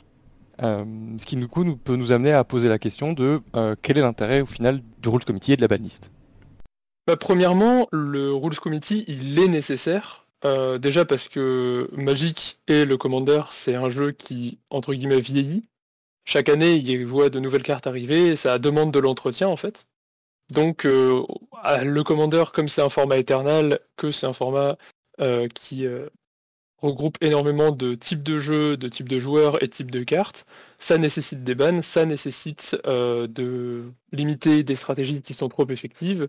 Euh, 0.63 0.83
ce 1.19 1.27
qui 1.27 1.37
du 1.37 1.47
coup 1.47 1.63
nous, 1.63 1.77
peut 1.77 1.97
nous 1.97 2.11
amener 2.11 2.33
à 2.33 2.43
poser 2.43 2.71
la 2.71 2.79
question 2.79 3.13
de 3.13 3.43
euh, 3.55 3.75
quel 3.83 3.99
est 3.99 4.01
l'intérêt 4.01 4.41
au 4.41 4.47
final 4.47 4.81
du 5.03 5.11
Rules 5.11 5.27
Committee 5.27 5.53
et 5.53 5.57
de 5.57 5.61
la 5.61 5.69
banliste 5.69 6.11
bah, 7.07 7.17
Premièrement, 7.17 7.89
le 7.93 8.33
Rules 8.33 8.59
Committee 8.59 9.05
il 9.09 9.39
est 9.39 9.49
nécessaire. 9.49 10.24
Déjà 10.79 11.05
parce 11.05 11.29
que 11.29 11.89
Magic 11.93 12.61
et 12.69 12.85
le 12.85 12.97
Commander 12.97 13.43
c'est 13.53 13.75
un 13.75 13.91
jeu 13.91 14.13
qui 14.13 14.59
entre 14.71 14.95
guillemets 14.95 15.21
vieillit 15.21 15.65
chaque 16.25 16.49
année, 16.49 16.75
il 16.77 17.07
voit 17.07 17.31
de 17.31 17.39
nouvelles 17.39 17.63
cartes 17.63 17.87
arriver 17.87 18.29
et 18.29 18.37
ça 18.37 18.59
demande 18.59 18.93
de 18.93 18.99
l'entretien 18.99 19.49
en 19.49 19.57
fait. 19.57 19.87
Donc 20.51 20.87
euh, 20.87 21.25
le 21.85 22.03
commandeur, 22.05 22.53
comme 22.53 22.69
c'est 22.69 22.83
un 22.83 22.89
format 22.89 23.19
éternel, 23.19 23.81
que 23.97 24.11
c'est 24.11 24.27
un 24.27 24.33
format 24.33 24.77
euh, 25.21 25.49
qui 25.49 25.87
euh, 25.87 26.09
regroupe 26.79 27.19
énormément 27.23 27.73
de 27.73 27.95
types 27.95 28.23
de 28.23 28.39
jeux, 28.39 28.77
de 28.77 28.89
types 28.89 29.09
de 29.09 29.21
joueurs 29.21 29.63
et 29.63 29.69
types 29.69 29.91
de 29.91 30.03
cartes, 30.03 30.47
ça 30.79 30.99
nécessite 30.99 31.45
des 31.45 31.55
bans, 31.55 31.83
ça 31.83 32.07
nécessite 32.07 32.77
de 32.85 33.85
limiter 34.13 34.63
des 34.65 34.77
stratégies 34.77 35.23
qui 35.23 35.35
sont 35.35 35.49
trop 35.49 35.69
effectives. 35.69 36.29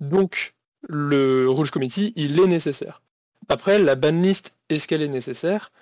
Donc 0.00 0.54
le 0.88 1.48
Rouge 1.50 1.70
Committee, 1.70 2.12
il 2.16 2.40
est 2.40 2.46
nécessaire. 2.46 3.02
Après, 3.48 3.78
la 3.78 3.94
banlist, 3.94 4.54
est-ce 4.68 4.86
qu'elle 4.86 5.02
est 5.02 5.08
nécessaire? 5.08 5.72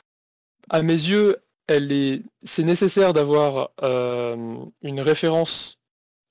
À 0.68 0.82
mes 0.82 0.94
yeux, 0.94 1.38
est, 1.68 2.22
c'est 2.44 2.62
nécessaire 2.62 3.12
d'avoir 3.12 3.70
euh, 3.82 4.56
une 4.82 5.00
référence 5.00 5.78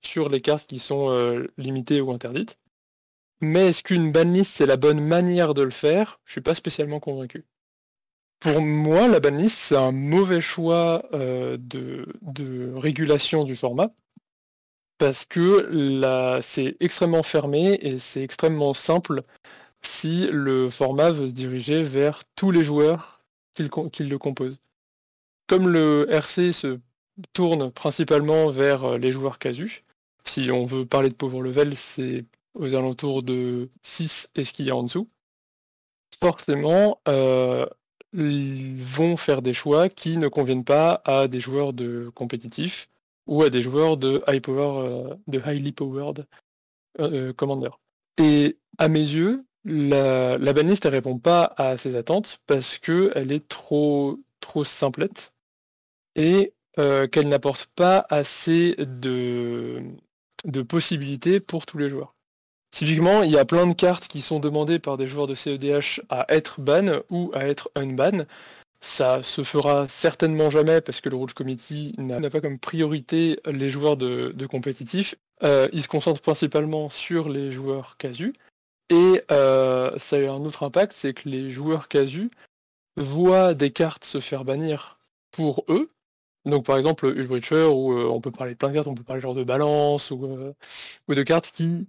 sur 0.02 0.30
les 0.30 0.41
cartes 0.41 0.67
qui 0.67 0.80
sont 0.80 1.10
euh, 1.10 1.48
limitées 1.58 2.02
ou 2.02 2.12
interdites. 2.12 2.58
Mais 3.41 3.69
est-ce 3.69 3.84
qu'une 3.84 4.12
banlist 4.12 4.56
c'est 4.56 4.65
la 4.65 4.78
bonne 4.78 5.02
manière 5.02 5.54
de 5.54 5.63
le 5.63 5.71
faire? 5.71 6.19
Je 6.26 6.34
suis 6.34 6.41
pas 6.41 6.56
spécialement 6.56 7.00
convaincu. 7.00 7.45
Pour 8.39 8.62
moi, 8.62 9.08
la 9.08 9.19
banlist 9.19 9.58
c'est 9.58 9.76
un 9.76 9.91
mauvais 9.91 10.41
choix 10.41 11.04
euh, 11.13 11.58
de, 11.60 12.74
régulation 12.80 13.43
du 13.43 13.56
format 13.56 13.93
parce 14.98 15.26
que 15.26 16.39
c'est 16.41 16.78
extrêmement 16.80 17.24
fermé 17.24 17.78
et 17.82 17.98
c'est 17.98 18.24
extrêmement 18.24 18.74
simple 18.74 19.24
si 19.86 20.28
le 20.32 20.69
format 20.69 21.12
veut 21.12 21.28
se 21.28 21.34
diriger 21.34 21.84
vers 21.84 22.24
tous 22.36 22.52
les 22.52 22.63
joueurs 22.63 23.24
qui 23.54 23.63
le 23.63 24.17
composent 24.17 24.60
comme 25.48 25.69
le 25.69 26.08
RC 26.10 26.52
se 26.52 26.80
tourne 27.34 27.71
principalement 27.71 28.50
vers 28.50 28.84
euh, 28.84 28.98
les 28.98 29.12
joueurs 29.12 29.39
casus, 29.39 29.84
si 30.26 30.50
on 30.52 30.65
veut 30.65 30.86
parler 30.86 31.10
de 31.10 31.15
pauvre 31.15 31.41
level, 31.41 31.76
c'est 31.78 32.26
aux 32.56 32.74
alentours 32.74 33.24
de 33.24 33.69
6 33.84 34.30
et 34.36 34.43
ce 34.43 34.54
qu'il 34.54 34.65
y 34.65 34.71
a 34.71 34.76
en 34.76 34.84
dessous, 34.84 35.10
forcément, 36.21 37.00
euh, 37.08 37.65
ils 38.13 38.82
vont 38.82 39.17
faire 39.17 39.41
des 39.41 39.54
choix 39.54 39.89
qui 39.89 40.17
ne 40.17 40.28
conviennent 40.30 40.63
pas 40.63 41.02
à 41.06 41.28
des 41.28 41.39
joueurs 41.39 41.74
de 41.74 42.10
compétitifs 42.15 42.89
ou 43.28 43.43
à 43.43 43.50
des 43.50 43.62
joueurs 43.62 43.98
de 43.98 44.24
high 44.28 44.41
power, 44.41 44.88
euh, 44.88 45.15
de 45.28 45.39
highly 45.39 45.71
powered 45.71 46.26
commander. 47.36 47.71
Et 48.17 48.58
à 48.78 48.88
mes 48.88 49.02
yeux, 49.02 49.44
la, 49.65 50.38
la 50.38 50.54
banlist 50.54 50.86
ne 50.86 50.91
répond 50.91 51.17
pas 51.17 51.54
à 51.58 51.78
ces 51.78 51.95
attentes 51.95 52.39
parce 52.47 52.78
qu'elle 52.78 53.32
est 53.32 53.47
trop 53.47 54.19
trop 54.39 54.63
simplette 54.63 55.34
et 56.15 56.54
euh, 56.78 57.08
qu'elle 57.08 57.28
n'apporte 57.28 57.67
pas 57.75 58.06
assez 58.10 58.75
de, 58.78 59.82
de 60.45 60.62
possibilités 60.62 61.39
pour 61.39 61.65
tous 61.65 61.78
les 61.78 61.89
joueurs. 61.89 62.15
Typiquement, 62.71 63.23
il 63.23 63.32
y 63.32 63.38
a 63.38 63.45
plein 63.45 63.65
de 63.67 63.73
cartes 63.73 64.08
qui 64.08 64.21
sont 64.21 64.39
demandées 64.39 64.80
par 64.80 64.97
des 64.97 65.08
joueurs 65.08 65.28
de 65.28 65.36
CEDH 65.36 66.01
à 66.10 66.25
être 66.30 66.60
ban 66.60 66.99
ou 67.10 67.32
à 67.34 67.45
être 67.47 67.71
unban. 67.75 68.25
Ça 68.82 69.23
se 69.23 69.43
fera 69.43 69.88
certainement 69.88 70.49
jamais 70.49 70.82
parce 70.82 71.01
que 71.01 71.10
le 71.10 71.15
Rules 71.15 71.34
Committee 71.34 71.95
n'a 71.97 72.30
pas 72.30 72.41
comme 72.41 72.60
priorité 72.60 73.39
les 73.45 73.69
joueurs 73.69 73.97
de, 73.97 74.34
de 74.36 74.45
compétitif. 74.45 75.15
Euh, 75.43 75.69
il 75.73 75.82
se 75.82 75.88
concentre 75.88 76.21
principalement 76.21 76.89
sur 76.89 77.30
les 77.30 77.51
joueurs 77.51 77.95
casus. 77.97 78.34
Et 78.89 79.24
euh, 79.32 79.98
ça 79.98 80.17
a 80.17 80.19
un 80.32 80.45
autre 80.45 80.63
impact, 80.63 80.93
c'est 80.93 81.13
que 81.13 81.28
les 81.30 81.52
joueurs 81.52 81.88
casus 81.88 82.30
voient 82.98 83.54
des 83.54 83.71
cartes 83.71 84.06
se 84.06 84.19
faire 84.21 84.45
bannir 84.45 85.00
pour 85.32 85.65
eux, 85.69 85.89
Donc 86.45 86.65
par 86.65 86.78
exemple 86.78 87.08
Ulbricher 87.08 87.65
où 87.65 87.93
on 87.93 88.21
peut 88.21 88.32
parler 88.32 88.54
de 88.54 88.58
plein 88.58 88.69
de 88.69 88.76
cartes, 88.76 88.88
on 88.88 88.95
peut 88.95 89.04
parler 89.04 89.21
genre 89.21 89.36
de 89.36 89.43
balance 89.43 90.12
ou, 90.12 90.54
ou 91.08 91.15
de 91.15 91.24
cartes 91.24 91.52
qui 91.52 91.88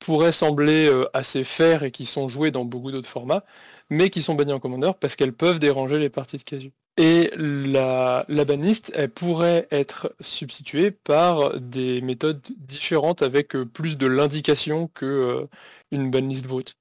pourraient 0.00 0.32
sembler 0.32 0.90
assez 1.14 1.44
faire 1.44 1.82
et 1.84 1.90
qui 1.92 2.06
sont 2.06 2.28
jouées 2.28 2.50
dans 2.52 2.64
beaucoup 2.64 2.92
d'autres 2.92 3.08
formats, 3.08 3.44
mais 3.90 4.10
qui 4.10 4.22
sont 4.22 4.34
bannies 4.34 4.52
en 4.52 4.60
commandeur 4.60 4.98
parce 4.98 5.16
qu'elles 5.16 5.34
peuvent 5.34 5.58
déranger 5.60 5.98
les 5.98 6.10
parties 6.10 6.38
de 6.38 6.44
casu. 6.44 6.72
Et 6.96 7.30
la, 7.36 8.24
la 8.28 8.44
banliste, 8.44 8.92
elle 8.94 9.10
pourrait 9.10 9.66
être 9.72 10.14
substituée 10.20 10.92
par 10.92 11.60
des 11.60 12.00
méthodes 12.00 12.40
différentes 12.56 13.22
avec 13.22 13.48
plus 13.48 13.96
de 13.96 14.06
l'indication 14.06 14.88
que 14.88 15.48
une 15.90 16.10
banlist 16.10 16.44
brute. 16.46 16.76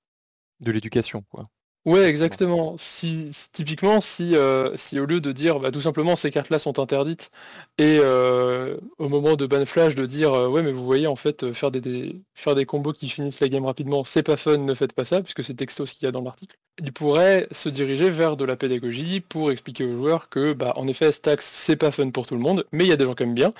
De 0.60 0.72
l'éducation, 0.72 1.24
quoi. 1.30 1.50
Ouais, 1.86 2.04
exactement. 2.06 2.78
Si, 2.80 3.32
typiquement, 3.52 4.00
si, 4.00 4.38
euh, 4.38 4.76
si 4.78 4.98
au 5.02 5.06
lieu 5.06 5.20
de 5.20 5.34
dire 5.34 5.60
bah, 5.60 5.70
tout 5.70 5.82
simplement 5.82 6.16
ces 6.16 6.32
cartes-là 6.32 6.58
sont 6.58 6.80
interdites, 6.80 7.30
et 7.78 7.98
euh, 8.02 8.78
au 9.00 9.10
moment 9.10 9.36
de 9.36 9.46
ban 9.46 9.66
flash 9.66 9.94
de 9.94 10.06
dire 10.06 10.34
euh, 10.34 10.48
ouais 10.48 10.64
mais 10.64 10.72
vous 10.72 10.86
voyez 10.86 11.08
en 11.08 11.18
fait 11.18 11.52
faire 11.52 11.72
des, 11.72 12.22
faire 12.36 12.56
des 12.56 12.66
combos 12.66 12.94
qui 12.94 13.10
finissent 13.10 13.42
la 13.42 13.50
game 13.50 13.66
rapidement, 13.66 14.06
c'est 14.06 14.24
pas 14.24 14.38
fun, 14.38 14.60
ne 14.60 14.74
faites 14.74 14.94
pas 14.94 15.04
ça, 15.04 15.22
puisque 15.22 15.44
c'est 15.44 15.56
texto 15.56 15.86
ce 15.86 15.94
qu'il 15.94 16.06
y 16.06 16.08
a 16.08 16.14
dans 16.14 16.22
l'article, 16.22 16.56
il 16.82 16.94
pourrait 16.94 17.50
se 17.52 17.68
diriger 17.68 18.10
vers 18.10 18.38
de 18.38 18.46
la 18.46 18.56
pédagogie 18.56 19.20
pour 19.20 19.52
expliquer 19.52 19.84
aux 19.84 19.98
joueurs 19.98 20.30
que 20.30 20.54
bah 20.54 20.72
en 20.78 20.88
effet 20.88 21.12
Stax 21.12 21.46
c'est 21.54 21.76
pas 21.76 21.92
fun 21.92 22.12
pour 22.12 22.28
tout 22.28 22.36
le 22.36 22.42
monde, 22.42 22.66
mais 22.72 22.86
il 22.86 22.88
y 22.88 22.94
a 22.94 22.96
des 22.98 23.04
gens 23.04 23.14
qui 23.16 23.24
aiment 23.24 23.34
bien, 23.36 23.54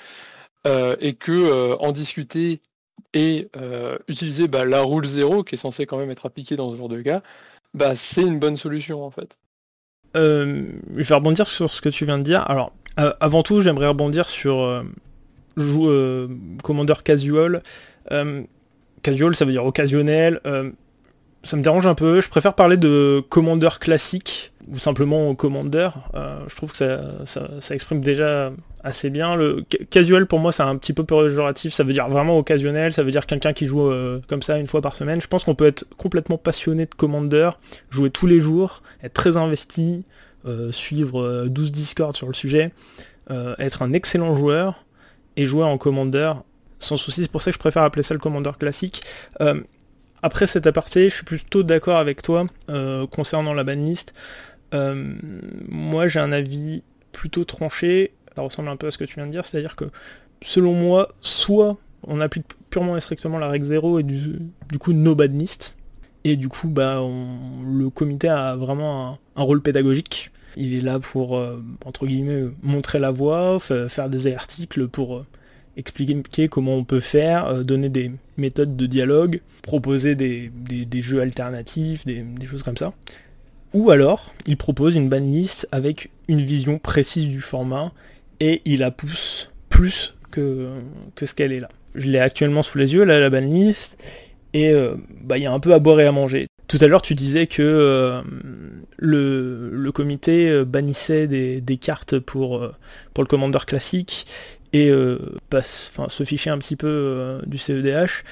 et 1.00 1.14
que 1.14 1.76
en 1.78 1.92
discuter 1.92 2.60
et 3.12 3.48
utiliser 4.08 4.48
bah, 4.48 4.64
la 4.64 4.82
rule 4.82 5.04
0 5.06 5.44
qui 5.44 5.54
est 5.56 5.58
censée 5.58 5.86
quand 5.86 5.98
même 5.98 6.10
être 6.10 6.26
appliquée 6.26 6.56
dans 6.56 6.72
ce 6.72 6.76
genre 6.76 6.88
de 6.88 7.00
cas, 7.02 7.22
bah, 7.74 7.94
c'est 7.96 8.22
une 8.22 8.38
bonne 8.38 8.56
solution 8.56 9.04
en 9.04 9.10
fait. 9.10 9.36
Euh, 10.16 10.64
je 10.96 11.02
vais 11.02 11.14
rebondir 11.14 11.46
sur 11.46 11.72
ce 11.72 11.80
que 11.80 11.88
tu 11.88 12.06
viens 12.06 12.18
de 12.18 12.22
dire. 12.22 12.48
Alors, 12.48 12.72
euh, 13.00 13.12
avant 13.20 13.42
tout, 13.42 13.60
j'aimerais 13.60 13.88
rebondir 13.88 14.28
sur 14.28 14.60
euh, 14.60 14.84
euh 15.58 16.28
Commander 16.62 16.94
Casual. 17.02 17.62
casual, 19.02 19.34
ça 19.34 19.44
veut 19.44 19.52
dire 19.52 19.64
occasionnel. 19.64 20.40
Ça 21.44 21.56
me 21.56 21.62
dérange 21.62 21.86
un 21.86 21.94
peu. 21.94 22.20
Je 22.20 22.28
préfère 22.28 22.54
parler 22.54 22.76
de 22.76 23.22
Commander 23.28 23.68
classique 23.80 24.52
ou 24.72 24.78
simplement 24.78 25.34
Commander. 25.34 25.90
je 26.14 26.56
trouve 26.56 26.72
que 26.72 26.78
ça, 26.78 27.74
exprime 27.74 28.00
déjà 28.00 28.52
assez 28.84 29.08
bien. 29.10 29.34
Le 29.34 29.64
casual 29.90 30.26
pour 30.26 30.38
moi 30.38 30.52
c'est 30.52 30.62
un 30.62 30.76
petit 30.76 30.92
peu 30.92 31.04
péjoratif, 31.04 31.72
ça 31.72 31.82
veut 31.82 31.94
dire 31.94 32.08
vraiment 32.08 32.38
occasionnel, 32.38 32.92
ça 32.92 33.02
veut 33.02 33.10
dire 33.10 33.26
quelqu'un 33.26 33.54
qui 33.54 33.66
joue 33.66 33.88
euh, 33.88 34.20
comme 34.28 34.42
ça 34.42 34.58
une 34.58 34.66
fois 34.66 34.82
par 34.82 34.94
semaine. 34.94 35.20
Je 35.20 35.26
pense 35.26 35.44
qu'on 35.44 35.54
peut 35.54 35.66
être 35.66 35.86
complètement 35.96 36.36
passionné 36.36 36.84
de 36.84 36.94
Commander, 36.94 37.50
jouer 37.90 38.10
tous 38.10 38.26
les 38.26 38.38
jours, 38.38 38.82
être 39.02 39.14
très 39.14 39.36
investi, 39.36 40.04
euh, 40.46 40.70
suivre 40.70 41.46
12 41.46 41.68
euh, 41.68 41.72
Discord 41.72 42.14
sur 42.14 42.28
le 42.28 42.34
sujet, 42.34 42.72
être 43.58 43.80
un 43.82 43.94
excellent 43.94 44.36
joueur 44.36 44.84
et 45.36 45.46
jouer 45.46 45.64
en 45.64 45.78
Commander 45.78 46.34
sans 46.78 46.98
souci. 46.98 47.22
C'est 47.22 47.30
pour 47.30 47.40
ça 47.40 47.50
que 47.50 47.54
je 47.54 47.58
préfère 47.58 47.82
appeler 47.82 48.02
ça 48.02 48.12
le 48.12 48.20
Commander 48.20 48.50
classique. 48.58 49.02
Après 50.24 50.46
cet 50.46 50.66
aparté, 50.66 51.08
je 51.08 51.14
suis 51.14 51.24
plutôt 51.24 51.62
d'accord 51.62 51.98
avec 51.98 52.22
toi 52.22 52.46
concernant 53.10 53.54
la 53.54 53.62
banlist. 53.64 54.14
moi 54.72 56.08
j'ai 56.08 56.20
un 56.20 56.32
avis 56.32 56.82
plutôt 57.12 57.44
tranché 57.44 58.12
ça 58.34 58.42
ressemble 58.42 58.68
un 58.68 58.76
peu 58.76 58.86
à 58.86 58.90
ce 58.90 58.98
que 58.98 59.04
tu 59.04 59.14
viens 59.16 59.26
de 59.26 59.30
dire, 59.30 59.44
c'est-à-dire 59.44 59.76
que 59.76 59.86
selon 60.42 60.74
moi, 60.74 61.08
soit 61.20 61.76
on 62.06 62.20
applique 62.20 62.46
purement 62.70 62.96
et 62.96 63.00
strictement 63.00 63.38
la 63.38 63.48
règle 63.48 63.64
0 63.64 64.00
et 64.00 64.02
du, 64.02 64.38
coup 64.78 64.92
no 64.92 65.14
badnist, 65.14 65.76
et 66.24 66.36
du 66.36 66.48
coup 66.48 66.68
bah 66.68 67.00
le 67.00 67.88
comité 67.90 68.28
a 68.28 68.56
vraiment 68.56 69.18
un, 69.36 69.42
rôle 69.42 69.62
pédagogique. 69.62 70.30
Il 70.56 70.74
est 70.74 70.80
là 70.80 71.00
pour 71.00 71.36
euh, 71.36 71.62
entre 71.84 72.06
guillemets 72.06 72.44
montrer 72.62 72.98
la 72.98 73.10
voie, 73.10 73.58
faire 73.60 74.08
des 74.08 74.32
articles 74.32 74.86
pour 74.88 75.16
euh, 75.16 75.26
expliquer 75.76 76.48
comment 76.48 76.74
on 76.74 76.84
peut 76.84 77.00
faire, 77.00 77.46
euh, 77.46 77.62
donner 77.62 77.88
des 77.88 78.10
méthodes 78.36 78.76
de 78.76 78.86
dialogue, 78.86 79.40
proposer 79.62 80.14
des, 80.14 80.50
jeux 81.00 81.20
alternatifs, 81.20 82.04
des, 82.04 82.22
des, 82.22 82.46
choses 82.46 82.62
comme 82.62 82.76
ça. 82.76 82.92
Ou 83.72 83.90
alors, 83.90 84.32
il 84.46 84.56
propose 84.56 84.94
une 84.94 85.08
banlist 85.08 85.68
avec 85.72 86.10
une 86.28 86.42
vision 86.42 86.78
précise 86.78 87.28
du 87.28 87.40
format 87.40 87.92
et 88.40 88.62
il 88.64 88.80
la 88.80 88.90
pousse 88.90 89.50
plus 89.68 90.14
que, 90.30 90.68
que 91.14 91.26
ce 91.26 91.34
qu'elle 91.34 91.52
est 91.52 91.60
là. 91.60 91.68
Je 91.94 92.08
l'ai 92.08 92.18
actuellement 92.18 92.62
sous 92.62 92.78
les 92.78 92.94
yeux, 92.94 93.04
là, 93.04 93.20
la 93.20 93.30
banlist, 93.30 93.96
et 94.52 94.70
euh, 94.70 94.94
bah, 95.22 95.38
il 95.38 95.42
y 95.42 95.46
a 95.46 95.52
un 95.52 95.60
peu 95.60 95.74
à 95.74 95.78
boire 95.78 96.00
et 96.00 96.06
à 96.06 96.12
manger. 96.12 96.46
Tout 96.66 96.78
à 96.80 96.86
l'heure, 96.86 97.02
tu 97.02 97.14
disais 97.14 97.46
que 97.46 97.62
euh, 97.62 98.22
le, 98.96 99.90
comité 99.92 100.48
euh, 100.50 100.64
bannissait 100.64 101.26
des, 101.26 101.76
cartes 101.76 102.18
pour, 102.18 102.68
pour 103.12 103.24
le 103.24 103.28
commandeur 103.28 103.66
classique 103.66 104.26
et 104.74 104.90
se 104.90 106.24
fichait 106.24 106.50
un 106.50 106.58
petit 106.58 106.76
peu 106.76 107.40
du 107.46 107.56
CEDH. 107.56 108.24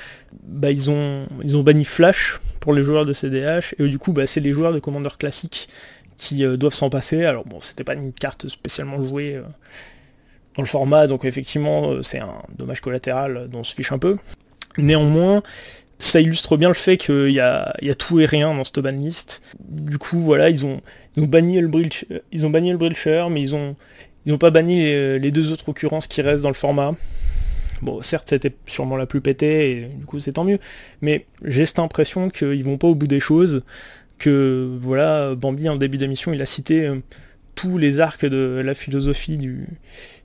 Bah, 0.43 0.71
ils, 0.71 0.91
ont, 0.91 1.27
ils 1.43 1.57
ont 1.57 1.63
banni 1.63 1.85
Flash 1.85 2.41
pour 2.61 2.75
les 2.75 2.85
joueurs 2.85 3.07
de 3.07 3.15
CEDH, 3.15 3.75
et 3.79 3.89
du 3.89 3.99
coup, 3.99 4.13
bah, 4.13 4.27
c'est 4.27 4.41
les 4.41 4.53
joueurs 4.53 4.75
de 4.75 4.79
commandeur 4.81 5.17
classique 5.17 5.69
qui 6.17 6.45
doivent 6.59 6.75
s'en 6.75 6.91
passer. 6.91 7.25
Alors 7.25 7.45
bon, 7.47 7.61
c'était 7.63 7.85
pas 7.85 7.95
une 7.95 8.13
carte 8.13 8.49
spécialement 8.49 9.03
jouée 9.03 9.41
dans 10.57 10.63
le 10.63 10.69
format, 10.69 11.07
donc 11.07 11.25
effectivement 11.25 11.91
euh, 11.91 12.03
c'est 12.03 12.19
un 12.19 12.43
dommage 12.57 12.81
collatéral 12.81 13.49
dont 13.49 13.61
on 13.61 13.65
se 13.65 13.75
fiche 13.75 13.93
un 13.93 13.99
peu. 13.99 14.19
Néanmoins, 14.79 15.43
ça 15.99 16.21
illustre 16.21 16.57
bien 16.57 16.69
le 16.69 16.75
fait 16.75 16.97
qu'il 16.97 17.31
y 17.31 17.41
a, 17.41 17.75
tout 17.99 18.21
et 18.21 18.27
rien 18.27 18.55
dans 18.55 18.65
cette 18.65 18.81
banlist. 18.81 19.43
Du 19.61 19.99
coup, 19.99 20.19
voilà, 20.19 20.51
ils 20.51 20.65
ont, 20.65 20.81
banni 21.17 21.61
le 21.61 21.69
bridge, 21.69 22.05
ils 22.33 22.47
ont 22.47 22.51
banni 22.51 22.71
le 22.71 22.79
Brilcher, 22.79 23.27
mais 23.31 23.41
ils 23.41 23.55
ont, 23.55 23.77
ils 24.27 24.39
pas 24.39 24.51
banni 24.51 24.77
les, 24.83 25.31
deux 25.31 25.53
autres 25.53 25.69
occurrences 25.69 26.07
qui 26.07 26.23
restent 26.23 26.43
dans 26.43 26.49
le 26.49 26.55
format. 26.55 26.95
Bon, 27.83 28.01
certes, 28.01 28.29
c'était 28.31 28.55
sûrement 28.67 28.97
la 28.97 29.07
plus 29.07 29.21
pétée, 29.21 29.71
et 29.71 29.81
du 29.87 30.05
coup, 30.05 30.21
c'est 30.21 30.33
tant 30.33 30.45
mieux. 30.45 30.61
Mais 31.01 31.27
j'ai 31.45 31.67
cette 31.67 31.81
impression 31.81 32.29
qu'ils 32.29 32.63
vont 32.63 32.79
pas 32.79 32.87
au 32.87 32.95
bout 32.95 33.09
des 33.09 33.19
choses, 33.19 33.63
que, 34.19 34.79
voilà, 34.81 35.35
Bambi, 35.35 35.69
en 35.69 35.77
début 35.77 35.99
d'émission, 35.99 36.33
il 36.33 36.41
a 36.41 36.47
cité 36.47 36.87
euh, 36.87 37.01
tous 37.57 37.79
les 37.79 37.99
arcs 37.99 38.25
de 38.25 38.63
la 38.65 38.75
philosophie 38.75 39.37
du, 39.37 39.67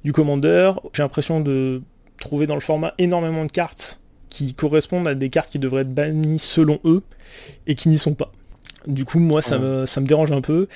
du 0.03 0.13
commandeur. 0.13 0.83
J'ai 0.93 1.01
l'impression 1.01 1.39
de 1.39 1.81
trouver 2.19 2.45
dans 2.45 2.53
le 2.53 2.61
format 2.61 2.93
énormément 2.99 3.45
de 3.45 3.51
cartes 3.51 3.99
qui 4.29 4.53
correspondent 4.53 5.07
à 5.07 5.15
des 5.15 5.29
cartes 5.29 5.51
qui 5.51 5.57
devraient 5.57 5.81
être 5.81 5.93
bannies 5.93 6.37
selon 6.37 6.79
eux 6.85 7.01
et 7.65 7.73
qui 7.73 7.89
n'y 7.89 7.97
sont 7.97 8.13
pas. 8.13 8.31
Du 8.85 9.03
coup, 9.03 9.19
moi, 9.19 9.41
ça, 9.41 9.57
me, 9.57 9.85
ça 9.85 9.99
me 9.99 10.05
dérange 10.05 10.31
un 10.31 10.41
peu. 10.41 10.67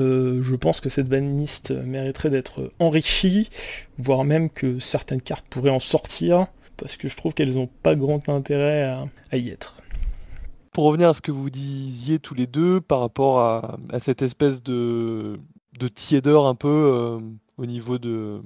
Euh, 0.00 0.42
je 0.42 0.54
pense 0.54 0.80
que 0.80 0.88
cette 0.88 1.08
banlist 1.08 1.70
mériterait 1.70 2.30
d'être 2.30 2.72
enrichie, 2.78 3.50
voire 3.98 4.24
même 4.24 4.50
que 4.50 4.78
certaines 4.78 5.20
cartes 5.20 5.46
pourraient 5.48 5.70
en 5.70 5.80
sortir, 5.80 6.46
parce 6.76 6.96
que 6.96 7.08
je 7.08 7.16
trouve 7.16 7.34
qu'elles 7.34 7.54
n'ont 7.54 7.68
pas 7.82 7.94
grand 7.94 8.28
intérêt 8.28 8.82
à, 9.30 9.36
y 9.36 9.50
être. 9.50 9.76
Pour 10.72 10.84
revenir 10.84 11.10
à 11.10 11.14
ce 11.14 11.20
que 11.20 11.32
vous 11.32 11.50
disiez 11.50 12.18
tous 12.18 12.34
les 12.34 12.46
deux 12.46 12.80
par 12.80 13.00
rapport 13.00 13.40
à, 13.40 13.78
cette 14.00 14.22
espèce 14.22 14.62
de, 14.62 15.38
de 15.78 16.46
un 16.46 16.54
peu 16.54 16.68
euh, 16.68 17.18
au 17.58 17.66
niveau 17.66 17.98
de, 17.98 18.40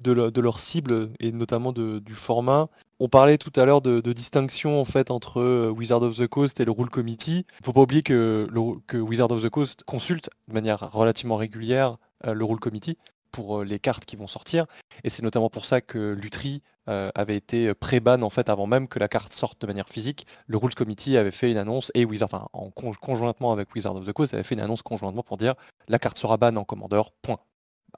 de, 0.00 0.40
leur 0.40 0.60
cible 0.60 1.10
et 1.20 1.32
notamment 1.32 1.72
du 1.72 2.14
format. 2.14 2.68
On 3.00 3.08
parlait 3.08 3.38
tout 3.38 3.52
à 3.54 3.64
l'heure 3.64 3.80
de, 3.80 4.00
distinction 4.12 4.80
en 4.80 4.84
fait 4.84 5.10
entre 5.10 5.40
euh, 5.40 5.70
Wizard 5.70 6.02
of 6.02 6.16
the 6.16 6.26
Coast 6.26 6.58
et 6.60 6.64
le 6.64 6.72
Rule 6.72 6.90
Committee. 6.90 7.46
Il 7.48 7.60
ne 7.60 7.64
faut 7.64 7.72
pas 7.72 7.82
oublier 7.82 8.02
que, 8.02 8.48
Wizard 8.94 9.30
of 9.30 9.42
the 9.42 9.48
Coast 9.48 9.84
consulte 9.84 10.30
de 10.48 10.54
manière 10.54 10.90
relativement 10.92 11.36
régulière 11.36 11.98
euh, 12.26 12.34
le 12.34 12.44
Rule 12.44 12.58
Committee 12.58 12.98
pour 13.30 13.62
les 13.62 13.78
cartes 13.78 14.04
qui 14.04 14.16
vont 14.16 14.26
sortir. 14.26 14.66
Et 15.04 15.10
c'est 15.10 15.22
notamment 15.22 15.50
pour 15.50 15.64
ça 15.64 15.80
que 15.80 16.12
Lutri 16.12 16.62
avait 16.86 17.36
été 17.36 17.74
pré-ban 17.74 18.22
en 18.22 18.30
fait 18.30 18.48
avant 18.48 18.66
même 18.66 18.88
que 18.88 18.98
la 18.98 19.08
carte 19.08 19.34
sorte 19.34 19.60
de 19.60 19.66
manière 19.66 19.90
physique. 19.90 20.26
Le 20.46 20.56
Rules 20.56 20.74
Committee 20.74 21.18
avait 21.18 21.32
fait 21.32 21.50
une 21.50 21.58
annonce 21.58 21.92
et 21.94 22.06
Wizard, 22.06 22.30
enfin 22.32 22.48
en 22.54 22.70
conjointement 22.70 23.52
avec 23.52 23.74
Wizard 23.74 23.94
of 23.94 24.06
the 24.06 24.12
Coast, 24.14 24.32
avait 24.32 24.42
fait 24.42 24.54
une 24.54 24.62
annonce 24.62 24.80
conjointement 24.80 25.22
pour 25.22 25.36
dire 25.36 25.54
la 25.88 25.98
carte 25.98 26.16
sera 26.16 26.38
ban 26.38 26.56
en 26.56 26.64
commandeur, 26.64 27.12
point 27.20 27.40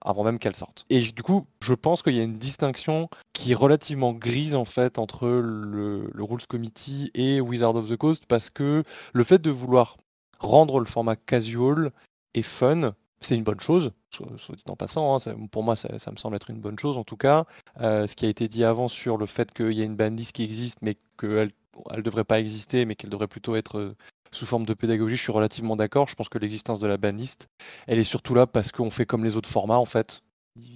avant 0.00 0.24
même 0.24 0.38
qu'elle 0.38 0.57
sorte. 0.57 0.87
Et 0.90 1.00
du 1.00 1.22
coup, 1.22 1.46
je 1.62 1.74
pense 1.74 2.03
qu'il 2.03 2.14
y 2.14 2.20
a 2.20 2.22
une 2.22 2.38
distinction 2.38 3.09
qui 3.33 3.53
est 3.53 3.57
relativement 3.57 4.12
grise 4.12 4.55
en 4.55 4.64
fait 4.64 4.98
entre 4.98 5.29
le, 5.29 6.11
Rules 6.18 6.46
Committee 6.46 7.11
et 7.14 7.40
Wizard 7.40 7.76
of 7.76 7.88
the 7.88 7.96
Coast 7.96 8.24
parce 8.26 8.50
que 8.50 8.85
le 9.12 9.24
fait 9.24 9.40
de 9.40 9.50
vouloir 9.50 9.96
rendre 10.38 10.81
le 10.81 10.87
format 10.87 11.16
casual 11.16 11.92
et 12.35 12.42
fun, 12.42 12.94
c'est 13.20 13.35
une 13.35 13.42
bonne 13.42 13.61
chose, 13.61 13.92
soit 14.11 14.57
dit 14.57 14.62
en 14.68 14.76
passant, 14.76 15.18
hein, 15.18 15.35
pour 15.50 15.62
moi 15.62 15.76
ça, 15.76 15.88
me 16.11 16.16
semble 16.16 16.37
être 16.37 16.50
une 16.50 16.61
bonne 16.61 16.79
chose 16.79 16.96
en 16.96 17.05
tout 17.05 17.16
cas. 17.16 17.44
Euh, 17.81 18.07
ce 18.07 18.16
qui 18.16 18.24
a 18.24 18.29
été 18.29 18.48
dit 18.48 18.64
avant 18.64 18.88
sur 18.88 19.18
le 19.18 19.26
fait 19.26 19.53
qu'il 19.53 19.72
y 19.72 19.83
a 19.83 19.85
une 19.85 19.96
bandlist 19.96 20.33
qui 20.33 20.44
existe 20.44 20.79
mais 20.81 20.96
qu'elle 21.18 21.53
ne 21.94 22.00
devrait 22.00 22.24
pas 22.24 22.40
exister 22.40 22.87
mais 22.87 22.94
qu'elle 22.94 23.11
devrait 23.11 23.29
plutôt 23.29 23.57
être 23.57 23.94
sous 24.32 24.46
forme 24.46 24.66
de 24.66 24.74
pédagogie, 24.74 25.16
je 25.16 25.22
suis 25.22 25.32
relativement 25.32 25.76
d'accord. 25.76 26.08
Je 26.08 26.14
pense 26.14 26.28
que 26.28 26.38
l'existence 26.38 26.78
de 26.78 26.86
la 26.86 26.96
banlist, 26.96 27.48
elle 27.86 27.98
est 27.98 28.04
surtout 28.04 28.34
là 28.34 28.46
parce 28.46 28.72
qu'on 28.72 28.90
fait 28.90 29.06
comme 29.06 29.24
les 29.24 29.36
autres 29.36 29.50
formats 29.50 29.78
en 29.78 29.86
fait. 29.86 30.22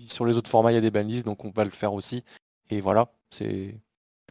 Sur 0.06 0.24
les 0.24 0.36
autres 0.36 0.50
formats, 0.50 0.72
il 0.72 0.74
y 0.74 0.78
a 0.78 0.80
des 0.80 0.90
banlists, 0.90 1.26
donc 1.26 1.44
on 1.44 1.50
va 1.50 1.64
le 1.64 1.70
faire 1.70 1.92
aussi. 1.94 2.24
Et 2.70 2.80
voilà, 2.80 3.12
c'est 3.30 3.74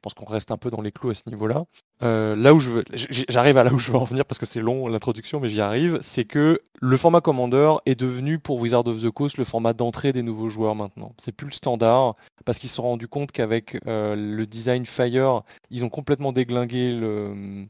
pense 0.03 0.13
qu'on 0.13 0.25
reste 0.25 0.51
un 0.51 0.57
peu 0.57 0.69
dans 0.69 0.81
les 0.81 0.91
clous 0.91 1.09
à 1.09 1.15
ce 1.15 1.23
niveau-là. 1.27 1.65
Euh, 2.03 2.36
là 2.36 2.53
où 2.53 2.59
je 2.59 2.69
veux, 2.69 2.83
j'arrive 3.29 3.57
à 3.57 3.63
là 3.63 3.73
où 3.73 3.79
je 3.79 3.91
veux 3.91 3.97
en 3.97 4.03
venir 4.03 4.25
parce 4.25 4.38
que 4.38 4.45
c'est 4.45 4.59
long 4.59 4.88
l'introduction, 4.88 5.39
mais 5.39 5.49
j'y 5.49 5.62
arrive, 5.62 5.99
c'est 6.01 6.25
que 6.25 6.62
le 6.79 6.97
format 6.97 7.21
Commander 7.21 7.75
est 7.86 7.95
devenu 7.95 8.38
pour 8.38 8.59
Wizard 8.59 8.86
of 8.86 9.01
the 9.01 9.09
Coast 9.09 9.38
le 9.38 9.45
format 9.45 9.73
d'entrée 9.73 10.12
des 10.12 10.21
nouveaux 10.21 10.49
joueurs 10.49 10.75
maintenant. 10.75 11.15
C'est 11.17 11.31
plus 11.31 11.47
le 11.47 11.53
standard 11.53 12.15
parce 12.45 12.59
qu'ils 12.59 12.69
se 12.69 12.75
sont 12.75 12.83
rendus 12.83 13.07
compte 13.07 13.31
qu'avec 13.31 13.79
euh, 13.88 14.15
le 14.15 14.45
design 14.45 14.86
Fire, 14.86 15.43
ils 15.71 15.86
ont 15.86 15.89
complètement 15.89 16.33
déglingué 16.33 16.93
le, 16.93 17.65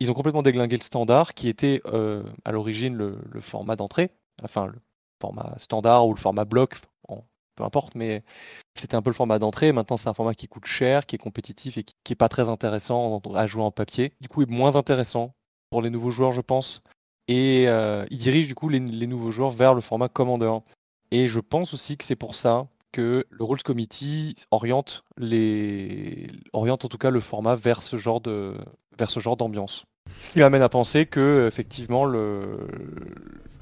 ils 0.00 0.10
ont 0.10 0.14
complètement 0.14 0.42
déglingué 0.42 0.76
le 0.76 0.82
standard 0.82 1.34
qui 1.34 1.48
était 1.48 1.80
euh, 1.86 2.22
à 2.44 2.52
l'origine 2.52 2.94
le, 2.94 3.18
format 3.40 3.76
d'entrée, 3.76 4.10
enfin 4.42 4.66
le 4.66 4.78
format 5.20 5.54
standard 5.58 6.06
ou 6.06 6.14
le 6.14 6.20
format 6.20 6.44
bloc, 6.44 6.76
peu 7.56 7.64
importe, 7.64 7.94
mais 7.94 8.22
c'était 8.76 8.94
un 8.94 9.02
peu 9.02 9.10
le 9.10 9.14
format 9.14 9.38
d'entrée. 9.38 9.72
Maintenant, 9.72 9.96
c'est 9.96 10.08
un 10.08 10.14
format 10.14 10.34
qui 10.34 10.46
coûte 10.46 10.66
cher, 10.66 11.06
qui 11.06 11.16
est 11.16 11.18
compétitif 11.18 11.78
et 11.78 11.82
qui, 11.82 11.94
n'est 12.08 12.12
est 12.12 12.14
pas 12.14 12.28
très 12.28 12.48
intéressant 12.48 13.20
à 13.34 13.46
jouer 13.46 13.62
en 13.62 13.72
papier. 13.72 14.12
Du 14.20 14.28
coup, 14.28 14.42
il 14.42 14.48
est 14.48 14.54
moins 14.54 14.76
intéressant 14.76 15.34
pour 15.70 15.82
les 15.82 15.90
nouveaux 15.90 16.12
joueurs, 16.12 16.32
je 16.32 16.42
pense. 16.42 16.82
Et 17.28 17.64
euh, 17.66 18.06
il 18.10 18.18
dirige 18.18 18.46
du 18.46 18.54
coup 18.54 18.68
les, 18.68 18.78
nouveaux 18.78 19.32
joueurs 19.32 19.50
vers 19.50 19.74
le 19.74 19.80
format 19.80 20.08
Commander. 20.08 20.58
Et 21.10 21.28
je 21.28 21.40
pense 21.40 21.74
aussi 21.74 21.96
que 21.96 22.04
c'est 22.04 22.14
pour 22.14 22.34
ça 22.34 22.68
que 22.92 23.26
le 23.30 23.44
Rules 23.44 23.62
Committee 23.62 24.36
oriente 24.50 25.04
les 25.18 26.30
oriente 26.52 26.84
en 26.84 26.88
tout 26.88 26.98
cas 26.98 27.10
le 27.10 27.20
format 27.20 27.56
vers 27.56 27.82
ce 27.82 27.96
genre 27.96 28.20
de 28.20 28.54
ce 29.06 29.20
genre 29.20 29.36
d'ambiance. 29.36 29.84
Ce 30.08 30.30
qui 30.30 30.38
m'amène 30.38 30.62
à 30.62 30.68
penser 30.68 31.06
que 31.06 31.46
effectivement 31.48 32.04
le... 32.04 32.68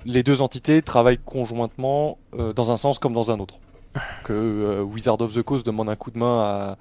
les 0.04 0.22
deux 0.22 0.42
entités 0.42 0.82
travaillent 0.82 1.18
conjointement 1.18 2.18
euh, 2.34 2.52
dans 2.52 2.70
un 2.70 2.76
sens 2.76 2.98
comme 2.98 3.14
dans 3.14 3.30
un 3.30 3.40
autre 3.40 3.58
que 4.24 4.32
euh, 4.32 4.82
Wizard 4.82 5.20
of 5.20 5.34
the 5.34 5.42
Coast 5.42 5.64
demande 5.64 5.88
un 5.88 5.96
coup 5.96 6.10
de 6.10 6.18
main 6.18 6.40
à 6.40 6.78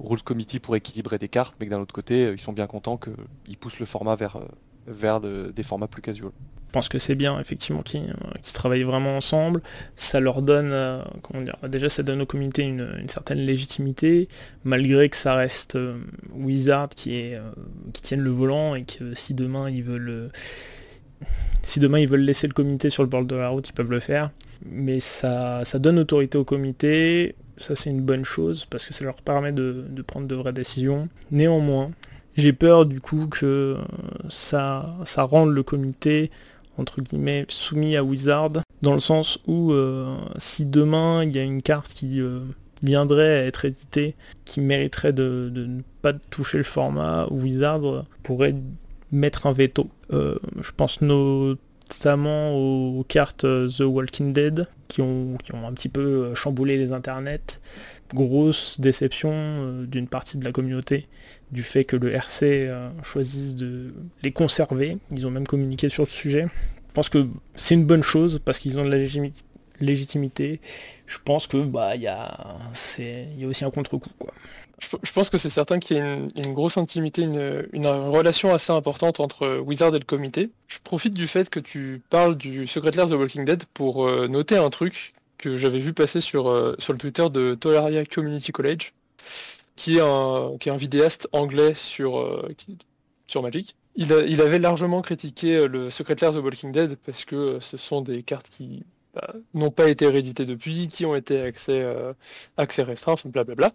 Rules 0.00 0.22
Committee 0.22 0.58
pour 0.58 0.74
équilibrer 0.74 1.16
des 1.18 1.28
cartes, 1.28 1.54
mais 1.58 1.66
que 1.66 1.70
d'un 1.70 1.80
autre 1.80 1.94
côté, 1.94 2.26
euh, 2.26 2.34
ils 2.34 2.40
sont 2.40 2.52
bien 2.52 2.66
contents 2.66 2.98
qu'ils 2.98 3.56
poussent 3.56 3.78
le 3.78 3.86
format 3.86 4.16
vers, 4.16 4.38
vers 4.86 5.20
des 5.20 5.62
formats 5.62 5.86
plus 5.86 6.02
casual. 6.02 6.32
Pense 6.76 6.90
que 6.90 6.98
c'est 6.98 7.14
bien 7.14 7.40
effectivement 7.40 7.82
qu'ils 7.82 8.04
travaillent 8.52 8.82
vraiment 8.82 9.16
ensemble. 9.16 9.62
Ça 9.94 10.20
leur 10.20 10.42
donne, 10.42 10.74
comment 11.22 11.42
dire, 11.42 11.56
déjà 11.68 11.88
ça 11.88 12.02
donne 12.02 12.20
aux 12.20 12.26
comités 12.26 12.64
une, 12.64 13.08
certaine 13.08 13.38
légitimité, 13.38 14.28
malgré 14.62 15.08
que 15.08 15.16
ça 15.16 15.34
reste 15.36 15.78
Wizard 16.34 16.90
qui 16.90 17.14
est 17.14 17.40
qui 17.94 18.02
tienne 18.02 18.20
le 18.20 18.28
volant 18.28 18.74
et 18.74 18.84
que 18.84 19.14
si 19.14 19.32
demain 19.32 19.70
ils 19.70 19.82
veulent 19.82 20.30
si 21.62 21.80
demain 21.80 21.98
ils 21.98 22.08
veulent 22.08 22.20
laisser 22.20 22.46
le 22.46 22.52
comité 22.52 22.90
sur 22.90 23.02
le 23.02 23.08
bord 23.08 23.24
de 23.24 23.36
la 23.36 23.48
route, 23.48 23.66
ils 23.70 23.72
peuvent 23.72 23.90
le 23.90 24.00
faire 24.00 24.30
mais 24.64 25.00
ça, 25.00 25.62
ça 25.64 25.78
donne 25.78 25.98
autorité 25.98 26.38
au 26.38 26.44
comité, 26.44 27.34
ça 27.56 27.74
c'est 27.74 27.90
une 27.90 28.02
bonne 28.02 28.24
chose 28.24 28.66
parce 28.66 28.84
que 28.84 28.92
ça 28.92 29.04
leur 29.04 29.16
permet 29.16 29.52
de, 29.52 29.84
prendre 30.06 30.26
de 30.26 30.34
vraies 30.34 30.52
décisions. 30.52 31.08
Néanmoins, 31.30 31.90
j'ai 32.36 32.52
peur 32.52 32.86
du 32.86 33.00
coup 33.00 33.28
que 33.28 33.76
ça, 34.28 34.96
ça 35.04 35.22
rende 35.22 35.52
le 35.52 35.62
comité 35.62 36.30
entre 36.78 37.00
guillemets 37.00 37.46
soumis 37.48 37.96
à 37.96 38.04
Wizard 38.04 38.52
dans 38.82 38.94
le 38.94 39.00
sens 39.00 39.38
où 39.46 39.72
euh, 39.72 40.16
si 40.38 40.64
demain 40.66 41.24
il 41.24 41.34
y 41.34 41.38
a 41.38 41.42
une 41.42 41.62
carte 41.62 41.94
qui 41.94 42.20
euh, 42.20 42.40
viendrait 42.82 43.40
à 43.40 43.46
être 43.46 43.64
éditée 43.64 44.14
qui 44.44 44.60
mériterait 44.60 45.12
de, 45.12 45.50
ne 45.54 45.80
pas 46.02 46.12
toucher 46.12 46.58
le 46.58 46.64
format, 46.64 47.26
Wizard 47.30 48.04
pourrait 48.22 48.54
mettre 49.12 49.46
un 49.46 49.52
veto. 49.52 49.88
Euh, 50.12 50.36
je 50.60 50.70
pense 50.76 51.00
notamment 51.00 52.54
aux 52.54 53.04
cartes 53.04 53.42
The 53.44 53.80
Walking 53.80 54.32
Dead 54.32 54.68
qui 54.88 55.02
ont, 55.02 55.36
qui 55.42 55.54
ont 55.54 55.66
un 55.66 55.72
petit 55.72 55.88
peu 55.88 56.00
euh, 56.00 56.34
chamboulé 56.34 56.76
les 56.76 56.92
internets. 56.92 57.60
Grosse 58.14 58.80
déception 58.80 59.30
euh, 59.32 59.86
d'une 59.86 60.06
partie 60.06 60.38
de 60.38 60.44
la 60.44 60.52
communauté 60.52 61.08
du 61.50 61.62
fait 61.62 61.84
que 61.84 61.96
le 61.96 62.12
RC 62.12 62.70
choisisse 63.04 63.54
de 63.54 63.92
les 64.22 64.32
conserver. 64.32 64.98
Ils 65.12 65.26
ont 65.26 65.30
même 65.30 65.46
communiqué 65.46 65.88
sur 65.88 66.04
le 66.04 66.08
sujet. 66.08 66.46
Je 66.88 66.92
pense 66.92 67.08
que 67.08 67.28
c'est 67.54 67.74
une 67.74 67.84
bonne 67.84 68.02
chose 68.02 68.40
parce 68.44 68.58
qu'ils 68.58 68.78
ont 68.78 68.84
de 68.84 68.90
la 68.90 68.98
légitimité. 69.80 70.60
Je 71.06 71.18
pense 71.24 71.46
que 71.46 71.58
bah 71.58 71.94
il 71.94 72.02
y 72.02 72.08
a, 72.08 72.58
y 72.98 73.44
a 73.44 73.46
aussi 73.46 73.64
un 73.64 73.70
contre-coup 73.70 74.10
quoi. 74.18 74.32
Je, 74.78 75.12
pense 75.12 75.30
que 75.30 75.38
c'est 75.38 75.50
certain 75.50 75.78
qu'il 75.78 75.96
y 75.96 76.00
a 76.00 76.16
une, 76.16 76.52
grosse 76.52 76.76
intimité, 76.76 77.22
une, 77.22 77.86
relation 77.86 78.52
assez 78.52 78.72
importante 78.72 79.20
entre 79.20 79.58
Wizard 79.58 79.94
et 79.94 79.98
le 79.98 80.04
comité. 80.04 80.50
Je 80.68 80.78
profite 80.84 81.14
du 81.14 81.26
fait 81.26 81.48
que 81.48 81.60
tu 81.60 82.02
parles 82.10 82.36
du 82.36 82.66
secrétaire 82.66 83.06
The 83.06 83.12
Walking 83.12 83.46
Dead 83.46 83.64
pour 83.72 84.06
euh, 84.06 84.28
noter 84.28 84.58
un 84.58 84.68
truc 84.68 85.14
que 85.38 85.56
j'avais 85.56 85.78
vu 85.78 85.94
passer 85.94 86.20
sur, 86.20 86.48
euh, 86.50 86.76
sur 86.78 86.92
le 86.92 86.98
Twitter 86.98 87.28
de 87.30 87.54
Tolaria 87.54 88.04
Community 88.04 88.52
College, 88.52 88.92
qui 89.76 89.96
est 89.96 90.02
un, 90.02 90.56
qui 90.60 90.68
est 90.68 90.72
un 90.72 90.76
vidéaste 90.76 91.26
anglais 91.32 91.72
sur, 91.74 92.18
euh, 92.18 92.46
sur 93.26 93.42
Magic. 93.42 93.76
Il, 93.94 94.12
avait 94.12 94.58
largement 94.58 95.00
critiqué 95.00 95.66
le 95.68 95.88
secrétaire 95.88 96.32
The 96.32 96.36
Walking 96.36 96.70
Dead 96.70 96.96
parce 97.06 97.24
que 97.24 97.60
ce 97.60 97.78
sont 97.78 98.02
des 98.02 98.22
cartes 98.22 98.50
qui 98.50 98.84
bah, 99.14 99.32
n'ont 99.54 99.70
pas 99.70 99.88
été 99.88 100.06
rééditées 100.06 100.44
depuis, 100.44 100.88
qui 100.88 101.06
ont 101.06 101.16
été 101.16 101.40
accès, 101.40 101.82
accès 102.58 102.82
restreint, 102.82 103.14
enfin 103.14 103.30
blablabla. 103.30 103.70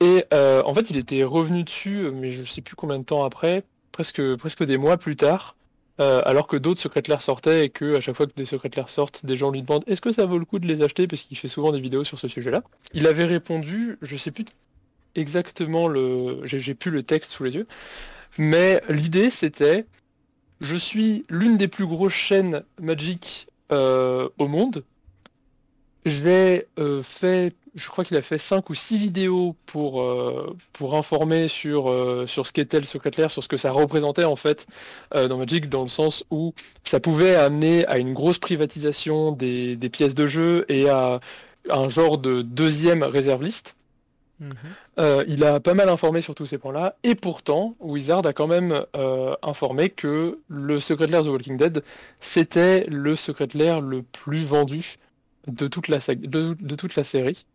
Et 0.00 0.24
euh, 0.32 0.62
en 0.64 0.74
fait, 0.74 0.90
il 0.90 0.96
était 0.96 1.24
revenu 1.24 1.64
dessus, 1.64 2.10
mais 2.12 2.32
je 2.32 2.42
sais 2.44 2.60
plus 2.60 2.76
combien 2.76 2.98
de 2.98 3.04
temps 3.04 3.24
après, 3.24 3.64
presque, 3.92 4.36
presque 4.36 4.64
des 4.64 4.76
mois 4.76 4.96
plus 4.96 5.16
tard, 5.16 5.56
euh, 6.00 6.22
alors 6.24 6.48
que 6.48 6.56
d'autres 6.56 6.80
secrétaires 6.80 7.22
sortaient 7.22 7.66
et 7.66 7.68
que 7.70 7.96
à 7.96 8.00
chaque 8.00 8.16
fois 8.16 8.26
que 8.26 8.34
des 8.34 8.46
secrétaires 8.46 8.88
sortent, 8.88 9.24
des 9.24 9.36
gens 9.36 9.50
lui 9.50 9.62
demandent 9.62 9.84
est-ce 9.86 10.00
que 10.00 10.10
ça 10.10 10.26
vaut 10.26 10.38
le 10.38 10.44
coup 10.44 10.58
de 10.58 10.66
les 10.66 10.82
acheter? 10.82 11.06
Parce 11.06 11.22
qu'il 11.22 11.36
fait 11.36 11.48
souvent 11.48 11.70
des 11.70 11.80
vidéos 11.80 12.02
sur 12.02 12.18
ce 12.18 12.26
sujet-là. 12.26 12.62
Il 12.92 13.06
avait 13.06 13.24
répondu, 13.24 13.98
je 14.02 14.16
sais 14.16 14.32
plus 14.32 14.46
exactement 15.14 15.86
le, 15.86 16.40
j'ai 16.44 16.74
plus 16.74 16.90
le 16.90 17.04
texte 17.04 17.30
sous 17.30 17.44
les 17.44 17.54
yeux, 17.54 17.68
mais 18.36 18.82
l'idée 18.88 19.30
c'était 19.30 19.86
je 20.60 20.76
suis 20.76 21.24
l'une 21.28 21.56
des 21.56 21.68
plus 21.68 21.86
grosses 21.86 22.12
chaînes 22.14 22.64
Magic 22.80 23.46
euh, 23.70 24.28
au 24.38 24.48
monde. 24.48 24.84
J'ai 26.04 26.66
fait 27.02 27.54
je 27.74 27.88
crois 27.88 28.04
qu'il 28.04 28.16
a 28.16 28.22
fait 28.22 28.38
5 28.38 28.70
ou 28.70 28.74
6 28.74 28.98
vidéos 28.98 29.56
pour, 29.66 30.00
euh, 30.00 30.56
pour 30.72 30.96
informer 30.96 31.48
sur, 31.48 31.90
euh, 31.90 32.26
sur 32.26 32.46
ce 32.46 32.52
qu'était 32.52 32.78
le 32.78 32.86
secrétaire, 32.86 33.30
sur 33.30 33.42
ce 33.42 33.48
que 33.48 33.56
ça 33.56 33.72
représentait 33.72 34.24
en 34.24 34.36
fait 34.36 34.66
euh, 35.14 35.28
dans 35.28 35.38
Magic, 35.38 35.68
dans 35.68 35.82
le 35.82 35.88
sens 35.88 36.24
où 36.30 36.54
ça 36.84 37.00
pouvait 37.00 37.34
amener 37.34 37.84
à 37.86 37.98
une 37.98 38.14
grosse 38.14 38.38
privatisation 38.38 39.32
des, 39.32 39.76
pièces 39.92 40.14
de 40.14 40.26
jeu 40.26 40.64
et 40.68 40.88
à 40.88 41.20
un 41.70 41.88
genre 41.88 42.18
de 42.18 42.42
deuxième 42.42 43.02
réserve 43.02 43.42
liste. 43.42 43.76
Mhm. 44.40 45.24
il 45.28 45.44
a 45.44 45.60
pas 45.60 45.74
mal 45.74 45.88
informé 45.88 46.20
sur 46.20 46.34
tous 46.34 46.44
ces 46.44 46.58
points-là, 46.58 46.96
et 47.04 47.14
pourtant, 47.14 47.76
Wizard 47.78 48.26
a 48.26 48.32
quand 48.32 48.48
même 48.48 48.84
informé 49.42 49.90
que 49.90 50.40
le 50.48 50.80
secrétaire 50.80 51.22
The 51.22 51.28
Walking 51.28 51.56
Dead, 51.56 51.84
c'était 52.20 52.84
le 52.88 53.14
secrétaire 53.14 53.80
le 53.80 54.02
plus 54.02 54.44
vendu 54.44 54.98
de 55.46 55.68
toute 55.68 55.88
la, 55.88 56.00
série. 56.00 57.46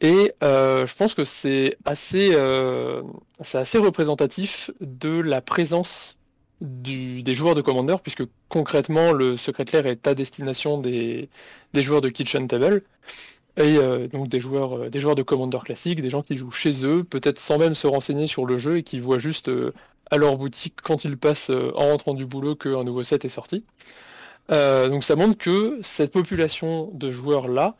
Et 0.00 0.32
euh, 0.42 0.86
je 0.86 0.94
pense 0.94 1.14
que 1.14 1.24
c'est 1.24 1.76
assez, 1.84 2.30
euh, 2.32 3.02
représentatif 3.40 4.70
de 4.80 5.20
la 5.20 5.40
présence 5.40 6.16
des 6.60 7.34
joueurs 7.34 7.54
de 7.54 7.62
Commander, 7.62 7.96
puisque 8.02 8.24
concrètement 8.48 9.12
le 9.12 9.36
secrétaire 9.36 9.86
est 9.86 10.06
à 10.06 10.14
destination 10.14 10.78
des, 10.78 11.28
joueurs 11.74 12.00
de 12.00 12.08
Kitchen 12.08 12.48
Table, 12.48 12.82
et 13.56 13.76
euh, 13.76 14.08
donc 14.08 14.28
des 14.28 14.40
joueurs, 14.40 14.90
de 14.90 15.22
Commander 15.22 15.58
classique, 15.64 16.00
des 16.00 16.10
gens 16.10 16.22
qui 16.22 16.36
jouent 16.36 16.50
chez 16.52 16.84
eux, 16.84 17.04
peut-être 17.04 17.38
sans 17.38 17.58
même 17.58 17.74
se 17.74 17.86
renseigner 17.86 18.26
sur 18.26 18.46
le 18.46 18.56
jeu 18.56 18.78
et 18.78 18.82
qui 18.82 19.00
voient 19.00 19.18
juste 19.18 19.50
à 20.10 20.16
leur 20.16 20.36
boutique 20.36 20.74
quand 20.82 21.04
ils 21.04 21.16
passent 21.16 21.50
en 21.50 21.88
rentrant 21.88 22.14
du 22.14 22.26
boulot 22.26 22.56
qu'un 22.56 22.84
nouveau 22.84 23.02
set 23.02 23.24
est 23.24 23.28
sorti. 23.28 23.64
Donc 24.48 25.04
ça 25.04 25.16
montre 25.16 25.36
que 25.36 25.78
cette 25.82 26.12
population 26.12 26.90
de 26.94 27.10
joueurs-là 27.10 27.76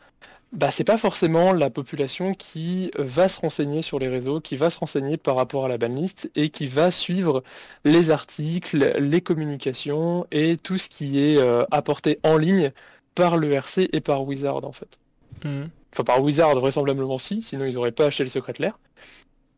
bah, 0.51 0.71
c'est 0.71 0.83
pas 0.83 0.97
forcément 0.97 1.53
la 1.53 1.69
population 1.69 2.33
qui 2.33 2.91
euh, 2.97 3.03
va 3.03 3.29
se 3.29 3.39
renseigner 3.39 3.83
sur 3.83 3.99
les 3.99 4.07
réseaux, 4.07 4.41
qui 4.41 4.57
va 4.57 4.71
se 4.71 4.79
renseigner 4.79 5.17
par 5.17 5.35
rapport 5.35 5.65
à 5.65 5.67
la 5.67 5.77
banlist 5.77 6.31
et 6.35 6.49
qui 6.49 6.65
va 6.65 6.89
suivre 6.89 7.43
les 7.85 8.09
articles, 8.09 8.95
les 8.99 9.21
communications 9.21 10.25
et 10.31 10.57
tout 10.57 10.79
ce 10.79 10.89
qui 10.89 11.19
est 11.19 11.37
euh, 11.37 11.65
apporté 11.69 12.19
en 12.23 12.37
ligne 12.37 12.71
par 13.13 13.37
le 13.37 13.51
RC 13.51 13.89
et 13.93 14.01
par 14.01 14.23
Wizard 14.23 14.63
en 14.65 14.71
fait. 14.71 14.97
Mmh. 15.43 15.65
Enfin 15.93 16.03
par 16.03 16.23
Wizard 16.23 16.55
vraisemblablement 16.55 17.19
si, 17.19 17.43
sinon 17.43 17.65
ils 17.65 17.77
auraient 17.77 17.91
pas 17.91 18.05
acheté 18.05 18.23
le 18.23 18.29
secret 18.31 18.53
l'air. 18.57 18.79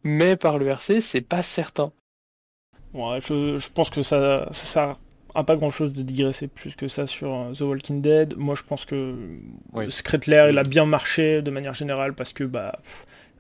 Mais 0.04 0.36
par 0.36 0.58
le 0.58 0.68
RC, 0.68 1.00
c'est 1.00 1.22
pas 1.22 1.44
certain. 1.44 1.94
Ouais, 2.94 3.22
je, 3.22 3.70
pense 3.70 3.92
que 3.92 4.04
ça, 4.04 4.50
ça, 4.52 4.98
a 5.36 5.44
pas 5.44 5.56
grand 5.56 5.72
chose 5.72 5.94
de 5.94 6.02
digresser 6.02 6.48
plus 6.48 6.76
que 6.76 6.88
ça 6.88 7.08
sur 7.08 7.34
euh, 7.34 7.54
The 7.54 7.62
Walking 7.62 8.02
Dead. 8.02 8.36
Moi 8.38 8.56
je 8.56 8.64
pense 8.64 8.86
que 8.86 9.16
oui. 9.74 9.92
Secret 9.92 10.22
Lair 10.28 10.50
il 10.50 10.58
a 10.58 10.64
bien 10.64 10.86
marché 10.86 11.42
de 11.42 11.52
manière 11.52 11.74
générale 11.74 12.14
parce 12.14 12.34
que 12.34 12.44
bah 12.44 12.80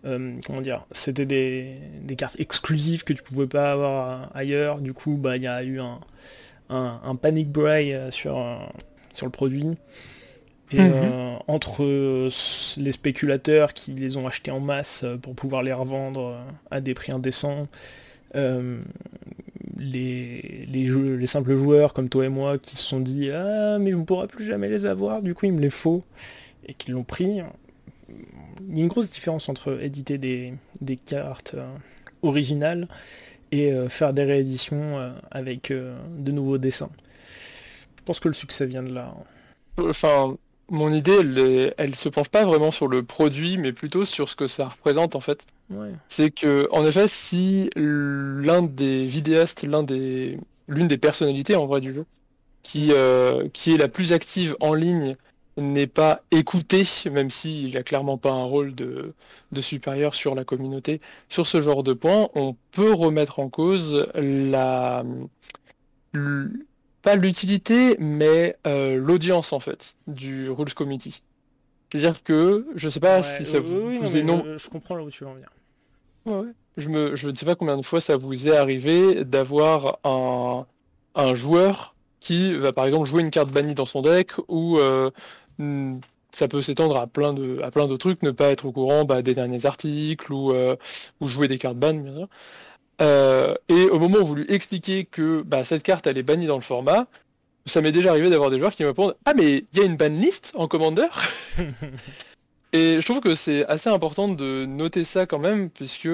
euh, 0.06 0.34
comment 0.46 0.62
dire 0.62 0.86
c'était 0.92 1.26
des, 1.26 2.16
cartes 2.18 2.40
exclusives 2.40 3.04
que 3.04 3.14
tu 3.14 3.24
pouvais 3.24 3.48
pas 3.48 3.72
avoir 3.72 4.30
ailleurs. 4.36 4.80
Du 4.80 4.94
coup 4.94 5.18
bah 5.18 5.38
il 5.38 5.44
y 5.44 5.48
a 5.48 5.64
eu 5.64 5.80
un, 5.80 6.00
un, 6.70 7.16
panic 7.16 7.50
buy 7.52 7.94
euh, 7.94 8.12
sur, 8.12 8.44
sur 9.14 9.26
le 9.26 9.32
produit. 9.32 9.78
Et 10.74 10.80
euh, 10.80 11.36
entre 11.48 11.84
euh, 11.84 12.30
les 12.78 12.92
spéculateurs 12.92 13.74
qui 13.74 13.92
les 13.92 14.16
ont 14.16 14.26
achetés 14.26 14.52
en 14.52 14.62
masse 14.62 15.02
euh, 15.04 15.18
pour 15.18 15.36
pouvoir 15.36 15.64
les 15.64 15.74
revendre 15.74 16.38
à 16.70 16.80
des 16.80 16.94
prix 16.94 17.12
indécents, 17.12 17.68
les, 19.82 20.68
les, 20.68 21.18
les, 21.18 21.26
simples 21.26 21.56
joueurs 21.56 21.94
comme 21.94 22.10
toi 22.10 22.26
et 22.26 22.30
moi 22.30 22.58
qui 22.58 22.76
se 22.76 22.84
sont 22.84 23.00
dit 23.00 23.30
Ah, 23.32 23.78
mais 23.80 23.92
je 23.92 23.98
ne 23.98 24.04
pourrai 24.04 24.28
plus 24.28 24.46
jamais 24.46 24.70
les 24.70 24.86
avoir, 24.86 25.22
du 25.22 25.34
coup 25.34 25.48
il 25.48 25.54
me 25.54 25.62
les 25.62 25.70
faut, 25.70 26.04
et 26.66 26.74
qui 26.74 26.92
l'ont 26.92 27.04
pris. 27.04 27.40
Il 28.70 28.78
y 28.78 28.80
a 28.80 28.84
une 28.84 28.88
grosse 28.88 29.10
différence 29.10 29.50
entre 29.50 29.82
éditer 29.82 30.18
des, 30.18 30.98
cartes 31.06 31.56
originales 32.22 32.88
et 33.52 33.74
faire 33.90 34.14
des 34.14 34.24
rééditions 34.24 35.14
avec 35.32 35.72
de 35.72 36.32
nouveaux 36.32 36.58
dessins. 36.58 36.92
Je 37.98 38.04
pense 38.04 38.20
que 38.20 38.28
le 38.28 38.34
succès 38.34 38.66
vient 38.66 38.84
de 38.84 38.94
là. 38.94 39.16
Enfin, 39.78 40.36
mon 40.70 40.94
idée, 40.94 41.18
elle, 41.20 41.74
elle, 41.78 41.96
se 41.96 42.10
penche 42.10 42.30
pas 42.30 42.46
vraiment 42.46 42.72
sur 42.72 42.88
le 42.88 43.04
produit, 43.04 43.58
mais 43.58 43.74
plutôt 43.74 44.06
sur 44.06 44.30
ce 44.30 44.36
que 44.36 44.48
ça 44.48 44.70
représente 44.70 45.16
en 45.16 45.22
fait. 45.22 45.46
C'est 46.10 46.32
que, 46.32 46.68
en 46.72 46.86
effet, 46.86 47.08
si 47.08 47.70
l'un 47.76 48.62
des 48.62 49.06
vidéastes, 49.06 49.64
l'un 49.64 49.84
des, 49.84 50.38
l'une 50.68 50.88
des 50.88 50.98
personnalités 50.98 51.56
en 51.56 51.66
vrai 51.66 51.82
du 51.82 51.94
jeu, 51.94 52.06
qui, 52.64 52.90
euh, 52.92 53.48
qui 53.54 53.74
est 53.74 53.78
la 53.78 53.88
plus 53.88 54.14
active 54.14 54.56
en 54.60 54.74
ligne, 54.74 55.16
n'est 55.58 55.88
pas 55.88 56.22
écouté, 56.32 56.86
même 57.12 57.30
s'il 57.30 57.76
a 57.78 57.84
clairement 57.84 58.18
pas 58.18 58.32
un 58.32 58.44
rôle 58.44 58.74
de, 58.74 59.14
de 59.52 59.62
supérieur 59.62 60.16
sur 60.16 60.34
la 60.34 60.46
communauté, 60.46 61.02
sur 61.30 61.46
ce 61.46 61.62
genre 61.62 61.84
de 61.84 61.94
points, 61.94 62.30
on 62.36 62.56
peut 62.72 62.94
remettre 62.94 63.40
en 63.40 63.50
cause 63.50 64.08
la 64.16 65.04
pas 67.02 67.16
l'utilité, 67.16 67.96
mais 68.00 68.56
euh, 68.68 68.98
l'audience 68.98 69.54
en 69.54 69.60
fait 69.60 69.96
du 70.08 70.50
Rules 70.50 70.74
Committee. 70.74 71.24
C'est-à-dire 71.92 72.24
que 72.24 72.68
je 72.76 72.90
sais 72.90 73.00
pas 73.00 73.24
si 73.24 73.46
ça 73.46 73.60
vous, 73.60 73.88
oui, 73.88 74.00
je, 74.04 74.70
comprends 74.70 74.96
là 74.96 75.04
où 75.04 75.10
tu 75.10 75.24
veux 75.24 75.30
en 75.30 75.34
venir. 75.34 75.50
Je, 76.78 76.90
me, 76.90 77.16
je 77.16 77.28
ne 77.30 77.36
sais 77.36 77.46
pas 77.46 77.56
combien 77.56 77.78
de 77.78 77.82
fois 77.82 78.02
ça 78.02 78.18
vous 78.18 78.48
est 78.48 78.56
arrivé 78.56 79.26
d'avoir 79.26 80.00
un, 80.04 80.66
un 81.16 81.36
joueur 81.36 81.96
qui 82.20 82.54
va 82.54 82.72
par 82.72 82.86
exemple 82.86 83.08
jouer 83.08 83.22
une 83.22 83.32
carte 83.32 83.50
bannie 83.50 83.74
dans 83.76 83.86
son 83.86 84.02
deck 84.02 84.32
ou 84.48 84.78
euh, 84.78 85.10
ça 86.32 86.48
peut 86.48 86.62
s'étendre 86.62 86.98
à 86.98 87.08
plein 87.08 87.34
de 87.34 87.60
à 87.62 87.72
plein 87.72 87.88
de 87.88 87.98
trucs, 87.98 88.24
ne 88.24 88.32
pas 88.32 88.50
être 88.50 88.66
au 88.66 88.72
courant 88.72 89.04
bah, 89.06 89.22
des 89.22 89.34
derniers 89.34 89.66
articles 89.66 90.32
ou, 90.32 90.52
euh, 90.52 90.76
ou 91.20 91.28
jouer 91.28 91.48
des 91.48 91.58
cartes 91.58 91.78
ban 91.78 91.94
bien 91.94 92.16
sûr. 92.16 92.28
Euh, 93.02 93.56
et 93.68 93.86
au 93.86 94.00
moment 94.00 94.20
où 94.20 94.26
vous 94.26 94.36
lui 94.36 94.46
expliquez 94.48 95.06
que 95.06 95.42
bah, 95.42 95.64
cette 95.64 95.84
carte 95.84 96.08
elle 96.08 96.18
est 96.18 96.24
bannie 96.24 96.46
dans 96.46 96.56
le 96.56 96.62
format, 96.62 97.08
ça 97.66 97.82
m'est 97.82 97.92
déjà 97.92 98.12
arrivé 98.12 98.30
d'avoir 98.30 98.52
des 98.52 98.60
joueurs 98.60 98.76
qui 98.76 98.84
me 98.84 98.90
répondent 98.90 99.16
Ah 99.26 99.34
mais 99.36 99.66
il 99.74 99.80
y 99.80 99.82
a 99.82 99.86
une 99.86 99.98
ban 99.98 100.10
list 100.10 100.52
en 100.56 100.68
Commander? 100.68 101.08
Et 102.74 103.02
je 103.02 103.06
trouve 103.06 103.20
que 103.20 103.36
c'est 103.36 103.66
assez 103.68 103.90
important 103.90 104.28
de 104.30 104.66
noter 104.66 105.04
ça 105.04 105.26
quand 105.26 105.40
même, 105.40 105.70
puisque 105.70 106.08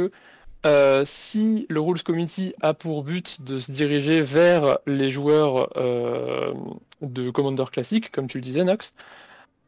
euh, 0.65 1.05
si 1.05 1.65
le 1.69 1.79
Rules 1.79 2.01
Committee 2.03 2.53
a 2.61 2.73
pour 2.73 3.03
but 3.03 3.41
de 3.43 3.59
se 3.59 3.71
diriger 3.71 4.21
vers 4.21 4.79
les 4.87 5.11
joueurs 5.11 5.69
euh, 5.77 6.53
de 7.01 7.29
Commander 7.29 7.65
classique, 7.71 8.11
comme 8.11 8.27
tu 8.27 8.37
le 8.39 8.43
disais 8.43 8.63
Nox, 8.63 8.93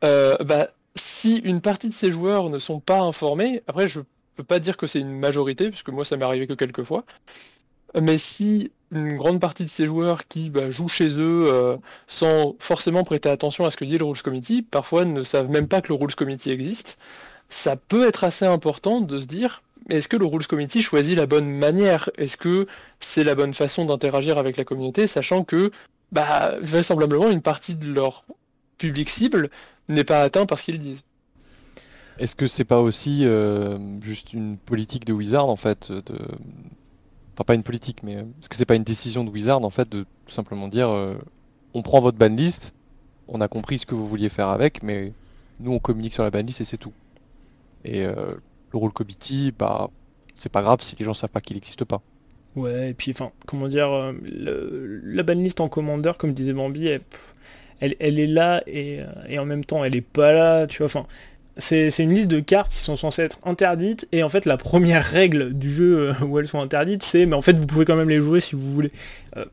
bah, 0.01 0.69
si 0.95 1.37
une 1.37 1.61
partie 1.61 1.89
de 1.89 1.93
ces 1.93 2.11
joueurs 2.11 2.49
ne 2.49 2.59
sont 2.59 2.79
pas 2.79 3.01
informés, 3.01 3.61
après 3.67 3.87
je 3.87 4.01
peux 4.35 4.43
pas 4.43 4.59
dire 4.59 4.77
que 4.77 4.87
c'est 4.87 4.99
une 4.99 5.19
majorité, 5.19 5.69
puisque 5.69 5.89
moi 5.89 6.05
ça 6.05 6.17
m'est 6.17 6.25
arrivé 6.25 6.47
que 6.47 6.53
quelques 6.53 6.83
fois. 6.83 7.05
Mais 7.99 8.17
si 8.17 8.71
une 8.91 9.17
grande 9.17 9.39
partie 9.39 9.63
de 9.63 9.69
ces 9.69 9.85
joueurs 9.85 10.27
qui 10.27 10.49
bah, 10.49 10.71
jouent 10.71 10.87
chez 10.87 11.09
eux 11.19 11.45
euh, 11.47 11.77
sans 12.07 12.55
forcément 12.59 13.03
prêter 13.03 13.29
attention 13.29 13.65
à 13.65 13.71
ce 13.71 13.77
que 13.77 13.85
dit 13.85 13.97
le 13.97 14.05
Rules 14.05 14.21
Committee, 14.21 14.61
parfois 14.61 15.05
ne 15.05 15.21
savent 15.23 15.49
même 15.49 15.67
pas 15.67 15.81
que 15.81 15.89
le 15.89 15.95
Rules 15.95 16.15
Committee 16.15 16.51
existe, 16.51 16.97
ça 17.49 17.75
peut 17.75 18.07
être 18.07 18.23
assez 18.23 18.45
important 18.45 19.01
de 19.01 19.19
se 19.19 19.25
dire 19.25 19.61
est-ce 19.89 20.07
que 20.07 20.17
le 20.17 20.25
Rules 20.25 20.47
Committee 20.47 20.81
choisit 20.81 21.17
la 21.17 21.25
bonne 21.25 21.49
manière? 21.49 22.09
Est-ce 22.17 22.37
que 22.37 22.67
c'est 22.99 23.23
la 23.23 23.35
bonne 23.35 23.53
façon 23.53 23.85
d'interagir 23.85 24.37
avec 24.37 24.57
la 24.57 24.63
communauté, 24.63 25.07
sachant 25.07 25.43
que 25.43 25.71
bah, 26.11 26.55
vraisemblablement 26.61 27.29
une 27.29 27.41
partie 27.41 27.75
de 27.75 27.91
leur 27.91 28.23
public 28.77 29.09
cible 29.09 29.49
n'est 29.87 30.03
pas 30.03 30.21
atteint 30.21 30.45
par 30.45 30.59
ce 30.59 30.65
qu'ils 30.65 30.79
disent. 30.79 31.03
Est-ce 32.17 32.35
que 32.35 32.47
c'est 32.47 32.65
pas 32.65 32.81
aussi 32.81 33.25
euh, 33.25 33.77
juste 34.01 34.33
une 34.33 34.57
politique 34.57 35.05
de 35.05 35.13
Wizard 35.13 35.47
en 35.47 35.55
fait 35.55 35.91
de... 35.91 36.19
Pas 37.45 37.55
une 37.55 37.63
politique, 37.63 38.03
mais 38.03 38.17
euh, 38.17 38.23
est-ce 38.41 38.49
que 38.49 38.55
c'est 38.55 38.65
pas 38.65 38.75
une 38.75 38.83
décision 38.83 39.23
de 39.23 39.29
Wizard 39.31 39.63
en 39.63 39.69
fait 39.71 39.89
de 39.89 40.05
tout 40.27 40.33
simplement 40.33 40.67
dire 40.67 40.89
euh, 40.89 41.15
on 41.73 41.81
prend 41.81 41.99
votre 41.99 42.17
banlist, 42.17 42.73
on 43.27 43.41
a 43.41 43.47
compris 43.47 43.79
ce 43.79 43.85
que 43.85 43.95
vous 43.95 44.07
vouliez 44.07 44.29
faire 44.29 44.49
avec, 44.49 44.83
mais 44.83 45.13
nous 45.59 45.71
on 45.71 45.79
communique 45.79 46.13
sur 46.13 46.21
la 46.21 46.29
banlist 46.29 46.61
et 46.61 46.65
c'est 46.65 46.77
tout. 46.77 46.93
Et 47.85 48.03
le 48.03 48.41
rôle 48.73 48.91
committee, 48.91 49.53
bah 49.57 49.89
c'est 50.35 50.51
pas 50.51 50.61
grave 50.61 50.81
si 50.81 50.95
les 50.99 51.05
gens 51.05 51.13
savent 51.13 51.29
pas 51.29 51.39
qu'il 51.39 51.55
n'existe 51.55 51.85
pas. 51.85 52.01
Ouais, 52.55 52.89
et 52.89 52.93
puis 52.93 53.11
enfin, 53.11 53.31
comment 53.47 53.67
dire, 53.67 53.89
la 54.21 55.23
banlist 55.23 55.61
en 55.61 55.69
commandeur, 55.69 56.17
comme 56.17 56.33
disait 56.33 56.53
Bambi, 56.53 56.87
elle, 56.87 57.95
elle, 57.99 58.19
est 58.19 58.27
là 58.27 58.61
et, 58.67 58.99
et, 59.29 59.39
en 59.39 59.45
même 59.45 59.63
temps 59.63 59.83
elle 59.83 59.95
est 59.95 60.01
pas 60.01 60.33
là, 60.33 60.67
tu 60.67 60.79
vois. 60.79 60.87
Enfin, 60.87 61.07
c'est 61.57 61.99
une 61.99 62.13
liste 62.13 62.29
de 62.29 62.39
cartes 62.39 62.71
qui 62.71 62.77
sont 62.77 62.95
censées 62.95 63.23
être 63.23 63.39
interdites 63.43 64.07
et 64.11 64.23
en 64.23 64.29
fait 64.29 64.45
la 64.45 64.57
première 64.57 65.03
règle 65.03 65.53
du 65.53 65.71
jeu 65.71 65.97
euh, 65.97 66.25
où 66.25 66.39
elles 66.39 66.47
sont 66.47 66.61
interdites 66.61 67.03
c'est 67.03 67.25
mais 67.25 67.35
en 67.35 67.41
fait 67.41 67.53
vous 67.53 67.67
pouvez 67.67 67.85
quand 67.85 67.95
même 67.95 68.09
les 68.09 68.21
jouer 68.21 68.39
si 68.39 68.55
vous 68.55 68.73
voulez. 68.73 68.91
Euh, 69.37 69.45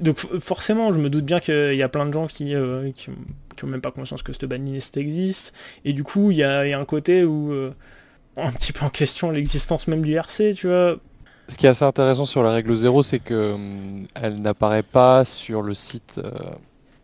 donc 0.00 0.18
forcément 0.18 0.92
je 0.92 0.98
me 0.98 1.08
doute 1.08 1.24
bien 1.24 1.40
qu'il 1.40 1.74
y 1.74 1.82
a 1.82 1.88
plein 1.88 2.06
de 2.06 2.12
gens 2.12 2.26
qui, 2.26 2.54
euh, 2.54 2.90
qui, 2.92 3.10
ont, 3.10 3.66
même 3.66 3.80
pas 3.80 3.90
conscience 3.90 4.22
que 4.22 4.32
cette 4.32 4.44
banlist 4.44 4.96
existe 4.96 5.54
et 5.84 5.92
du 5.92 6.04
coup 6.04 6.30
il 6.30 6.36
y 6.36 6.44
a, 6.44 6.78
un 6.78 6.84
côté 6.84 7.24
où 7.24 7.52
un 8.36 8.52
petit 8.52 8.72
peu 8.72 8.84
en 8.84 8.90
question 8.90 9.30
l'existence 9.30 9.88
même 9.88 10.02
du 10.02 10.14
RC 10.14 10.54
tu 10.54 10.68
vois. 10.68 10.96
Ce 11.48 11.56
qui 11.56 11.64
est 11.64 11.70
assez 11.70 11.84
intéressant 11.84 12.26
sur 12.26 12.42
la 12.42 12.52
règle 12.52 12.76
0 12.76 13.02
c'est 13.02 13.18
que 13.18 13.56
elle 14.14 14.40
n'apparaît 14.40 14.82
pas 14.82 15.24
sur 15.24 15.62
le 15.62 15.74
site 15.74 16.20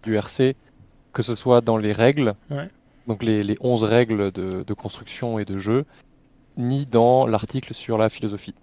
du 0.02 0.16
RC 0.16 0.54
que 1.12 1.22
ce 1.22 1.34
soit 1.34 1.60
dans 1.60 1.76
les 1.76 1.92
règles. 1.92 2.34
Ouais 2.50 2.68
donc 3.06 3.22
les, 3.22 3.42
les 3.42 3.56
11 3.60 3.82
règles 3.84 4.32
de, 4.32 4.74
construction 4.74 5.38
et 5.38 5.44
de 5.44 5.58
jeu, 5.58 5.84
ni 6.56 6.86
dans 6.86 7.26
l'article 7.26 7.74
sur 7.74 7.98
la 7.98 8.08
philosophie. 8.08 8.54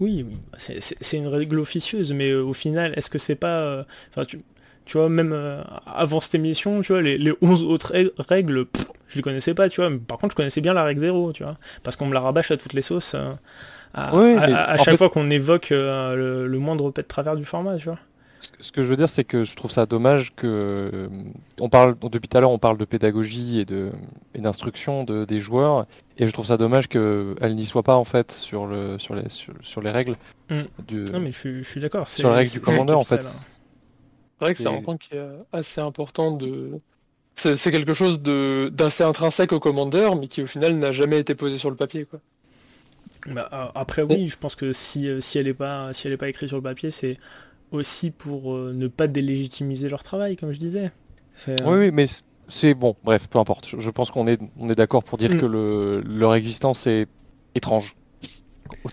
Oui, 0.00 0.26
c'est 0.56 1.16
une 1.16 1.28
règle 1.28 1.58
officieuse, 1.58 2.12
mais 2.12 2.30
euh, 2.30 2.42
au 2.42 2.54
final, 2.54 2.92
est-ce 2.96 3.10
que 3.10 3.18
c'est 3.18 3.34
pas... 3.34 3.58
Euh, 3.58 3.84
enfin, 4.10 4.24
tu, 4.24 4.40
tu, 4.86 4.96
vois, 4.96 5.08
même 5.08 5.32
euh, 5.32 5.62
avant 5.86 6.20
cette 6.20 6.34
émission, 6.36 6.80
tu 6.80 6.92
vois, 6.92 7.02
les, 7.02 7.18
les 7.18 7.34
11 7.42 7.64
autres 7.64 7.92
règles, 8.18 8.66
je 9.08 9.16
les 9.16 9.22
connaissais 9.22 9.54
pas, 9.54 9.68
tu 9.68 9.80
vois. 9.80 9.90
Mais 9.90 9.98
par 9.98 10.16
contre, 10.18 10.32
je 10.32 10.36
connaissais 10.36 10.62
bien 10.62 10.72
la 10.72 10.84
règle 10.84 11.00
0, 11.00 11.32
tu 11.32 11.42
vois. 11.42 11.56
Parce 11.82 11.96
qu'on 11.96 12.06
me 12.06 12.14
la 12.14 12.20
rabâche 12.20 12.50
à 12.50 12.56
toutes 12.56 12.72
les 12.72 12.82
sauces. 12.82 13.14
à, 13.94 14.76
chaque 14.78 14.96
fois 14.96 15.10
qu'on 15.10 15.28
évoque 15.28 15.68
le, 15.70 16.46
le, 16.46 16.58
moindre 16.58 16.90
pet 16.90 17.02
de 17.02 17.08
travers 17.08 17.36
du 17.36 17.44
format, 17.44 17.76
tu 17.76 17.88
vois. 17.88 17.98
Ce 18.60 18.72
que 18.72 18.84
je 18.84 18.88
veux 18.88 18.96
dire, 18.96 19.08
c'est 19.08 19.24
que 19.24 19.44
je 19.44 19.56
trouve 19.56 19.70
ça 19.70 19.86
dommage 19.86 20.32
que 20.36 20.46
euh, 20.46 21.08
on 21.60 21.68
parle 21.68 21.96
depuis 22.10 22.28
tout 22.28 22.36
à 22.36 22.40
l'heure, 22.40 22.50
on 22.50 22.58
parle 22.58 22.78
de 22.78 22.84
pédagogie 22.84 23.58
et 23.58 23.64
de 23.64 23.90
d'instruction 24.34 25.04
de, 25.04 25.24
des 25.24 25.40
joueurs, 25.40 25.86
et 26.18 26.26
je 26.26 26.32
trouve 26.32 26.46
ça 26.46 26.56
dommage 26.56 26.88
qu'elle 26.88 27.54
n'y 27.54 27.66
soit 27.66 27.82
pas 27.82 27.96
en 27.96 28.04
fait 28.04 28.32
sur 28.32 28.66
le 28.66 28.98
sur 28.98 29.14
les 29.14 29.28
sur, 29.28 29.80
les 29.80 29.90
règles. 29.90 30.16
Mm. 30.50 30.62
Non 31.12 31.20
mais 31.20 31.32
je, 31.32 31.62
suis 31.62 31.80
d'accord. 31.80 32.08
Sur 32.08 32.28
les 32.30 32.36
règles 32.36 32.50
du 32.50 32.60
commandeur 32.60 32.98
en 32.98 33.04
fait. 33.04 33.20
Hein. 33.20 33.30
C'est 34.38 34.44
vrai 34.44 34.54
que 34.54 34.62
c'est 34.62 34.68
un 34.68 34.82
point 34.82 34.96
qui 34.96 35.14
est 35.14 35.28
assez 35.52 35.80
important 35.80 36.30
de. 36.30 36.80
C'est 37.34 37.70
quelque 37.70 37.94
chose 37.94 38.20
de 38.20 38.70
d'assez 38.72 39.04
intrinsèque 39.04 39.52
au 39.52 39.60
commandeur, 39.60 40.16
mais 40.16 40.28
qui 40.28 40.42
au 40.42 40.46
final 40.46 40.76
n'a 40.76 40.92
jamais 40.92 41.18
été 41.18 41.34
posé 41.34 41.58
sur 41.58 41.70
le 41.70 41.76
papier 41.76 42.04
quoi. 42.04 42.20
Bah, 43.26 43.72
après 43.74 44.02
oui, 44.02 44.28
je 44.28 44.36
pense 44.38 44.54
que 44.54 44.72
si, 44.72 45.08
euh, 45.08 45.20
si 45.20 45.38
elle 45.38 45.46
n'est 45.46 45.54
pas 45.54 45.92
si 45.92 46.06
elle 46.06 46.12
est 46.12 46.18
pas 46.18 46.28
écrite 46.28 46.48
sur 46.48 46.56
le 46.56 46.62
papier, 46.62 46.90
c'est 46.90 47.18
aussi 47.70 48.10
pour 48.10 48.54
euh, 48.54 48.72
ne 48.74 48.88
pas 48.88 49.06
délégitimiser 49.06 49.88
leur 49.88 50.02
travail, 50.02 50.36
comme 50.36 50.52
je 50.52 50.58
disais. 50.58 50.90
oui, 51.46 51.54
oui, 51.66 51.90
mais 51.92 52.06
c'est 52.48 52.74
bon, 52.74 52.96
bref, 53.04 53.26
peu 53.28 53.38
importe. 53.38 53.74
Je, 53.78 53.90
pense 53.90 54.10
qu'on 54.10 54.26
est, 54.26 54.40
on 54.58 54.68
est 54.68 54.74
d'accord 54.74 55.04
pour 55.04 55.18
dire 55.18 55.30
mm. 55.30 55.40
que 55.40 55.46
le, 55.46 56.00
leur 56.06 56.34
existence 56.34 56.86
est 56.86 57.08
étrange. 57.54 57.94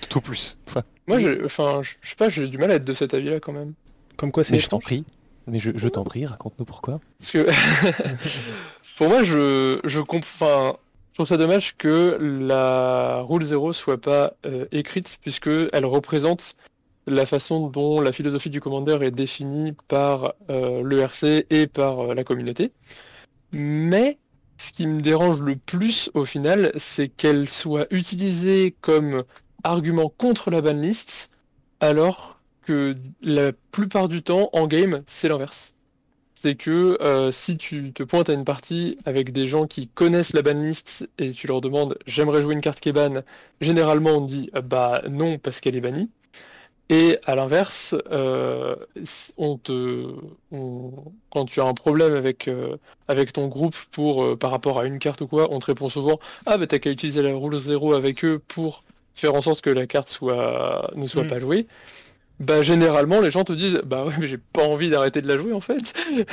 Tout 0.09 0.21
plus. 0.21 0.57
Moi, 1.07 1.19
je, 1.19 1.45
enfin, 1.45 1.81
je, 1.81 1.93
sais 2.01 2.15
pas, 2.15 2.29
j'ai 2.29 2.47
du 2.47 2.57
mal 2.57 2.71
à 2.71 2.75
être 2.75 2.85
de 2.85 2.93
cet 2.93 3.13
avis-là 3.13 3.39
quand 3.39 3.53
même. 3.53 3.73
Comme 4.17 4.31
quoi, 4.31 4.43
c'est 4.43 4.57
je 4.59 4.69
t'en 4.69 4.79
prie. 4.79 5.03
Mais 5.47 5.59
je, 5.59 5.71
je 5.75 5.87
t'en 5.87 6.03
prie, 6.03 6.25
raconte-nous 6.25 6.65
pourquoi. 6.65 6.99
Parce 7.19 7.31
que 7.31 7.47
pour 8.97 9.09
moi, 9.09 9.23
je, 9.23 9.79
je 9.83 9.99
comprends. 9.99 10.79
Je 11.11 11.17
trouve 11.19 11.27
ça 11.27 11.37
dommage 11.37 11.77
que 11.77 12.17
la 12.19 13.21
rule 13.21 13.45
0 13.45 13.71
soit 13.71 14.01
pas 14.01 14.33
euh, 14.45 14.65
écrite 14.73 15.17
puisque 15.21 15.49
elle 15.71 15.85
représente 15.85 16.55
la 17.07 17.25
façon 17.25 17.67
dont 17.69 18.01
la 18.01 18.11
philosophie 18.11 18.49
du 18.49 18.61
commandeur 18.61 19.03
est 19.03 19.11
définie 19.11 19.73
par 19.87 20.33
euh, 20.49 20.83
l'ERC 20.87 21.45
et 21.49 21.67
par 21.67 21.99
euh, 22.11 22.15
la 22.15 22.23
communauté. 22.23 22.73
Mais 23.51 24.19
ce 24.57 24.71
qui 24.71 24.87
me 24.87 25.01
dérange 25.01 25.41
le 25.41 25.55
plus 25.55 26.09
au 26.13 26.25
final, 26.25 26.71
c'est 26.77 27.09
qu'elle 27.09 27.49
soit 27.49 27.87
utilisée 27.91 28.75
comme 28.81 29.23
argument 29.63 30.09
contre 30.09 30.51
la 30.51 30.61
banlist, 30.61 31.29
alors 31.79 32.39
que 32.63 32.97
la 33.21 33.51
plupart 33.71 34.07
du 34.09 34.23
temps, 34.23 34.49
en 34.53 34.67
game, 34.67 35.03
c'est 35.07 35.29
l'inverse. 35.29 35.73
c'est 36.41 36.55
que 36.55 36.97
euh, 37.01 37.31
si 37.31 37.57
tu 37.57 37.91
te 37.93 38.03
pointes 38.03 38.29
à 38.29 38.33
une 38.33 38.45
partie 38.45 38.97
avec 39.05 39.31
des 39.33 39.47
gens 39.47 39.67
qui 39.67 39.87
connaissent 39.89 40.33
la 40.33 40.41
banlist 40.43 41.07
et 41.17 41.31
tu 41.31 41.47
leur 41.47 41.61
demandes 41.61 41.97
j'aimerais 42.07 42.41
jouer 42.41 42.53
une 42.55 42.61
carte 42.61 42.79
qui 42.79 42.89
est 42.89 42.93
ban, 42.93 43.23
généralement 43.61 44.11
on 44.11 44.21
dit 44.25 44.51
bah 44.63 45.01
non 45.09 45.39
parce 45.39 45.59
qu'elle 45.61 45.75
est 45.75 45.81
bannie. 45.81 46.09
Et 46.89 47.17
à 47.25 47.35
l'inverse, 47.35 47.95
euh, 48.11 48.75
on 49.37 49.57
te, 49.57 50.07
quand 51.31 51.45
tu 51.45 51.59
as 51.59 51.65
un 51.65 51.73
problème 51.73 52.13
avec, 52.13 52.47
euh, 52.47 52.77
avec 53.07 53.33
ton 53.33 53.47
groupe 53.47 53.75
pour, 53.91 54.37
par 54.37 54.51
rapport 54.51 54.79
à 54.79 54.85
une 54.85 54.99
carte 54.99 55.21
ou 55.21 55.27
quoi, 55.27 55.47
on 55.51 55.59
te 55.59 55.65
répond 55.65 55.89
souvent 55.89 56.19
ah 56.45 56.57
bah 56.57 56.67
t'as 56.67 56.77
qu'à 56.77 56.91
utiliser 56.91 57.23
la 57.23 57.33
rule 57.33 57.57
0 57.57 57.93
avec 57.93 58.23
eux 58.23 58.39
pour 58.47 58.83
faire 59.15 59.33
en 59.33 59.41
sorte 59.41 59.61
que 59.61 59.71
la 59.71 59.87
carte 59.87 60.09
soit, 60.09 60.91
ne 60.95 61.07
soit 61.07 61.23
mm. 61.23 61.27
pas 61.27 61.39
jouée. 61.39 61.67
Bah 62.39 62.61
généralement 62.61 63.21
les 63.21 63.31
gens 63.31 63.45
te 63.45 63.53
disent 63.53 63.81
bah 63.85 64.05
ouais 64.05 64.13
mais 64.19 64.27
j'ai 64.27 64.37
pas 64.37 64.63
envie 64.63 64.89
d'arrêter 64.89 65.21
de 65.21 65.27
la 65.27 65.37
jouer 65.37 65.53
en 65.53 65.61
fait. 65.61 65.93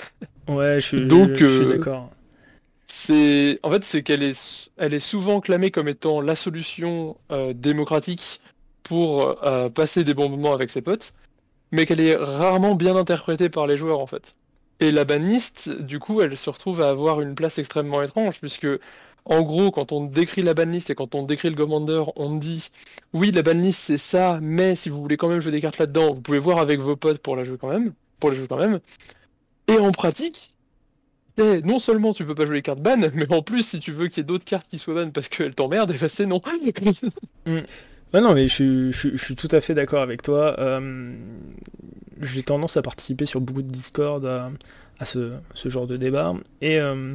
Ouais 0.48 0.80
je 0.80 0.86
suis, 0.86 1.06
Donc, 1.06 1.30
je 1.36 1.36
suis 1.36 1.64
euh, 1.64 1.76
d'accord. 1.76 2.10
C'est 2.88 3.60
en 3.62 3.70
fait 3.70 3.84
c'est 3.84 4.02
qu'elle 4.02 4.24
est 4.24 4.70
elle 4.76 4.92
est 4.92 5.00
souvent 5.00 5.40
clamée 5.40 5.70
comme 5.70 5.86
étant 5.86 6.20
la 6.20 6.34
solution 6.34 7.16
euh, 7.30 7.52
démocratique 7.52 8.40
pour 8.82 9.44
euh, 9.44 9.68
passer 9.68 10.04
des 10.04 10.14
bons 10.14 10.28
moments 10.28 10.52
avec 10.52 10.70
ses 10.70 10.82
potes, 10.82 11.14
mais 11.70 11.86
qu'elle 11.86 12.00
est 12.00 12.16
rarement 12.16 12.74
bien 12.74 12.96
interprétée 12.96 13.48
par 13.48 13.66
les 13.66 13.76
joueurs 13.76 14.00
en 14.00 14.06
fait. 14.06 14.34
Et 14.80 14.90
la 14.90 15.04
baniste, 15.04 15.68
du 15.68 15.98
coup, 15.98 16.22
elle 16.22 16.36
se 16.36 16.50
retrouve 16.50 16.82
à 16.82 16.88
avoir 16.88 17.20
une 17.20 17.34
place 17.34 17.58
extrêmement 17.58 18.02
étrange 18.02 18.40
puisque 18.40 18.66
en 19.24 19.42
gros, 19.42 19.70
quand 19.70 19.92
on 19.92 20.04
décrit 20.04 20.42
la 20.42 20.54
banlist 20.54 20.90
et 20.90 20.94
quand 20.94 21.14
on 21.14 21.22
décrit 21.22 21.50
le 21.50 21.56
commander, 21.56 22.02
on 22.16 22.34
dit 22.36 22.70
oui, 23.12 23.30
la 23.30 23.42
banlist 23.42 23.80
c'est 23.84 23.98
ça, 23.98 24.38
mais 24.42 24.74
si 24.74 24.88
vous 24.90 25.00
voulez 25.00 25.16
quand 25.16 25.28
même 25.28 25.40
jouer 25.40 25.52
des 25.52 25.60
cartes 25.60 25.78
là-dedans, 25.78 26.14
vous 26.14 26.20
pouvez 26.20 26.40
voir 26.40 26.58
avec 26.58 26.80
vos 26.80 26.96
potes 26.96 27.18
pour 27.18 27.36
la 27.36 27.44
jouer 27.44 27.58
quand 27.60 27.68
même, 27.68 27.92
pour 28.18 28.30
les 28.30 28.36
jouer 28.36 28.48
quand 28.48 28.56
même. 28.56 28.80
Et 29.68 29.78
en 29.78 29.92
pratique, 29.92 30.52
non 31.38 31.78
seulement 31.78 32.12
tu 32.12 32.24
peux 32.26 32.34
pas 32.34 32.46
jouer 32.46 32.56
les 32.56 32.62
cartes 32.62 32.80
ban, 32.80 32.96
mais 33.14 33.32
en 33.32 33.42
plus 33.42 33.62
si 33.62 33.80
tu 33.80 33.92
veux 33.92 34.08
qu'il 34.08 34.18
y 34.18 34.20
ait 34.20 34.24
d'autres 34.24 34.44
cartes 34.44 34.66
qui 34.68 34.78
soient 34.78 34.94
ban 34.94 35.10
parce 35.10 35.28
qu'elles 35.28 35.54
t'emmerdent, 35.54 35.92
et 35.92 35.96
eh 35.96 35.98
ben, 35.98 36.08
c'est 36.08 36.26
non. 36.26 36.42
Ouais, 38.12 38.20
non, 38.20 38.34
mais 38.34 38.48
je, 38.48 38.90
suis 38.92 39.36
tout 39.36 39.48
à 39.50 39.60
fait 39.60 39.74
d'accord 39.74 40.02
avec 40.02 40.22
toi. 40.22 40.56
Euh, 40.58 41.06
j'ai 42.20 42.42
tendance 42.42 42.76
à 42.76 42.82
participer 42.82 43.26
sur 43.26 43.40
beaucoup 43.40 43.62
de 43.62 43.70
Discord 43.70 44.24
à, 44.24 45.04
ce, 45.04 45.38
genre 45.64 45.86
de 45.86 45.96
débat. 45.96 46.34
Et 46.60 46.78
euh, 46.78 47.14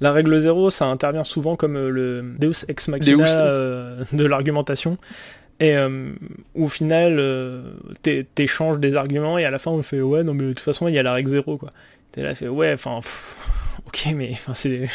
la 0.00 0.12
règle 0.12 0.38
0, 0.38 0.70
ça 0.70 0.86
intervient 0.86 1.24
souvent 1.24 1.56
comme 1.56 1.76
euh, 1.76 1.88
le 1.88 2.34
Deus 2.38 2.64
ex 2.68 2.88
machina 2.88 3.26
euh, 3.26 4.04
de 4.12 4.24
l'argumentation. 4.24 4.98
Et 5.58 5.74
euh, 5.74 6.12
au 6.54 6.68
final, 6.68 7.22
t'échanges 8.34 8.78
des 8.78 8.94
arguments 8.94 9.38
et 9.38 9.46
à 9.46 9.50
la 9.50 9.58
fin 9.58 9.70
on 9.70 9.82
fait 9.82 10.02
ouais 10.02 10.22
non 10.22 10.34
mais 10.34 10.42
de 10.42 10.48
toute 10.50 10.60
façon 10.60 10.86
il 10.86 10.94
y 10.94 10.98
a 10.98 11.02
la 11.02 11.14
règle 11.14 11.30
0 11.30 11.56
quoi. 11.56 11.70
T'es 12.12 12.22
là 12.22 12.34
fait 12.34 12.46
ouais 12.46 12.74
enfin 12.74 13.00
ok 13.86 14.08
mais 14.14 14.32
enfin 14.32 14.52
c'est 14.52 14.86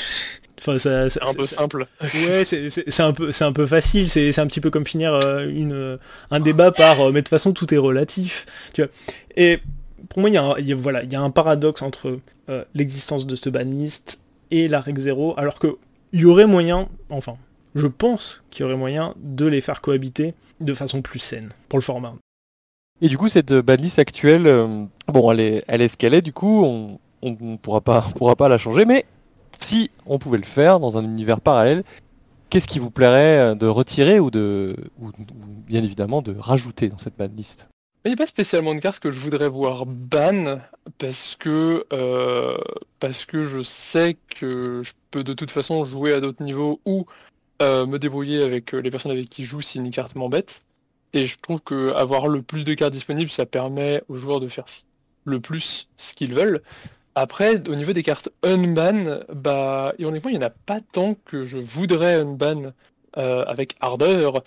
Enfin, 0.62 0.78
c'est 0.78 1.22
un 1.22 1.34
peu 1.34 1.46
simple. 1.46 1.88
Ouais, 2.02 2.44
c'est 2.46 3.00
un 3.02 3.14
peu, 3.14 3.32
c'est 3.32 3.44
un 3.44 3.52
peu 3.52 3.66
facile. 3.66 4.10
C'est 4.10 4.38
un 4.40 4.48
petit 4.48 4.62
peu 4.62 4.70
comme 4.70 4.86
finir 4.86 5.20
une, 5.48 5.98
un 6.30 6.40
débat 6.40 6.72
par, 6.72 6.98
mais 7.08 7.14
de 7.14 7.20
toute 7.20 7.30
façon 7.30 7.52
tout 7.52 7.74
est 7.74 7.78
relatif. 7.78 8.46
Tu 8.74 8.82
vois. 8.84 8.92
Et 9.36 9.60
pour 10.10 10.20
moi, 10.20 10.30
il 10.30 10.36
y, 10.36 10.74
a, 10.74 10.76
voilà, 10.76 11.04
il 11.04 11.12
y 11.12 11.16
a 11.16 11.22
un 11.22 11.32
paradoxe 11.32 11.82
entre 11.82 12.20
l'existence 12.76 13.26
de 13.26 13.36
ce 13.36 13.50
banlist 13.50 14.22
et 14.52 14.68
la 14.68 14.82
règle 14.82 15.02
0, 15.02 15.34
alors 15.38 15.58
qu'il 15.60 15.72
y 16.14 16.26
aurait 16.26 16.46
moyen, 16.46 16.90
enfin, 17.10 17.38
je 17.74 17.88
pense 17.88 18.44
qu'il 18.52 18.64
y 18.64 18.66
aurait 18.66 18.78
moyen 18.78 19.16
de 19.18 19.46
les 19.46 19.62
faire 19.62 19.82
cohabiter 19.82 20.34
de 20.60 20.74
façon 20.74 21.02
plus 21.02 21.20
saine 21.20 21.50
pour 21.70 21.80
le 21.80 21.84
format. 21.84 22.14
Et 23.02 23.08
du 23.08 23.18
coup, 23.18 23.30
cette 23.30 23.54
banlist 23.54 23.98
actuelle, 23.98 24.46
euh, 24.46 24.86
bon, 25.08 25.32
elle 25.32 25.40
est, 25.40 25.64
elle 25.68 25.82
est 25.82 25.88
ce 25.88 25.98
qu'elle 25.98 26.14
est, 26.14 26.22
du 26.22 26.34
coup, 26.34 26.64
on 26.64 27.00
ne 27.24 27.58
pourra 27.58 27.82
pas, 27.82 28.06
pourra 28.16 28.36
pas 28.36 28.50
la 28.50 28.58
changer, 28.58 28.86
mais 28.86 29.06
si 29.64 29.92
on 30.06 30.20
pouvait 30.20 30.38
le 30.38 30.46
faire 30.46 30.80
dans 30.80 30.98
un 30.98 31.04
univers 31.04 31.42
parallèle, 31.42 31.84
qu'est-ce 32.50 32.68
qui 32.68 32.80
vous 32.80 32.92
plairait 32.92 33.40
euh, 33.40 33.56
de 33.56 33.68
retirer 33.68 34.20
ou 34.20 34.30
de, 34.30 34.76
bien 35.66 35.84
évidemment 35.84 36.22
de 36.22 36.36
rajouter 36.38 36.90
dans 36.90 36.98
cette 36.98 37.18
banlist 37.18 37.68
il 38.04 38.08
n'y 38.08 38.14
a 38.14 38.18
pas 38.18 38.26
spécialement 38.26 38.74
de 38.74 38.80
cartes 38.80 39.00
que 39.00 39.12
je 39.12 39.20
voudrais 39.20 39.48
voir 39.48 39.86
ban 39.86 40.58
parce 40.98 41.36
que 41.36 41.86
euh, 41.94 42.58
parce 43.00 43.26
que 43.26 43.46
je 43.46 43.62
sais 43.62 44.18
que 44.40 44.82
je 44.84 44.94
peux 45.12 45.24
de 45.24 45.34
toute 45.34 45.52
façon 45.52 45.84
jouer 45.84 46.12
à 46.14 46.20
d'autres 46.20 46.44
niveaux 46.44 46.80
ou 46.84 47.06
euh, 47.62 47.86
me 47.86 48.00
débrouiller 48.00 48.42
avec 48.42 48.72
les 48.72 48.90
personnes 48.90 49.12
avec 49.12 49.30
qui 49.30 49.46
je 49.46 49.52
joue 49.52 49.62
si 49.62 49.78
une 49.78 49.92
carte 49.92 50.16
m'embête. 50.16 50.62
Et 51.14 51.28
je 51.28 51.38
trouve 51.38 51.60
que 51.62 51.94
avoir 51.94 52.28
le 52.28 52.42
plus 52.42 52.66
de 52.66 52.74
cartes 52.74 52.94
disponibles, 52.94 53.30
ça 53.30 53.46
permet 53.46 54.02
aux 54.08 54.18
joueurs 54.18 54.40
de 54.40 54.48
faire 54.48 54.66
le 55.26 55.40
plus 55.40 55.88
ce 55.98 56.16
qu'ils 56.16 56.34
veulent. 56.34 56.64
Après, 57.16 57.68
au 57.68 57.76
niveau 57.76 57.94
des 57.94 58.04
cartes 58.04 58.30
unban, 58.44 59.22
bah 59.34 59.94
honnêtement, 60.00 60.30
il 60.30 60.38
n'y 60.38 60.44
en 60.44 60.48
a 60.48 60.50
pas 60.50 60.80
tant 60.92 61.16
que 61.26 61.46
je 61.46 61.58
voudrais 61.58 62.16
unban 62.16 62.74
avec 63.16 63.76
ardeur. 63.82 64.44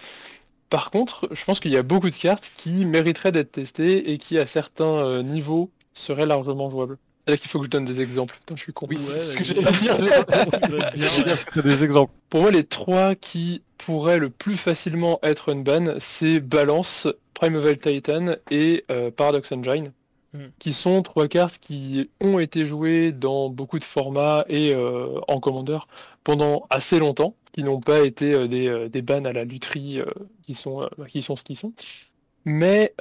Par 0.74 0.90
contre, 0.90 1.28
je 1.30 1.44
pense 1.44 1.60
qu'il 1.60 1.70
y 1.70 1.76
a 1.76 1.84
beaucoup 1.84 2.10
de 2.10 2.16
cartes 2.16 2.50
qui 2.56 2.84
mériteraient 2.84 3.30
d'être 3.30 3.52
testées 3.52 4.10
et 4.10 4.18
qui, 4.18 4.40
à 4.40 4.46
certains 4.48 4.84
euh, 4.84 5.22
niveaux, 5.22 5.70
seraient 5.92 6.26
largement 6.26 6.68
jouables. 6.68 6.98
C'est-à-dire 7.24 7.40
qu'il 7.40 7.50
faut 7.52 7.60
que 7.60 7.66
je 7.66 7.70
donne 7.70 7.84
des 7.84 8.00
exemples. 8.00 8.34
Putain, 8.34 8.56
je 8.56 8.62
suis 8.62 8.72
con. 8.72 8.88
Oui, 8.90 8.96
ce 8.98 9.36
que 9.36 11.60
des 11.60 11.84
exemples. 11.84 12.12
Pour 12.28 12.42
moi, 12.42 12.50
les 12.50 12.64
trois 12.64 13.14
qui 13.14 13.62
pourraient 13.78 14.18
le 14.18 14.30
plus 14.30 14.56
facilement 14.56 15.20
être 15.22 15.52
unban, 15.52 15.94
c'est 16.00 16.40
Balance, 16.40 17.06
Primeval 17.34 17.78
Titan 17.78 18.34
et 18.50 18.84
euh, 18.90 19.12
Paradox 19.12 19.52
Engine. 19.52 19.92
Hmm. 20.34 20.48
Qui 20.58 20.72
sont 20.72 21.00
trois 21.02 21.28
cartes 21.28 21.58
qui 21.58 22.10
ont 22.20 22.40
été 22.40 22.66
jouées 22.66 23.12
dans 23.12 23.50
beaucoup 23.50 23.78
de 23.78 23.84
formats 23.84 24.44
et 24.48 24.74
euh, 24.74 25.20
en 25.28 25.38
commandeur 25.38 25.86
pendant 26.24 26.66
assez 26.70 26.98
longtemps 26.98 27.36
qui 27.52 27.62
n'ont 27.62 27.78
pas 27.78 28.00
été 28.00 28.34
euh, 28.34 28.48
des, 28.48 28.66
euh, 28.66 28.88
des 28.88 29.00
bans 29.00 29.24
à 29.26 29.32
la 29.32 29.44
lutherie 29.44 30.00
qui, 30.42 30.54
sont, 30.54 30.90
qui 31.06 31.22
sont 31.22 31.36
ce 31.36 31.44
qu'ils 31.44 31.56
sont. 31.56 31.72
Mais 32.44 32.92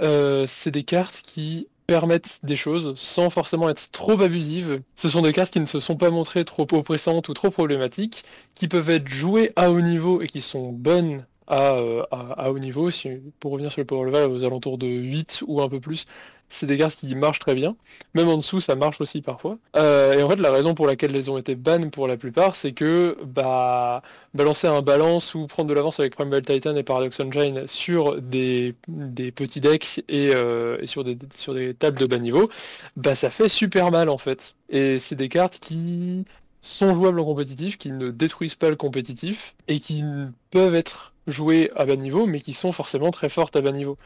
c'est 0.47 0.69
des 0.69 0.84
cartes 0.84 1.23
qui 1.23 1.67
permettent 1.88 2.39
des 2.43 2.55
choses 2.55 2.93
sans 2.95 3.31
forcément 3.31 3.67
être 3.67 3.89
trop 3.91 4.21
abusives. 4.21 4.81
Ce 4.95 5.09
sont 5.09 5.21
des 5.21 5.34
cartes 5.34 5.51
qui 5.51 5.59
ne 5.59 5.65
se 5.65 5.79
sont 5.79 5.97
pas 5.97 6.11
montrées 6.11 6.45
trop 6.45 6.67
oppressantes 6.71 7.29
ou 7.29 7.34
trop 7.34 7.49
problématiques, 7.49 8.23
qui 8.53 8.67
peuvent 8.67 8.91
être 8.91 9.07
jouées 9.07 9.51
à 9.55 9.71
haut 9.71 9.81
niveau 9.81 10.21
et 10.21 10.27
qui 10.27 10.39
sont 10.39 10.71
bonnes 10.71 11.25
à, 11.47 11.77
à, 12.11 12.51
haut 12.51 12.59
niveau. 12.59 12.91
Si, 12.91 13.09
pour 13.39 13.51
revenir 13.51 13.71
sur 13.71 13.81
le 13.81 13.85
power 13.85 14.05
level, 14.05 14.29
aux 14.31 14.43
alentours 14.43 14.77
de 14.77 14.87
8 14.87 15.43
ou 15.47 15.61
un 15.61 15.69
peu 15.69 15.79
plus, 15.79 16.05
c'est 16.53 16.67
des 16.67 16.77
cartes 16.77 16.95
qui 16.95 17.15
marchent 17.15 17.39
très 17.39 17.55
bien. 17.55 17.75
Même 18.13 18.27
en 18.29 18.37
dessous, 18.37 18.61
ça 18.61 18.75
marche 18.75 19.01
aussi 19.01 19.21
parfois. 19.21 19.57
Euh, 19.75 20.13
et 20.13 20.23
en 20.23 20.29
fait, 20.29 20.35
la 20.35 20.51
raison 20.51 20.75
pour 20.75 20.85
laquelle 20.85 21.15
elles 21.15 21.31
ont 21.31 21.37
été 21.37 21.55
bannes 21.55 21.89
pour 21.89 22.07
la 22.07 22.15
plupart, 22.15 22.55
c'est 22.55 22.73
que 22.73 23.17
bah, 23.25 24.03
balancer 24.33 24.67
un 24.67 24.81
balance 24.81 25.33
ou 25.33 25.47
prendre 25.47 25.69
de 25.69 25.73
l'avance 25.73 25.99
avec 25.99 26.15
Primal 26.15 26.43
Titan 26.43 26.75
et 26.75 26.83
Paradox 26.83 27.19
Engine 27.19 27.63
sur 27.67 28.21
des, 28.21 28.75
petits 29.35 29.61
decks 29.61 30.03
euh, 30.11 30.77
et, 30.79 30.85
sur, 30.85 31.03
des, 31.03 31.17
sur 31.35 31.53
des 31.55 31.73
tables 31.73 31.99
de 31.99 32.05
bas 32.05 32.19
niveau, 32.19 32.49
bah, 32.97 33.15
ça 33.15 33.29
fait 33.29 33.49
super 33.49 33.91
mal 33.91 34.09
en 34.09 34.19
fait. 34.19 34.53
Et 34.69 34.99
c'est 34.99 35.15
des 35.15 35.29
cartes 35.29 35.59
qui 35.59 36.23
sont 36.61 36.95
jouables 36.95 37.19
en 37.19 37.25
compétitif, 37.25 37.77
qui 37.77 37.91
ne 37.91 38.09
détruisent 38.11 38.55
pas 38.55 38.69
le 38.69 38.75
compétitif 38.75 39.55
et 39.67 39.79
qui 39.79 40.03
peuvent 40.51 40.75
être 40.75 41.12
jouer 41.28 41.71
à 41.76 41.86
bas 41.86 41.95
niveau, 41.95 42.26
mais 42.26 42.39
qui 42.39 42.53
sont 42.53 42.71
forcément 42.71 43.11
très 43.11 43.30
fortes 43.30 43.55
à 43.55 43.61
bas 43.61 43.71
niveau. 43.71 43.97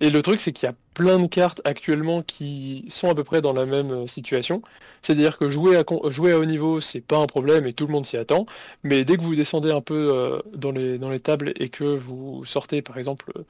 Et 0.00 0.10
le 0.10 0.22
truc, 0.22 0.40
c'est 0.40 0.52
qu'il 0.52 0.66
y 0.66 0.70
a 0.70 0.74
plein 0.94 1.18
de 1.18 1.26
cartes 1.26 1.60
actuellement 1.64 2.22
qui 2.22 2.84
sont 2.88 3.08
à 3.08 3.14
peu 3.14 3.24
près 3.24 3.40
dans 3.40 3.52
la 3.52 3.66
même 3.66 3.90
euh, 3.90 4.06
situation. 4.06 4.62
C'est-à-dire 5.02 5.38
que 5.38 5.48
jouer 5.50 5.76
à, 5.76 5.84
jouer 6.10 6.32
à 6.32 6.38
haut 6.38 6.44
niveau, 6.44 6.80
c'est 6.80 7.00
pas 7.00 7.18
un 7.18 7.26
problème 7.26 7.66
et 7.66 7.72
tout 7.72 7.86
le 7.86 7.92
monde 7.92 8.06
s'y 8.06 8.16
attend. 8.16 8.46
Mais 8.82 9.04
dès 9.04 9.16
que 9.16 9.22
vous 9.22 9.34
descendez 9.36 9.70
un 9.70 9.80
peu 9.80 10.12
euh, 10.14 10.40
dans, 10.54 10.72
les, 10.72 11.20
tables 11.20 11.52
et 11.56 11.68
que 11.68 11.84
vous 11.84 12.44
sortez, 12.44 12.82
par 12.82 12.98
exemple, 12.98 13.32
euh, 13.36 13.42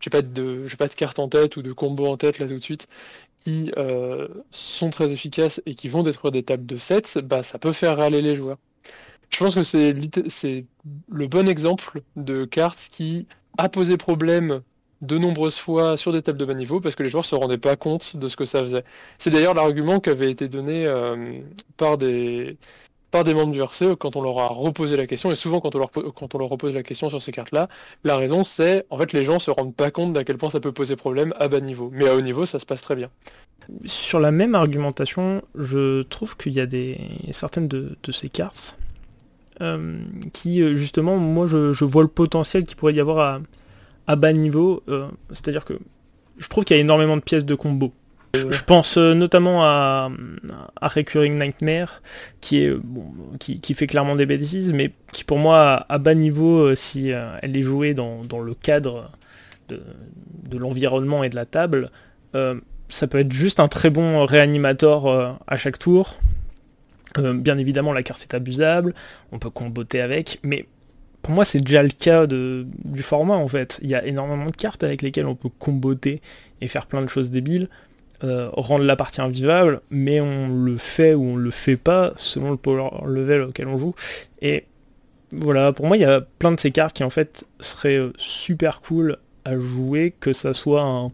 j'ai 0.00 0.10
pas 0.10 0.22
de, 0.22 0.66
pas 0.78 0.88
de 0.88 0.94
cartes 0.94 1.18
en 1.18 1.28
tête 1.28 1.56
ou 1.56 1.62
de 1.62 1.72
combos 1.72 2.08
en 2.08 2.16
tête 2.16 2.38
là 2.38 2.48
tout 2.48 2.54
de 2.54 2.60
suite, 2.60 2.88
qui 3.44 3.72
sont 4.52 4.90
très 4.90 5.10
efficaces 5.10 5.60
et 5.66 5.74
qui 5.74 5.88
vont 5.88 6.02
détruire 6.04 6.32
des 6.32 6.42
tables 6.44 6.66
de 6.66 6.76
7, 6.76 7.18
bah 7.24 7.42
ça 7.42 7.58
peut 7.58 7.72
faire 7.72 7.96
râler 7.98 8.22
les 8.22 8.36
joueurs. 8.36 8.58
Je 9.32 9.38
pense 9.38 9.54
que 9.54 9.62
c'est 9.62 10.66
le 11.10 11.26
bon 11.26 11.48
exemple 11.48 12.02
de 12.16 12.44
carte 12.44 12.88
qui 12.90 13.26
a 13.58 13.68
posé 13.68 13.96
problème 13.96 14.60
de 15.00 15.18
nombreuses 15.18 15.58
fois 15.58 15.96
sur 15.96 16.12
des 16.12 16.22
tables 16.22 16.38
de 16.38 16.44
bas 16.44 16.54
niveau 16.54 16.80
parce 16.80 16.94
que 16.94 17.02
les 17.02 17.10
joueurs 17.10 17.24
se 17.24 17.34
rendaient 17.34 17.58
pas 17.58 17.76
compte 17.76 18.16
de 18.16 18.28
ce 18.28 18.36
que 18.36 18.44
ça 18.44 18.62
faisait. 18.62 18.84
C'est 19.18 19.30
d'ailleurs 19.30 19.54
l'argument 19.54 20.00
qui 20.00 20.10
avait 20.10 20.30
été 20.30 20.48
donné 20.48 20.86
euh, 20.86 21.40
par 21.76 21.98
des 21.98 22.56
par 23.10 23.24
des 23.24 23.34
membres 23.34 23.52
du 23.52 23.60
RCE 23.60 23.96
quand 23.98 24.16
on 24.16 24.22
leur 24.22 24.38
a 24.38 24.48
reposé 24.48 24.96
la 24.96 25.06
question, 25.06 25.30
et 25.30 25.36
souvent 25.36 25.60
quand 25.60 25.74
on 25.74 25.78
leur, 25.78 25.90
quand 25.90 26.34
on 26.34 26.38
leur 26.38 26.48
repose 26.48 26.72
la 26.72 26.82
question 26.82 27.10
sur 27.10 27.20
ces 27.20 27.30
cartes-là, 27.30 27.68
la 28.04 28.16
raison 28.16 28.42
c'est, 28.42 28.86
en 28.88 28.96
fait, 28.96 29.12
les 29.12 29.26
gens 29.26 29.38
se 29.38 29.50
rendent 29.50 29.74
pas 29.74 29.90
compte 29.90 30.14
d'à 30.14 30.24
quel 30.24 30.38
point 30.38 30.48
ça 30.48 30.60
peut 30.60 30.72
poser 30.72 30.96
problème 30.96 31.34
à 31.38 31.48
bas 31.48 31.60
niveau. 31.60 31.90
Mais 31.92 32.08
à 32.08 32.16
haut 32.16 32.22
niveau, 32.22 32.46
ça 32.46 32.58
se 32.58 32.64
passe 32.64 32.80
très 32.80 32.96
bien. 32.96 33.10
Sur 33.84 34.18
la 34.18 34.30
même 34.30 34.54
argumentation, 34.54 35.42
je 35.54 36.02
trouve 36.04 36.38
qu'il 36.38 36.54
y 36.54 36.60
a 36.60 36.64
des 36.64 36.96
certaines 37.32 37.68
de 37.68 38.12
ces 38.12 38.30
cartes 38.30 38.78
qui 40.32 40.60
euh, 40.60 40.74
justement, 40.74 41.18
moi 41.18 41.46
je, 41.46 41.84
vois 41.84 42.02
le 42.02 42.08
potentiel 42.08 42.64
qu'il 42.64 42.76
pourrait 42.76 42.94
y 42.94 43.00
avoir 43.00 43.40
à, 44.06 44.16
bas 44.16 44.32
niveau. 44.32 44.82
Euh, 44.88 45.06
c'est-à-dire 45.30 45.64
que 45.64 45.74
je 46.38 46.48
trouve 46.48 46.64
qu'il 46.64 46.76
y 46.76 46.78
a 46.78 46.82
énormément 46.82 47.16
de 47.16 47.22
pièces 47.22 47.44
de 47.44 47.54
combo 47.54 47.92
Je 48.34 48.62
pense 48.64 48.96
euh, 48.96 49.14
notamment 49.14 49.62
à, 49.64 50.10
à, 50.80 50.88
Recurring 50.88 51.38
Nightmare, 51.38 52.02
qui, 52.40 52.58
est, 52.58 52.76
qui, 53.38 53.74
fait 53.74 53.86
clairement 53.86 54.16
des 54.16 54.26
bêtises, 54.26 54.72
mais 54.72 54.92
qui 55.12 55.24
pour 55.24 55.38
moi, 55.38 55.86
à 55.88 55.98
bas 55.98 56.14
niveau, 56.14 56.60
euh, 56.60 56.74
si 56.74 57.10
elle 57.10 57.56
est 57.56 57.62
jouée 57.62 57.94
dans, 57.94 58.22
le 58.22 58.54
cadre 58.54 59.10
de, 59.68 59.78
l'environnement 60.56 61.24
et 61.24 61.28
de 61.28 61.36
la 61.36 61.46
table, 61.46 61.90
ça 62.88 63.06
peut 63.06 63.18
être 63.18 63.32
juste 63.32 63.60
un 63.60 63.68
très 63.68 63.90
bon 63.90 64.26
réanimateur 64.26 65.38
à 65.46 65.56
chaque 65.56 65.78
tour. 65.78 66.18
Bien 67.16 67.58
évidemment, 67.58 67.92
la 67.92 68.02
carte 68.02 68.22
est 68.22 68.34
abusable, 68.34 68.94
on 69.32 69.38
peut 69.38 69.50
comboter 69.50 70.00
avec, 70.00 70.38
mais 70.42 70.66
pour 71.22 71.32
moi, 71.32 71.44
c'est 71.44 71.60
déjà 71.60 71.82
le 71.82 71.90
cas 71.90 72.26
de, 72.26 72.66
du 72.84 73.02
format 73.02 73.36
en 73.36 73.48
fait. 73.48 73.78
Il 73.82 73.88
y 73.88 73.94
a 73.94 74.04
énormément 74.04 74.46
de 74.46 74.56
cartes 74.56 74.82
avec 74.82 75.02
lesquelles 75.02 75.26
on 75.26 75.36
peut 75.36 75.50
comboter 75.58 76.20
et 76.60 76.68
faire 76.68 76.86
plein 76.86 77.02
de 77.02 77.08
choses 77.08 77.30
débiles, 77.30 77.68
euh, 78.24 78.48
rendre 78.52 78.84
la 78.84 78.96
partie 78.96 79.20
invivable, 79.20 79.80
mais 79.90 80.20
on 80.20 80.48
le 80.48 80.76
fait 80.76 81.14
ou 81.14 81.22
on 81.22 81.36
le 81.36 81.50
fait 81.50 81.76
pas 81.76 82.12
selon 82.16 82.50
le 82.50 82.56
power 82.56 82.90
level 83.06 83.42
auquel 83.42 83.68
on 83.68 83.78
joue. 83.78 83.94
Et 84.40 84.64
voilà, 85.32 85.72
pour 85.72 85.86
moi, 85.86 85.96
il 85.96 86.00
y 86.00 86.04
a 86.04 86.20
plein 86.20 86.52
de 86.52 86.60
ces 86.60 86.72
cartes 86.72 86.94
qui 86.96 87.04
en 87.04 87.10
fait 87.10 87.44
seraient 87.60 87.98
euh, 87.98 88.12
super 88.18 88.80
cool 88.80 89.16
à 89.44 89.58
jouer, 89.58 90.14
que 90.20 90.32
ça 90.32 90.54
soit 90.54 90.82
un, 90.82 91.10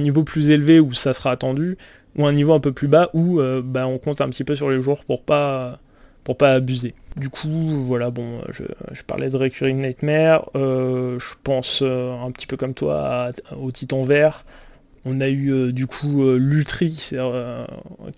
niveau 0.00 0.24
plus 0.24 0.50
élevé 0.50 0.80
où 0.80 0.92
ça 0.92 1.14
sera 1.14 1.30
attendu, 1.30 1.76
ou 2.16 2.26
un 2.26 2.32
niveau 2.32 2.52
un 2.52 2.60
peu 2.60 2.72
plus 2.72 2.88
bas 2.88 3.10
où 3.12 3.40
euh, 3.40 3.62
bah, 3.64 3.86
on 3.86 3.98
compte 3.98 4.20
un 4.20 4.28
petit 4.28 4.44
peu 4.44 4.54
sur 4.54 4.70
les 4.70 4.80
jours 4.80 5.04
pour 5.04 5.22
pas, 5.22 5.80
pour 6.22 6.36
pas 6.36 6.52
abuser. 6.52 6.94
Du 7.16 7.28
coup, 7.28 7.48
voilà, 7.48 8.10
bon, 8.10 8.40
je, 8.50 9.02
parlais 9.02 9.30
de 9.30 9.36
Recurring 9.36 9.78
Nightmare, 9.78 10.50
euh, 10.56 11.18
je 11.18 11.34
pense 11.42 11.80
euh, 11.82 12.12
un 12.12 12.30
petit 12.30 12.46
peu 12.46 12.56
comme 12.56 12.74
toi 12.74 13.30
au 13.60 13.70
Titan 13.70 14.02
Vert. 14.04 14.44
On 15.06 15.20
a 15.20 15.28
eu 15.28 15.70
du 15.74 15.86
coup 15.86 16.24
l'Ultri 16.34 16.88
qui 16.88 17.02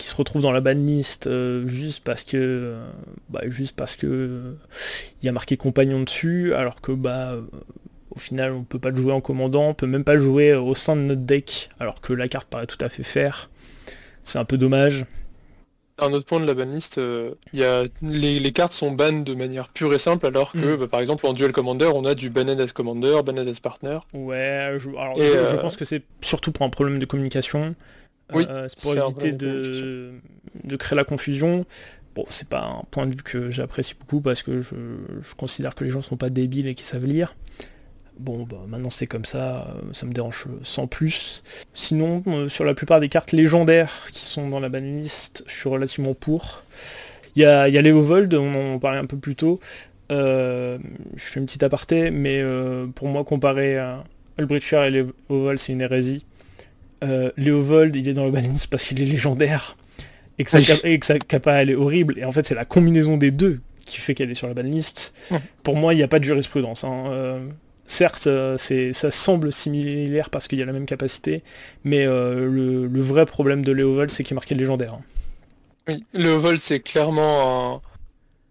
se 0.06 0.14
retrouve 0.14 0.42
dans 0.42 0.52
la 0.52 0.60
banlist 0.60 1.28
juste 1.66 2.04
parce 2.04 2.22
que 2.22 2.76
bah, 3.28 3.40
juste 3.48 3.74
parce 3.74 3.96
que 3.96 4.54
il 5.20 5.26
y 5.26 5.28
a 5.28 5.32
marqué 5.32 5.56
compagnon 5.56 6.04
dessus, 6.04 6.54
alors 6.54 6.80
que 6.80 6.92
bah 6.92 7.38
au 8.14 8.20
final 8.20 8.52
on 8.52 8.62
peut 8.62 8.78
pas 8.78 8.90
le 8.90 8.96
jouer 8.96 9.12
en 9.12 9.20
commandant, 9.20 9.70
on 9.70 9.74
peut 9.74 9.88
même 9.88 10.04
pas 10.04 10.14
le 10.14 10.20
jouer 10.20 10.54
au 10.54 10.76
sein 10.76 10.94
de 10.94 11.00
notre 11.00 11.22
deck, 11.22 11.70
alors 11.80 12.00
que 12.00 12.12
la 12.12 12.28
carte 12.28 12.48
paraît 12.48 12.68
tout 12.68 12.78
à 12.80 12.88
fait 12.88 13.02
faire. 13.02 13.50
C'est 14.26 14.38
un 14.38 14.44
peu 14.44 14.58
dommage. 14.58 15.06
Un 15.98 16.12
autre 16.12 16.26
point 16.26 16.40
de 16.40 16.44
la 16.44 16.52
banlist, 16.52 16.98
euh, 16.98 17.34
y 17.54 17.64
a, 17.64 17.84
les, 18.02 18.52
cartes 18.52 18.74
sont 18.74 18.92
ban 18.92 19.12
de 19.12 19.34
manière 19.34 19.70
pure 19.70 19.94
et 19.94 19.98
simple, 19.98 20.26
alors 20.26 20.52
que 20.52 20.74
mm. 20.74 20.76
bah, 20.76 20.88
par 20.88 21.00
exemple 21.00 21.26
en 21.26 21.32
Duel 21.32 21.52
Commander, 21.52 21.90
on 21.94 22.04
a 22.04 22.14
du 22.14 22.28
banned 22.28 22.60
as 22.60 22.72
Commander, 22.72 23.22
banned 23.24 23.48
as 23.48 23.60
Partner. 23.60 24.00
Ouais, 24.12 24.76
je, 24.78 24.90
alors, 24.90 25.16
je, 25.16 25.22
euh, 25.22 25.56
pense 25.56 25.76
que 25.76 25.86
c'est 25.86 26.02
surtout 26.20 26.52
pour 26.52 26.66
un 26.66 26.68
problème 26.68 26.98
de 26.98 27.06
communication. 27.06 27.74
Oui, 28.34 28.44
euh, 28.50 28.66
c'est 28.68 28.78
pour 28.80 28.94
éviter 28.94 29.32
de, 29.32 30.12
de, 30.64 30.76
créer 30.76 30.96
la 30.96 31.04
confusion. 31.04 31.64
Bon, 32.14 32.26
c'est 32.28 32.48
pas 32.48 32.62
un 32.62 32.82
point 32.90 33.06
de 33.06 33.12
vue 33.12 33.22
que 33.22 33.50
j'apprécie 33.50 33.94
beaucoup 33.98 34.20
parce 34.20 34.42
que 34.42 34.60
je, 34.60 34.74
je, 35.22 35.34
considère 35.34 35.74
que 35.74 35.84
les 35.84 35.90
gens 35.90 36.02
sont 36.02 36.16
pas 36.16 36.28
débiles 36.28 36.66
et 36.66 36.74
qu'ils 36.74 36.86
savent 36.86 37.06
lire. 37.06 37.36
Bon, 38.18 38.44
bah, 38.44 38.56
maintenant 38.66 38.88
c'est 38.88 39.06
comme 39.06 39.26
ça, 39.26 39.68
euh, 39.68 39.92
ça 39.92 40.06
me 40.06 40.12
dérange 40.12 40.46
sans 40.62 40.86
plus. 40.86 41.42
Sinon, 41.74 42.22
euh, 42.26 42.48
sur 42.48 42.64
la 42.64 42.72
plupart 42.72 42.98
des 42.98 43.08
cartes 43.08 43.32
légendaires 43.32 44.08
qui 44.12 44.24
sont 44.24 44.48
dans 44.48 44.60
la 44.60 44.70
banlist, 44.70 45.44
je 45.46 45.54
suis 45.54 45.68
relativement 45.68 46.14
pour. 46.14 46.62
Il 47.34 47.42
y 47.42 47.44
a, 47.44 47.68
y 47.68 47.76
a 47.76 47.82
Léovold, 47.82 48.32
on 48.34 48.74
en 48.74 48.78
parlait 48.78 48.98
un 48.98 49.04
peu 49.04 49.18
plus 49.18 49.34
tôt. 49.34 49.60
Euh, 50.10 50.78
je 51.14 51.24
fais 51.24 51.40
une 51.40 51.46
petite 51.46 51.62
aparté, 51.62 52.10
mais 52.10 52.42
pour 52.94 53.08
moi, 53.08 53.24
comparer 53.24 53.76
à 53.76 54.04
Albrechtshire 54.38 54.84
et 54.84 54.90
Léovold, 54.90 55.58
c'est 55.58 55.72
une 55.72 55.82
hérésie. 55.82 56.24
Léovold, 57.36 57.94
il 57.94 58.08
est 58.08 58.14
dans 58.14 58.24
la 58.24 58.30
banlist 58.30 58.68
parce 58.68 58.84
qu'il 58.84 59.02
est 59.02 59.04
légendaire. 59.04 59.76
Et 60.38 60.44
que, 60.44 60.50
sa, 60.50 60.58
et 60.84 60.98
capa, 60.98 61.52
elle 61.62 61.70
est 61.70 61.74
horrible. 61.74 62.18
Et 62.18 62.24
en 62.24 62.32
fait, 62.32 62.46
c'est 62.46 62.54
la 62.54 62.64
combinaison 62.64 63.18
des 63.18 63.30
deux 63.30 63.60
qui 63.84 63.98
fait 63.98 64.14
qu'elle 64.14 64.30
est 64.30 64.34
sur 64.34 64.48
la 64.48 64.54
banlist. 64.54 65.12
Pour 65.62 65.76
moi, 65.76 65.92
il 65.92 65.98
n'y 65.98 66.02
a 66.02 66.08
pas 66.08 66.18
de 66.18 66.24
jurisprudence. 66.24 66.84
Hein. 66.84 67.44
Certes, 67.86 68.26
euh, 68.26 68.58
ça 68.58 69.10
semble 69.10 69.52
similaire 69.52 70.30
parce 70.30 70.48
qu'il 70.48 70.58
y 70.58 70.62
a 70.62 70.66
la 70.66 70.72
même 70.72 70.86
capacité, 70.86 71.42
mais 71.84 72.04
euh, 72.04 72.50
le, 72.50 73.00
vrai 73.00 73.26
problème 73.26 73.64
de 73.64 73.70
Léovold, 73.70 74.10
c'est 74.10 74.24
qu'il 74.24 74.34
est 74.34 74.34
marqué 74.34 74.54
légendaire. 74.54 74.98
Oui, 75.88 76.04
Léovold, 76.12 76.60
c'est 76.60 76.80
clairement 76.80 77.74
un, 77.74 77.80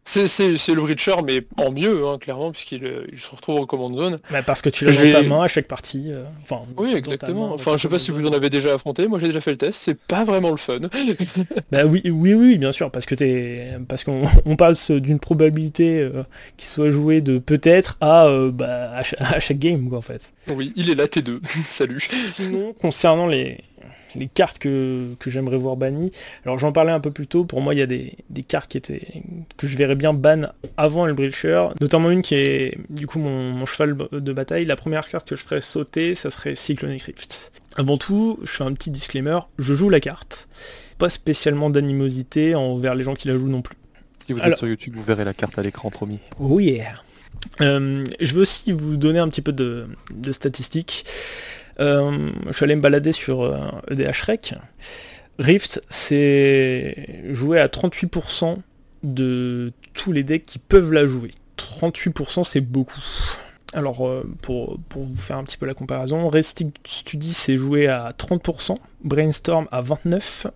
c'est 0.06 0.74
le 0.74 0.82
Breacher, 0.82 1.16
mais 1.24 1.44
en 1.58 1.72
mieux, 1.72 2.06
hein, 2.06 2.18
clairement, 2.20 2.52
puisqu'il 2.52 2.86
euh, 2.86 3.06
se 3.18 3.36
retrouve 3.36 3.60
en 3.60 3.66
commande 3.66 3.96
zone. 3.98 4.20
Bah 4.32 4.44
parce 4.44 4.62
que 4.62 4.70
tu 4.70 4.86
l'as 4.86 4.94
dans 4.94 5.12
ta 5.12 5.24
main 5.24 5.42
à 5.42 5.48
chaque 5.48 5.68
partie. 5.68 6.12
Euh, 6.12 6.24
enfin, 6.44 6.62
oui, 6.78 6.94
exactement. 6.96 7.54
enfin, 7.54 7.76
je 7.78 7.82
sais 7.82 7.90
pas 7.90 8.00
si 8.00 8.12
vous 8.12 8.26
en 8.26 8.32
avez 8.32 8.50
déjà 8.50 8.76
affronté, 8.76 9.08
moi 9.08 9.20
j'ai 9.20 9.28
déjà 9.28 9.42
fait 9.42 9.52
le 9.52 9.58
test, 9.58 9.80
c'est 9.82 9.98
pas 10.00 10.24
vraiment 10.24 10.52
le 10.52 10.58
fun. 10.58 10.80
bah 11.72 11.86
oui, 11.86 12.02
oui, 12.06 12.34
oui, 12.34 12.58
bien 12.58 12.72
sûr, 12.72 12.92
parce 12.92 13.06
que 13.06 13.16
t'es, 13.16 13.72
parce 13.88 14.04
qu'on 14.04 14.56
passe 14.58 14.92
d'une 14.92 15.20
probabilité 15.20 16.02
euh, 16.02 16.24
qui 16.58 16.68
soit 16.68 16.92
jouée 16.92 17.22
de 17.22 17.40
peut-être 17.40 17.98
à, 18.00 18.30
bah, 18.54 18.92
à, 19.18 19.40
chaque 19.40 19.60
game, 19.60 19.90
quoi, 19.90 19.98
en 19.98 20.04
fait. 20.04 20.34
Oui, 20.48 20.72
il 20.76 20.90
est 20.90 20.96
là, 20.96 21.06
T2. 21.06 21.40
Salut. 21.70 22.00
Sinon, 22.00 22.74
concernant 22.80 23.28
les, 23.28 23.58
les 24.16 24.28
cartes 24.28 24.60
que, 24.60 25.16
j'aimerais 25.26 25.58
voir 25.58 25.76
bannies. 25.78 26.12
Alors 26.46 26.60
j'en 26.60 26.72
parlais 26.72 26.92
un 26.92 27.00
peu 27.00 27.12
plus 27.12 27.28
tôt, 27.28 27.46
pour 27.46 27.62
moi 27.62 27.74
il 27.74 27.80
y 27.80 27.84
a 27.84 27.88
des, 27.88 28.16
cartes 28.48 28.72
qui 28.72 28.78
étaient 28.78 29.24
que 29.58 29.68
je 29.68 29.78
verrais 29.78 29.96
bien 29.96 30.14
ban 30.14 30.54
avant 30.78 31.06
le 31.06 31.14
Breacher, 31.14 31.68
notamment 31.82 32.12
une 32.12 32.22
qui 32.22 32.36
est 32.36 32.78
du 32.90 33.08
coup 33.08 33.20
mon, 33.20 33.66
cheval 33.66 33.98
de 34.12 34.34
bataille. 34.34 34.66
La 34.66 34.76
première 34.76 35.08
carte 35.08 35.28
que 35.28 35.36
je 35.36 35.42
ferais 35.42 35.62
sauter, 35.62 36.16
ça 36.16 36.32
serait 36.32 36.56
Cyclonic 36.56 37.04
Rift. 37.04 37.52
Avant 37.76 37.98
tout, 37.98 38.40
je 38.44 38.52
fais 38.52 38.64
un 38.64 38.74
petit 38.74 38.90
disclaimer, 38.90 39.40
je 39.60 39.74
joue 39.74 39.90
la 39.90 40.00
carte, 40.00 40.48
pas 40.98 41.10
spécialement 41.10 41.70
d'animosité 41.70 42.56
envers 42.56 42.96
les 42.96 43.04
gens 43.04 43.16
qui 43.16 43.28
la 43.28 43.38
jouent 43.38 43.50
non 43.50 43.62
plus. 43.62 43.76
Si 44.26 44.34
vous 44.34 44.40
êtes 44.40 44.58
sur 44.58 44.68
YouTube, 44.68 44.96
vous 44.96 45.04
verrez 45.04 45.26
la 45.26 45.34
carte 45.34 45.60
à 45.60 45.62
l'écran 45.62 45.90
promis. 45.90 46.20
Oh 46.40 46.60
yeah 46.60 46.96
euh, 47.62 48.04
je 48.20 48.34
veux 48.34 48.42
aussi 48.42 48.72
vous 48.72 48.98
donner 48.98 49.20
un 49.20 49.30
petit 49.30 49.42
peu 49.42 49.52
de, 49.52 49.88
de 50.14 50.32
statistiques. 50.32 51.06
Euh, 51.80 52.30
je 52.48 52.54
suis 52.54 52.64
allé 52.64 52.76
me 52.76 52.82
balader 52.82 53.12
sur 53.12 53.44
EDH 53.90 54.30
euh, 54.30 54.36
e. 54.36 54.58
Rift, 55.38 55.82
c'est 55.90 57.24
joué 57.30 57.60
à 57.60 57.68
38% 57.68 58.58
de 59.04 59.74
tous 59.94 60.12
les 60.12 60.24
decks 60.24 60.46
qui 60.46 60.60
peuvent 60.60 60.92
la 60.92 61.06
jouer. 61.08 61.32
38% 61.58 62.44
c'est 62.44 62.62
beaucoup. 62.62 63.04
Alors 63.74 64.08
euh, 64.08 64.24
pour, 64.42 64.80
vous 64.96 65.18
faire 65.18 65.38
un 65.38 65.44
petit 65.44 65.58
peu 65.58 65.66
la 65.66 65.74
comparaison, 65.74 66.30
Resting 66.30 66.72
Study 66.86 67.34
c'est 67.34 67.58
joué 67.58 67.88
à 67.88 68.14
30%, 68.18 68.78
Brainstorm 69.04 69.68
à 69.72 69.82
29%, 69.82 70.52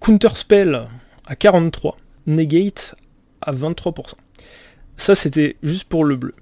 Counterspell 0.00 0.88
à 1.26 1.34
43%, 1.34 1.94
Negate 2.26 2.96
à 3.40 3.52
23%. 3.52 4.14
Ça 4.96 5.14
c'était 5.14 5.56
juste 5.62 5.84
pour 5.84 6.04
le 6.04 6.16
bleu. 6.16 6.34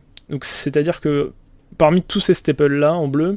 C'est-à-dire 0.42 1.00
que 1.00 1.32
parmi 1.76 2.02
tous 2.02 2.20
ces 2.20 2.34
staples 2.34 2.72
là 2.72 2.94
en 2.94 3.08
bleu, 3.08 3.36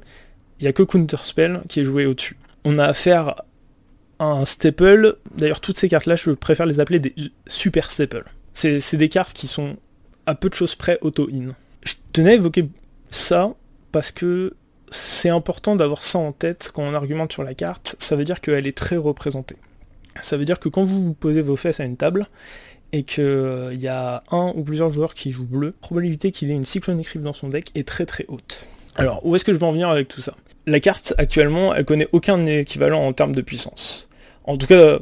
il 0.60 0.64
n'y 0.64 0.68
a 0.68 0.74
que 0.74 0.84
Counterspell 0.84 1.62
qui 1.68 1.80
est 1.80 1.86
joué 1.86 2.06
au-dessus. 2.06 2.38
On 2.64 2.80
a 2.80 2.86
affaire 2.86 3.44
à 4.20 4.26
un 4.26 4.46
staple, 4.46 5.18
d'ailleurs 5.36 5.62
toutes 5.62 5.78
ces 5.78 5.90
cartes-là, 5.90 6.16
je 6.16 6.32
préfère 6.32 6.66
les 6.66 6.80
appeler 6.80 7.00
des 7.00 7.14
super 7.46 7.92
staples. 7.92 8.30
C'est 8.54 8.96
des 8.96 9.10
cartes 9.10 9.34
qui 9.34 9.48
sont 9.48 9.78
à 10.26 10.34
peu 10.34 10.50
de 10.50 10.56
choses 10.56 10.76
près 10.76 10.98
auto-in. 11.02 11.54
Je 11.84 11.94
tenais 12.12 12.32
à 12.32 12.34
évoquer 12.34 12.68
ça 13.12 13.54
parce 13.92 14.12
que 14.12 14.56
c'est 14.90 15.30
important 15.30 15.76
d'avoir 15.76 16.04
ça 16.04 16.18
en 16.18 16.32
tête 16.32 16.72
quand 16.74 16.84
on 16.84 16.94
argumente 16.94 17.32
sur 17.32 17.44
la 17.44 17.54
carte, 17.54 17.96
ça 18.00 18.16
veut 18.16 18.24
dire 18.24 18.42
qu'elle 18.42 18.66
est 18.66 18.78
très 18.78 18.98
représentée. 18.98 19.58
Ça 20.22 20.38
veut 20.38 20.46
dire 20.46 20.60
que 20.60 20.70
quand 20.70 20.84
vous 20.84 21.14
posez 21.14 21.44
vos 21.44 21.56
fesses 21.56 21.80
à 21.80 21.84
une 21.84 21.98
table, 21.98 22.26
et 22.94 23.04
qu'il 23.04 23.24
euh, 23.24 23.74
y 23.74 23.88
a 23.88 24.24
un 24.32 24.54
ou 24.56 24.64
plusieurs 24.64 24.90
joueurs 24.90 25.14
qui 25.14 25.32
jouent 25.32 25.46
bleu, 25.46 25.68
la 25.68 25.74
probabilité 25.82 26.32
qu'il 26.32 26.50
ait 26.50 26.56
une 26.56 26.66
Cyclone 26.66 26.98
Rift 26.98 27.18
dans 27.18 27.34
son 27.34 27.50
deck 27.50 27.72
est 27.76 27.88
très 27.88 28.06
très 28.06 28.26
haute. 28.28 28.68
Alors, 28.96 29.26
où 29.26 29.36
est-ce 29.36 29.46
que 29.46 29.54
je 29.54 29.58
veux 29.58 29.66
en 29.66 29.72
venir 29.72 29.90
avec 29.90 30.08
tout 30.08 30.22
ça? 30.22 30.36
La 30.68 30.82
carte, 30.82 31.14
actuellement, 31.18 31.74
elle 31.74 31.86
connaît 31.86 32.10
aucun 32.12 32.46
équivalent 32.46 33.08
en 33.08 33.14
termes 33.14 33.34
de 33.34 33.42
puissance. 33.42 34.10
En 34.44 34.58
tout 34.58 34.68
cas, 34.68 35.00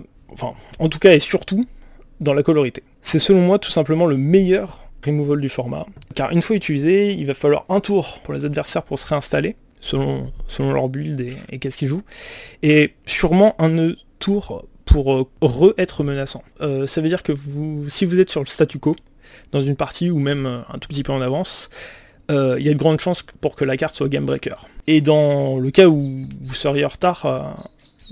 en 0.79 0.89
tout 0.89 0.99
cas 0.99 1.13
et 1.13 1.19
surtout, 1.19 1.65
dans 2.19 2.35
la 2.35 2.43
colorité. 2.43 2.83
C'est 3.01 3.17
selon 3.17 3.41
moi 3.41 3.57
tout 3.57 3.71
simplement 3.71 4.05
le 4.05 4.15
meilleur 4.15 4.83
removal 5.03 5.41
du 5.41 5.49
format, 5.49 5.87
car 6.13 6.31
une 6.31 6.43
fois 6.43 6.55
utilisé, 6.55 7.13
il 7.13 7.25
va 7.25 7.33
falloir 7.33 7.65
un 7.69 7.79
tour 7.79 8.19
pour 8.23 8.35
les 8.35 8.45
adversaires 8.45 8.83
pour 8.83 8.99
se 8.99 9.07
réinstaller, 9.07 9.55
selon, 9.81 10.31
leur 10.59 10.87
build 10.87 11.35
et, 11.49 11.57
qu'est-ce 11.57 11.77
qu'ils 11.77 11.87
jouent, 11.87 12.03
et 12.61 12.93
sûrement 13.07 13.55
un 13.59 13.93
tour 14.19 14.67
pour 14.85 15.13
euh, 15.13 15.27
re-être 15.41 16.03
menaçant. 16.03 16.43
Euh, 16.61 16.85
ça 16.85 17.01
veut 17.01 17.09
dire 17.09 17.23
que 17.23 17.33
si 17.87 18.05
vous 18.05 18.19
êtes 18.19 18.29
sur 18.29 18.41
le 18.41 18.45
statu 18.45 18.77
quo, 18.77 18.95
dans 19.51 19.63
une 19.63 19.75
partie 19.75 20.11
ou 20.11 20.19
même 20.19 20.45
euh, 20.45 20.59
un 20.71 20.77
tout 20.77 20.87
petit 20.87 21.03
peu 21.03 21.11
en 21.11 21.21
avance, 21.21 21.69
euh, 22.31 22.55
il 22.59 22.65
y 22.65 22.69
a 22.69 22.73
de 22.73 22.77
grandes 22.77 22.99
chances 22.99 23.23
pour 23.41 23.55
que 23.55 23.65
la 23.65 23.77
carte 23.77 23.95
soit 23.95 24.09
game 24.09 24.25
breaker. 24.25 24.55
Et 24.87 25.01
dans 25.01 25.57
le 25.57 25.71
cas 25.71 25.87
où 25.87 25.99
vous 26.41 26.53
seriez 26.53 26.85
en 26.85 26.89
retard 26.89 27.25
euh, 27.25 27.39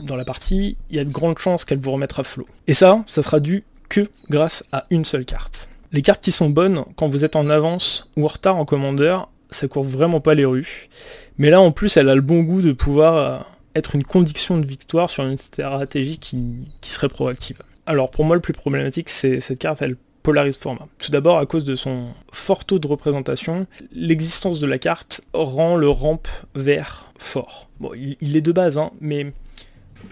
dans 0.03 0.15
la 0.15 0.25
partie, 0.25 0.77
il 0.89 0.95
y 0.95 0.99
a 0.99 1.05
de 1.05 1.11
grandes 1.11 1.39
chances 1.39 1.65
qu'elle 1.65 1.79
vous 1.79 1.91
remette 1.91 2.17
à 2.17 2.23
flot. 2.23 2.47
Et 2.67 2.73
ça, 2.73 3.03
ça 3.07 3.23
sera 3.23 3.39
dû 3.39 3.63
que 3.89 4.07
grâce 4.29 4.63
à 4.71 4.85
une 4.89 5.05
seule 5.05 5.25
carte. 5.25 5.69
Les 5.91 6.01
cartes 6.01 6.23
qui 6.23 6.31
sont 6.31 6.49
bonnes 6.49 6.83
quand 6.95 7.07
vous 7.07 7.25
êtes 7.25 7.35
en 7.35 7.49
avance 7.49 8.09
ou 8.17 8.25
en 8.25 8.27
retard 8.27 8.57
en 8.57 8.65
commandeur, 8.65 9.29
ça 9.51 9.67
court 9.67 9.83
vraiment 9.83 10.19
pas 10.19 10.33
les 10.33 10.45
rues. 10.45 10.89
Mais 11.37 11.49
là 11.49 11.61
en 11.61 11.71
plus 11.71 11.97
elle 11.97 12.09
a 12.09 12.15
le 12.15 12.21
bon 12.21 12.41
goût 12.41 12.61
de 12.61 12.71
pouvoir 12.71 13.47
être 13.75 13.95
une 13.95 14.03
condition 14.03 14.57
de 14.57 14.65
victoire 14.65 15.09
sur 15.09 15.23
une 15.23 15.37
stratégie 15.37 16.17
qui, 16.17 16.55
qui 16.81 16.89
serait 16.89 17.09
proactive. 17.09 17.61
Alors 17.85 18.09
pour 18.09 18.25
moi 18.25 18.35
le 18.35 18.41
plus 18.41 18.53
problématique 18.53 19.09
c'est 19.09 19.39
cette 19.39 19.59
carte 19.59 19.83
elle 19.83 19.97
polarise 20.23 20.57
format. 20.57 20.87
Tout 20.97 21.11
d'abord 21.11 21.37
à 21.37 21.45
cause 21.45 21.63
de 21.65 21.75
son 21.75 22.07
fort 22.31 22.65
taux 22.65 22.79
de 22.79 22.87
représentation, 22.87 23.67
l'existence 23.93 24.59
de 24.59 24.67
la 24.67 24.79
carte 24.79 25.21
rend 25.33 25.75
le 25.75 25.89
ramp 25.89 26.23
vert 26.55 27.11
fort. 27.17 27.69
Bon 27.79 27.91
il, 27.93 28.35
est 28.35 28.41
de 28.41 28.51
base 28.51 28.77
hein, 28.77 28.91
mais 29.01 29.33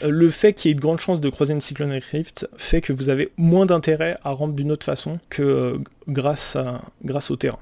euh, 0.03 0.09
le 0.09 0.30
fait 0.30 0.53
qu'il 0.53 0.70
y 0.70 0.72
ait 0.74 0.76
de 0.76 0.82
grandes 0.82 0.99
chances 0.99 1.20
de 1.20 1.30
croiser 1.30 1.53
une 1.53 1.62
Cyclonic 1.62 2.03
Rift 2.03 2.47
fait 2.57 2.82
que 2.82 2.93
vous 2.93 3.09
avez 3.09 3.32
moins 3.38 3.66
d'intérêt 3.66 4.18
à 4.24 4.32
ramp 4.32 4.49
d'une 4.49 4.72
autre 4.72 4.86
façon 4.86 5.20
que 5.30 5.41
euh, 5.41 5.78
grâce, 6.07 6.57
grâce 7.03 7.32
au 7.32 7.36
terrain. 7.36 7.59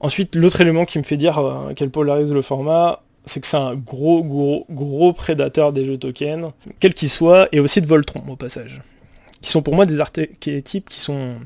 Ensuite, 0.00 0.34
l'autre 0.34 0.60
élément 0.60 0.84
qui 0.84 0.98
me 0.98 1.02
fait 1.02 1.16
dire 1.16 1.38
euh, 1.38 1.72
qu'elle 1.72 1.90
polarise 1.90 2.32
le 2.32 2.42
format, 2.42 3.02
c'est 3.24 3.40
que 3.40 3.46
c'est 3.46 3.56
un 3.56 3.74
gros, 3.74 4.22
gros, 4.22 4.66
gros 4.70 5.12
prédateur 5.12 5.72
des 5.72 5.86
jeux 5.86 5.98
tokens, 5.98 6.50
quel 6.80 6.94
qu'il 6.94 7.10
soit, 7.10 7.48
et 7.52 7.60
aussi 7.60 7.80
de 7.80 7.86
Voltron 7.86 8.22
au 8.28 8.36
passage. 8.36 8.82
Qui 9.40 9.50
sont 9.50 9.62
pour 9.62 9.74
moi 9.74 9.86
des 9.86 10.00
archétypes 10.00 10.88
qui 10.88 11.00
sont, 11.00 11.36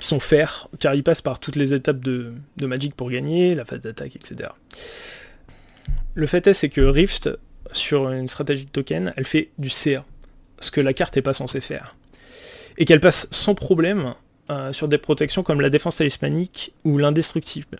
sont 0.00 0.20
fers, 0.20 0.68
car 0.78 0.94
ils 0.94 1.04
passent 1.04 1.22
par 1.22 1.38
toutes 1.38 1.56
les 1.56 1.72
étapes 1.72 2.00
de, 2.00 2.32
Magic 2.60 2.94
pour 2.94 3.10
gagner, 3.10 3.54
la 3.54 3.64
phase 3.64 3.80
d'attaque, 3.80 4.16
etc. 4.16 4.50
Le 6.14 6.26
fait 6.26 6.46
est, 6.46 6.54
c'est 6.54 6.68
que 6.68 6.80
Rift, 6.80 7.30
sur 7.72 8.10
une 8.10 8.28
stratégie 8.28 8.66
de 8.66 8.70
token, 8.70 9.12
elle 9.16 9.24
fait 9.24 9.50
du 9.58 9.70
CA, 9.70 10.04
ce 10.58 10.70
que 10.70 10.80
la 10.80 10.92
carte 10.92 11.16
n'est 11.16 11.22
pas 11.22 11.34
censée 11.34 11.60
faire. 11.60 11.96
Et 12.78 12.84
qu'elle 12.84 13.00
passe 13.00 13.28
sans 13.30 13.54
problème 13.54 14.14
euh, 14.50 14.72
sur 14.72 14.88
des 14.88 14.98
protections 14.98 15.42
comme 15.42 15.60
la 15.60 15.70
défense 15.70 15.96
talismanique 15.96 16.72
ou 16.84 16.98
l'indestructible. 16.98 17.78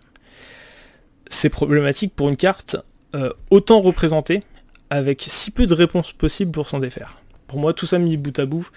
C'est 1.27 1.49
problématique 1.49 2.13
pour 2.15 2.29
une 2.29 2.37
carte 2.37 2.77
euh, 3.13 3.31
autant 3.49 3.81
représentée, 3.81 4.41
avec 4.89 5.25
si 5.27 5.51
peu 5.51 5.65
de 5.65 5.73
réponses 5.73 6.11
possibles 6.11 6.51
pour 6.51 6.69
s'en 6.69 6.79
défaire. 6.79 7.17
Pour 7.47 7.59
moi, 7.59 7.73
tout 7.73 7.85
ça 7.85 7.99
mis 7.99 8.17
bout 8.17 8.37
à 8.39 8.45
bout, 8.45 8.69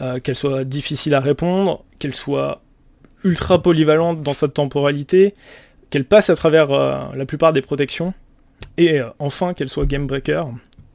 euh, 0.00 0.20
qu'elle 0.20 0.34
soit 0.34 0.64
difficile 0.64 1.14
à 1.14 1.20
répondre, 1.20 1.84
qu'elle 1.98 2.14
soit 2.14 2.62
ultra 3.22 3.62
polyvalente 3.62 4.22
dans 4.22 4.34
sa 4.34 4.48
temporalité, 4.48 5.34
qu'elle 5.90 6.04
passe 6.04 6.30
à 6.30 6.36
travers 6.36 6.68
la 7.14 7.26
plupart 7.26 7.52
des 7.52 7.62
protections, 7.62 8.12
et 8.76 9.00
enfin 9.18 9.54
qu'elle 9.54 9.70
soit 9.70 9.86
game 9.86 10.06
breaker. 10.06 10.44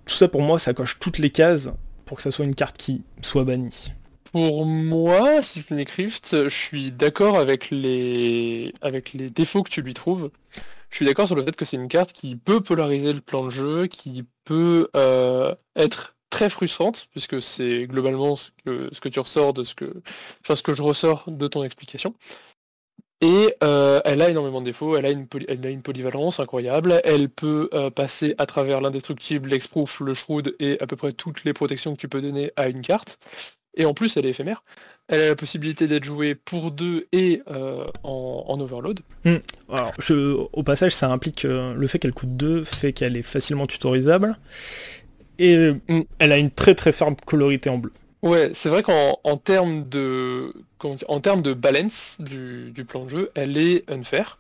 Tout 0.06 0.16
ça 0.16 0.28
pour 0.28 0.42
moi, 0.42 0.60
ça 0.60 0.74
coche 0.74 1.00
toutes 1.00 1.18
les 1.18 1.32
cases 1.32 1.72
pour 2.06 2.18
que 2.18 2.24
ça 2.24 2.32
soit 2.32 2.46
une 2.46 2.56
carte 2.56 2.78
qui 2.78 3.04
soit 3.22 3.44
bannie. 3.44 3.92
Pour 4.32 4.66
moi, 4.66 5.42
Cyclonic 5.42 5.90
Rift, 5.90 6.44
je 6.44 6.56
suis 6.56 6.92
d'accord 6.92 7.38
avec 7.38 7.72
les... 7.72 8.74
défauts 9.34 9.64
que 9.64 9.70
tu 9.70 9.82
lui 9.82 9.96
trouves. 9.96 10.30
Je 10.90 10.98
suis 10.98 11.06
d'accord 11.06 11.28
sur 11.28 11.36
le 11.36 11.44
fait 11.44 11.56
que 11.56 11.66
c'est 11.66 11.78
une 11.78 11.88
carte 11.88 12.14
qui 12.14 12.36
peut 12.36 12.62
polariser 12.62 13.14
le 13.14 13.22
plan 13.22 13.46
de 13.46 13.50
jeu, 13.50 13.88
qui 13.88 14.26
peut 14.46 14.90
euh, 14.96 15.54
être 15.76 16.16
très 16.30 16.50
frustrante, 16.50 17.08
puisque 17.12 17.42
c'est 17.42 17.88
globalement 17.88 18.36
ce 18.36 18.50
que, 18.66 18.90
ce 18.92 19.00
que 19.02 19.10
tu 19.10 19.20
ressors 19.20 19.54
de 19.54 19.64
ce 19.64 19.76
que. 19.76 20.02
Enfin 20.44 20.56
ce 20.56 20.64
que 20.64 20.74
je 20.74 20.82
ressors 20.82 21.26
de 21.28 21.48
ton 21.48 21.64
explication. 21.64 22.14
Et 23.22 23.54
euh, 23.64 24.00
elle 24.06 24.22
a 24.22 24.30
énormément 24.30 24.62
de 24.62 24.66
défauts, 24.66 24.96
elle 24.96 25.06
a 25.06 25.10
une, 25.10 25.28
elle 25.50 25.66
a 25.66 25.70
une 25.70 25.82
polyvalence 25.82 26.40
incroyable, 26.40 27.02
elle 27.04 27.28
peut 27.28 27.70
euh, 27.74 27.90
passer 27.90 28.34
à 28.38 28.46
travers 28.46 28.80
l'indestructible, 28.80 29.50
l'exproof, 29.50 30.00
le 30.00 30.14
shroud 30.14 30.56
et 30.60 30.80
à 30.80 30.88
peu 30.88 30.96
près 30.96 31.12
toutes 31.12 31.44
les 31.44 31.52
protections 31.52 31.94
que 31.96 32.00
tu 32.00 32.08
peux 32.08 32.22
donner 32.22 32.52
à 32.56 32.70
une 32.70 32.82
carte. 32.82 33.20
Et 33.76 33.86
en 33.86 33.94
plus, 33.94 34.16
elle 34.16 34.26
est 34.26 34.30
éphémère. 34.30 34.64
Elle 35.10 35.22
a 35.22 35.28
la 35.30 35.36
possibilité 35.36 35.88
d'être 35.88 36.04
jouée 36.04 36.34
pour 36.34 36.72
deux 36.72 37.08
et 37.12 37.42
euh, 37.50 37.86
en, 38.04 38.60
overload. 38.60 39.02
Hmm. 39.26 39.38
Alors, 39.70 39.94
au 40.54 40.64
passage, 40.64 40.96
ça 40.96 41.12
implique 41.12 41.44
le 41.44 41.88
fait 41.88 42.00
qu'elle 42.00 42.14
coûte 42.14 42.38
2 42.38 42.64
fait 42.64 42.94
qu'elle 42.94 43.18
est 43.18 43.22
facilement 43.22 43.68
tutorisable. 43.68 44.38
Et 45.40 45.72
hmm. 45.72 46.04
elle 46.20 46.32
a 46.32 46.38
une 46.38 46.52
très 46.52 46.76
très 46.76 46.92
ferme 46.92 47.16
colorité 47.26 47.70
en 47.70 47.78
bleu. 47.78 47.92
Ouais, 48.22 48.52
c'est 48.54 48.70
vrai 48.70 48.84
qu'en 48.84 49.38
termes 49.38 49.88
de 49.88 50.54
en 51.08 51.20
termes 51.20 51.42
de 51.42 51.54
balance 51.54 52.18
du, 52.20 52.86
plan 52.88 53.06
de 53.06 53.10
jeu, 53.10 53.32
elle 53.36 53.58
est 53.58 53.90
unfair. 53.90 54.38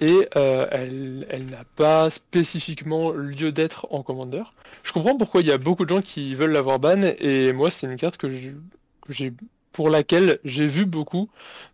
Et 0.00 0.28
euh, 0.36 0.66
elle, 0.72 1.26
elle 1.30 1.46
n'a 1.46 1.64
pas 1.76 2.10
spécifiquement 2.10 3.12
lieu 3.12 3.52
d'être 3.52 3.86
en 3.90 4.02
commander. 4.02 4.42
Je 4.82 4.92
comprends 4.92 5.16
pourquoi 5.16 5.40
il 5.40 5.46
y 5.46 5.52
a 5.52 5.58
beaucoup 5.58 5.84
de 5.84 5.94
gens 5.94 6.02
qui 6.02 6.34
veulent 6.34 6.52
l'avoir 6.52 6.78
ban, 6.78 7.14
et 7.18 7.52
moi 7.52 7.70
c'est 7.70 7.86
une 7.86 7.96
carte 7.96 8.16
que 8.16 8.28
j'ai 9.08 9.32
pour 9.72 9.90
laquelle 9.90 10.38
j'ai 10.44 10.66
vu 10.66 10.86
beaucoup 10.86 11.28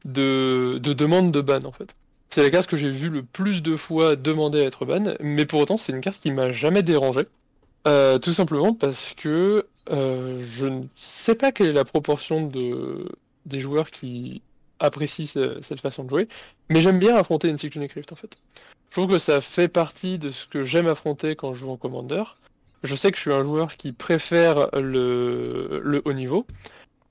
de, 0.04 0.78
demandes 0.78 1.32
de 1.32 1.40
ban 1.40 1.64
en 1.64 1.72
fait. 1.72 1.94
C'est 2.30 2.42
la 2.42 2.50
carte 2.50 2.68
que 2.68 2.76
j'ai 2.76 2.90
vu 2.90 3.10
le 3.10 3.22
plus 3.22 3.62
de 3.62 3.76
fois 3.76 4.16
demander 4.16 4.60
à 4.60 4.64
être 4.64 4.86
ban, 4.86 5.14
mais 5.20 5.46
pour 5.46 5.60
autant 5.60 5.76
c'est 5.76 5.92
une 5.92 6.00
carte 6.00 6.20
qui 6.20 6.30
m'a 6.30 6.52
jamais 6.52 6.82
dérangé. 6.82 7.22
Euh, 7.88 8.18
tout 8.18 8.32
simplement 8.32 8.74
parce 8.74 9.14
que 9.14 9.66
euh, 9.90 10.42
je 10.44 10.66
ne 10.66 10.84
sais 10.96 11.34
pas 11.34 11.50
quelle 11.50 11.68
est 11.68 11.72
la 11.72 11.86
proportion 11.86 12.46
de, 12.46 13.08
des 13.46 13.60
joueurs 13.60 13.90
qui 13.90 14.42
apprécient 14.78 15.26
cette 15.26 15.80
façon 15.80 16.04
de 16.04 16.10
jouer, 16.10 16.28
mais 16.68 16.80
j'aime 16.80 16.98
bien 16.98 17.16
affronter 17.16 17.48
une 17.48 17.58
Cyclonic 17.58 17.92
Rift 17.92 18.12
en 18.12 18.16
fait. 18.16 18.36
Je 18.88 18.94
trouve 18.94 19.10
que 19.10 19.18
ça 19.18 19.40
fait 19.40 19.68
partie 19.68 20.18
de 20.18 20.30
ce 20.30 20.46
que 20.46 20.64
j'aime 20.64 20.88
affronter 20.88 21.36
quand 21.36 21.54
je 21.54 21.60
joue 21.60 21.70
en 21.70 21.76
Commander. 21.76 22.24
Je 22.82 22.96
sais 22.96 23.10
que 23.10 23.16
je 23.16 23.22
suis 23.22 23.32
un 23.32 23.44
joueur 23.44 23.76
qui 23.76 23.92
préfère 23.92 24.68
le, 24.74 26.02
haut 26.04 26.12
niveau, 26.12 26.46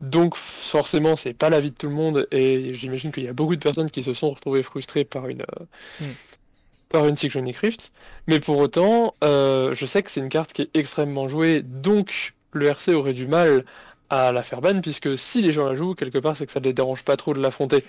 donc 0.01 0.36
forcément 0.36 1.15
c'est 1.15 1.34
pas 1.34 1.49
l'avis 1.49 1.72
de 1.72 1.76
tout 1.76 1.88
le 1.88 1.95
monde 1.95 2.28
et 2.32 2.74
j'imagine 2.74 3.11
qu'il 3.11 3.24
y 3.24 3.28
a 3.28 3.34
beaucoup 3.34 3.55
de 3.55 3.61
personnes 3.61 3.89
qui 3.89 4.03
se 4.03 4.13
sont 4.13 4.32
retrouvées 4.32 4.63
frustrées 4.63 5.03
par 5.03 5.28
une 5.28 5.43
hmm. 5.99 6.05
Par 6.89 7.07
une 7.07 7.15
Cyclonic 7.15 7.57
Rift. 7.57 7.91
Mais 8.27 8.39
pour 8.39 8.57
autant, 8.57 9.13
euh, 9.23 9.73
je 9.75 9.85
sais 9.85 10.03
que 10.03 10.11
c'est 10.11 10.19
une 10.19 10.29
carte 10.29 10.53
qui 10.53 10.63
est 10.63 10.69
extrêmement 10.73 11.27
jouée, 11.27 11.61
donc 11.61 12.33
le 12.51 12.67
RC 12.67 12.93
aurait 12.93 13.13
du 13.13 13.27
mal 13.27 13.63
à 14.09 14.31
la 14.31 14.43
faire 14.43 14.61
ban, 14.61 14.81
puisque 14.81 15.17
si 15.17 15.41
les 15.41 15.53
gens 15.53 15.67
la 15.67 15.75
jouent, 15.75 15.93
quelque 15.93 16.17
part 16.17 16.35
c'est 16.35 16.45
que 16.45 16.51
ça 16.51 16.59
ne 16.59 16.65
les 16.65 16.73
dérange 16.73 17.03
pas 17.03 17.15
trop 17.15 17.33
de 17.33 17.39
l'affronter. 17.39 17.85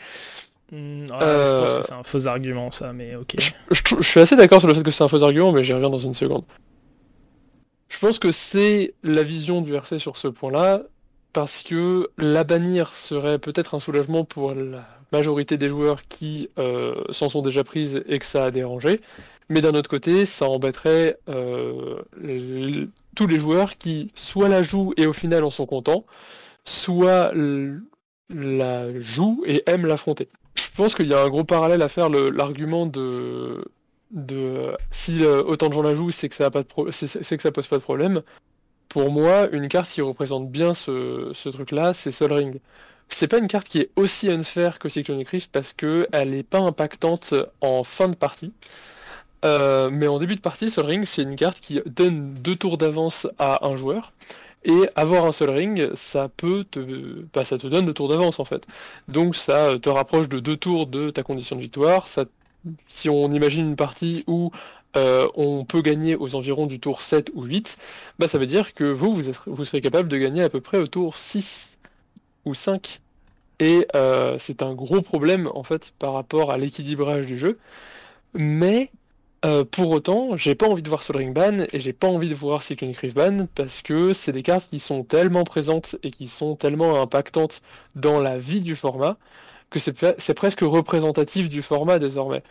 Hmm, 0.70 1.05
je 1.05 1.11
pense 1.11 1.22
euh, 1.22 1.80
que 1.80 1.86
c'est 1.86 1.94
un 1.94 2.03
faux 2.03 2.26
argument 2.26 2.70
ça, 2.70 2.92
mais 2.92 3.16
ok. 3.16 3.36
Je, 3.70 4.03
suis 4.03 4.20
assez 4.20 4.36
d'accord 4.36 4.61
sur 4.61 4.68
le 4.68 4.74
fait 4.74 4.82
que 4.82 4.90
c'est 4.90 5.03
un 5.03 5.09
faux 5.09 5.22
argument, 5.22 5.53
mais 5.53 5.64
j'y 5.64 5.72
reviens 5.72 5.90
dans 5.90 5.98
une 5.98 6.14
seconde. 6.14 6.44
Je 7.88 7.98
pense 7.98 8.18
que 8.18 8.30
c'est 8.30 8.94
la 9.03 9.22
vision 9.22 9.62
du 9.62 9.74
RC 9.74 9.98
sur 9.98 10.16
ce 10.16 10.28
point-là, 10.28 10.82
parce 11.32 11.62
que 11.62 12.11
la 12.18 12.44
bannir 12.44 12.94
serait 12.94 13.38
peut-être 13.38 13.74
un 13.74 13.80
soulagement 13.80 14.24
pour 14.24 14.55
la 14.55 14.86
majorité 15.12 15.56
des 15.56 15.68
joueurs 15.68 16.02
qui 16.08 16.50
euh, 16.58 17.02
s'en 17.11 17.28
sont 17.28 17.42
déjà 17.42 17.64
prises 17.64 18.02
et 18.06 18.18
que 18.18 18.26
ça 18.26 18.44
a 18.44 18.50
dérangé, 18.50 19.00
mais 19.48 19.61
d'un 19.61 19.74
autre 19.74 19.90
côté, 19.90 20.26
ça 20.26 20.48
embêterait 20.48 21.18
euh, 21.28 22.02
tous 23.16 23.26
les 23.26 23.38
joueurs 23.38 23.76
qui 23.76 24.11
soit 24.14 24.48
la 24.48 24.62
jouent 24.62 24.94
et 24.96 25.06
au 25.06 25.12
final 25.12 25.44
en 25.44 25.50
sont 25.50 25.66
contents, 25.66 26.04
soit 26.64 27.32
la 28.28 29.00
jouent 29.00 29.42
et 29.46 29.62
aiment 29.66 29.86
l'affronter. 29.86 30.28
Je 30.54 30.68
pense 30.76 30.94
qu'il 30.94 31.08
y 31.08 31.14
a 31.14 31.22
un 31.22 31.28
gros 31.28 31.44
parallèle 31.44 31.82
à 31.82 31.88
faire 31.88 32.08
l'argument 32.11 32.86
de, 32.86 33.64
de 34.11 34.72
si 34.90 35.24
euh, 35.24 35.42
autant 35.42 35.68
de 35.68 35.74
gens 35.74 35.82
la 35.82 35.94
jouent, 35.94 36.11
c'est 36.11 36.28
que 36.28 36.34
ça 36.34 36.50
c'est 36.92 37.36
que 37.36 37.42
ça 37.42 37.52
pose 37.52 37.66
pas 37.66 37.76
de 37.76 37.82
problème 37.82 38.22
pour 38.90 39.11
moi, 39.11 39.48
une 39.52 39.68
carte 39.68 39.88
qui 39.88 40.02
représente 40.02 40.50
bien 40.50 40.74
ce, 40.74 41.48
truc-là, 41.48 41.94
c'est 41.94 42.11
Sol 42.11 42.32
Ring. 42.32 42.61
C'est 43.11 43.28
pas 43.28 43.38
une 43.38 43.48
carte 43.48 43.68
qui 43.68 43.80
est 43.80 43.90
aussi 43.96 44.30
unfair 44.30 44.78
que 44.78 44.88
Cyclonic 44.88 45.28
Rift 45.28 45.50
parce 45.52 45.72
qu'elle 45.72 46.30
n'est 46.30 46.42
pas 46.42 46.61
impactante 46.61 47.34
en 47.61 47.84
fin 47.84 48.08
de 48.08 48.14
partie. 48.14 48.52
Euh, 49.44 49.90
mais 49.90 50.06
en 50.06 50.18
début 50.18 50.36
de 50.36 50.40
partie, 50.40 50.68
Sol 50.70 50.86
Ring, 50.86 51.04
c'est 51.04 51.22
une 51.22 51.36
carte 51.36 51.61
qui 51.61 51.80
donne 51.86 52.34
deux 52.34 52.56
tours 52.56 52.78
d'avance 52.78 53.26
à 53.38 53.66
un 53.66 53.76
joueur. 53.76 54.12
Et 54.64 54.88
avoir 54.94 55.24
un 55.24 55.32
Sol 55.32 55.50
Ring, 55.50 55.90
ça 55.94 56.28
peut 56.28 56.64
te. 56.70 56.80
Bah, 57.32 57.44
ça 57.44 57.56
te 57.58 57.66
donne 57.66 57.86
deux 57.86 57.94
tours 57.94 58.08
d'avance 58.08 58.40
en 58.40 58.44
fait. 58.44 58.66
Donc 59.08 59.34
ça 59.36 59.78
te 59.78 59.88
rapproche 59.88 60.28
de 60.28 60.38
deux 60.40 60.56
tours 60.56 60.86
de 60.86 61.11
ta 61.11 61.22
condition 61.22 61.56
de 61.56 61.62
victoire. 61.62 62.08
Ça... 62.08 62.24
Si 62.88 63.08
on 63.08 63.32
imagine 63.32 63.68
une 63.68 63.76
partie 63.76 64.22
où 64.26 64.50
euh, 64.96 65.28
on 65.34 65.64
peut 65.64 65.80
gagner 65.80 66.14
aux 66.16 66.34
environs 66.34 66.66
du 66.66 66.78
tour 66.78 67.00
7 67.02 67.30
ou 67.34 67.44
8, 67.44 67.78
bah 68.18 68.28
ça 68.28 68.36
veut 68.36 68.46
dire 68.46 68.74
que 68.74 68.84
vous, 68.84 69.22
vous, 69.46 69.64
serez 69.64 69.80
capable 69.80 70.11
de 70.11 70.18
gagner 70.18 70.42
à 70.42 70.50
peu 70.50 70.61
près 70.61 70.76
au 70.76 70.86
tour 70.86 71.16
6 71.16 71.70
ou 72.51 72.55
5. 72.55 73.01
Et 73.61 73.86
euh, 73.94 74.36
c'est 74.38 74.62
un 74.62 74.74
gros 74.74 75.03
problème 75.03 75.51
en 75.55 75.62
fait 75.62 75.92
par 75.98 76.14
rapport 76.14 76.51
à 76.51 76.59
l'équilibrage 76.59 77.26
du 77.26 77.38
jeu. 77.38 77.59
Mais 78.34 78.90
euh, 79.44 79.64
pour 79.64 79.90
autant, 79.90 80.36
j'ai 80.36 80.55
pas 80.55 80.68
envie 80.68 80.82
de 80.82 80.88
voir 80.88 81.03
Sol 81.03 81.16
Ring 81.16 81.34
ban 81.34 81.66
et 81.72 81.80
j'ai 81.80 81.92
pas 81.92 82.09
envie 82.09 82.28
de 82.28 82.34
voir 82.34 82.62
Cyclonic 82.62 82.98
Rift 82.98 83.16
ban 83.16 83.46
parce 83.55 83.82
que 83.82 84.12
c'est 84.12 84.32
des 84.32 84.42
cartes 84.42 84.68
qui 84.70 84.80
sont 84.80 85.05
tellement 85.05 85.44
présentes 85.44 85.96
et 86.03 86.11
qui 86.11 86.28
sont 86.28 86.57
tellement 86.57 87.01
impactantes 87.01 87.62
dans 87.94 88.20
la 88.20 88.38
vie 88.38 88.61
du 88.61 88.76
format 88.76 89.16
que 89.70 89.78
c'est 89.78 90.34
presque 90.34 90.61
représentatif 90.61 91.48
du 91.48 91.62
format 91.62 91.98
désormais. 91.98 92.42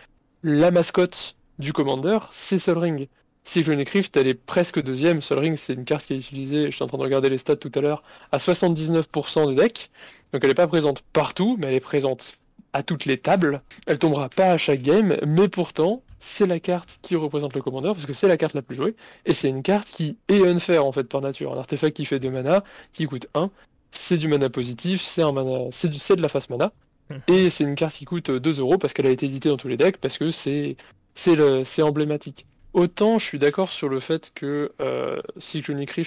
La 0.43 0.71
mascotte 0.71 1.35
du 1.59 1.73
Commander, 1.73 2.19
c'est 2.31 2.59
Sol 2.59 2.77
Ring. 2.77 3.07
Cyclonic 3.45 3.89
Rift, 3.89 4.15
elle 4.17 4.27
est 4.27 4.35
presque 4.35 4.81
deuxième. 4.81 5.21
Sol 5.21 5.39
Ring, 5.39 5.57
c'est 5.57 5.73
une 5.73 5.85
carte 5.85 6.05
qui 6.05 6.13
est 6.13 6.17
utilisée, 6.17 6.69
je 6.69 6.75
suis 6.75 6.83
en 6.83 6.87
train 6.87 6.97
de 6.97 7.03
regarder 7.03 7.29
les 7.29 7.37
stats 7.37 7.55
tout 7.55 7.71
à 7.73 7.81
l'heure, 7.81 8.03
à 8.31 8.37
79% 8.37 9.49
de 9.49 9.53
deck. 9.55 9.89
Donc 10.31 10.43
elle 10.43 10.49
n'est 10.49 10.55
pas 10.55 10.67
présente 10.67 11.01
partout, 11.13 11.57
mais 11.59 11.67
elle 11.67 11.73
est 11.73 11.79
présente 11.79 12.37
à 12.73 12.83
toutes 12.83 13.05
les 13.05 13.17
tables. 13.17 13.61
Elle 13.87 13.97
tombera 13.97 14.29
pas 14.29 14.51
à 14.51 14.57
chaque 14.57 14.81
game, 14.81 15.17
mais 15.25 15.47
pourtant, 15.47 16.03
c'est 16.19 16.45
la 16.45 16.59
carte 16.59 16.99
qui 17.01 17.15
représente 17.15 17.55
le 17.55 17.61
commandeur, 17.61 17.95
parce 17.95 18.05
que 18.05 18.13
c'est 18.13 18.27
la 18.27 18.37
carte 18.37 18.53
la 18.53 18.61
plus 18.61 18.75
jouée, 18.75 18.95
et 19.25 19.33
c'est 19.33 19.49
une 19.49 19.63
carte 19.63 19.87
qui 19.89 20.17
est 20.27 20.45
unfair 20.45 20.85
en 20.85 20.91
fait 20.91 21.05
par 21.05 21.21
nature. 21.21 21.53
Un 21.53 21.57
artefact 21.57 21.95
qui 21.95 22.05
fait 22.05 22.19
2 22.19 22.29
mana, 22.29 22.63
qui 22.93 23.05
coûte 23.05 23.27
1, 23.33 23.49
c'est 23.91 24.17
du 24.17 24.27
mana 24.27 24.49
positif, 24.49 25.01
c'est 25.01 25.23
un 25.23 25.31
mana, 25.31 25.69
c'est 25.71 26.15
de 26.15 26.21
la 26.21 26.29
face 26.29 26.49
mana, 26.49 26.71
et 27.27 27.49
c'est 27.49 27.63
une 27.63 27.75
carte 27.75 27.95
qui 27.95 28.05
coûte 28.05 28.29
2 28.29 28.59
euros 28.59 28.77
parce 28.77 28.93
qu'elle 28.93 29.07
a 29.07 29.11
été 29.11 29.25
éditée 29.25 29.49
dans 29.49 29.57
tous 29.57 29.69
les 29.69 29.77
decks, 29.77 29.97
parce 29.97 30.17
que 30.17 30.31
c'est 30.31 30.77
c'est 31.15 31.81
emblématique. 31.81 32.45
Autant 32.73 33.19
je 33.19 33.25
suis 33.25 33.39
d'accord 33.39 33.71
sur 33.71 33.89
le 33.89 33.99
fait 33.99 34.31
que 34.35 34.71
euh, 34.79 35.21
Cyclonic 35.39 35.97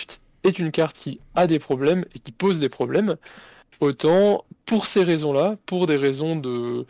est 0.44 0.58
une 0.58 0.70
carte 0.70 0.96
qui 0.96 1.20
a 1.34 1.46
des 1.46 1.58
problèmes 1.58 2.04
et 2.14 2.18
qui 2.18 2.32
pose 2.32 2.58
des 2.58 2.68
problèmes, 2.68 3.16
autant 3.80 4.44
pour 4.66 4.86
ces 4.86 5.02
raisons-là, 5.02 5.56
pour 5.66 5.86
des 5.86 5.96
raisons 5.96 6.36
de 6.36 6.86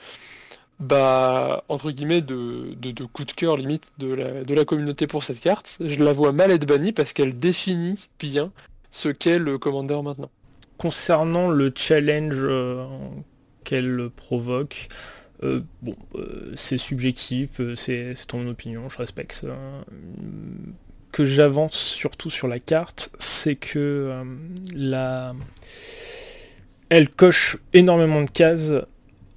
bah 0.79 1.65
entre 1.69 1.91
guillemets 1.93 2.21
de, 2.21 2.75
coup 3.13 3.25
de 3.25 3.33
cœur 3.33 3.57
limite 3.57 3.93
de 3.99 4.13
la, 4.13 4.45
de 4.45 4.55
la 4.55 4.65
communauté 4.65 5.07
pour 5.07 5.23
cette 5.23 5.41
carte, 5.41 5.79
je 5.81 6.03
la 6.03 6.13
vois 6.13 6.33
mal 6.33 6.51
être 6.51 6.67
bannie 6.67 6.93
parce 6.93 7.13
qu'elle 7.13 7.39
définit 7.39 8.09
bien 8.19 8.51
ce 8.91 9.09
qu'est 9.09 9.39
le 9.39 9.59
Commander 9.59 10.01
maintenant. 10.03 10.31
Concernant 10.79 11.51
le 11.51 11.73
challenge 11.75 12.37
euh, 12.39 12.85
qu'elle 13.65 14.11
provoque, 14.15 14.89
euh, 15.43 15.61
bon, 15.83 15.97
euh, 16.15 16.53
c'est 16.55 16.79
subjectif, 16.79 17.61
euh, 17.61 17.75
c'est 17.75 18.15
ton 18.29 18.47
opinion, 18.47 18.89
je 18.89 18.99
respecte 18.99 19.33
ça. 19.33 19.49
Que 21.13 21.27
j'avance 21.27 21.75
surtout 21.75 22.31
sur 22.31 22.49
la 22.49 22.59
carte, 22.59 23.11
c'est 23.19 23.57
que 23.57 24.23
la... 24.75 25.35
elle 26.89 27.11
coche 27.11 27.59
énormément 27.75 28.23
de 28.23 28.31
cases 28.31 28.73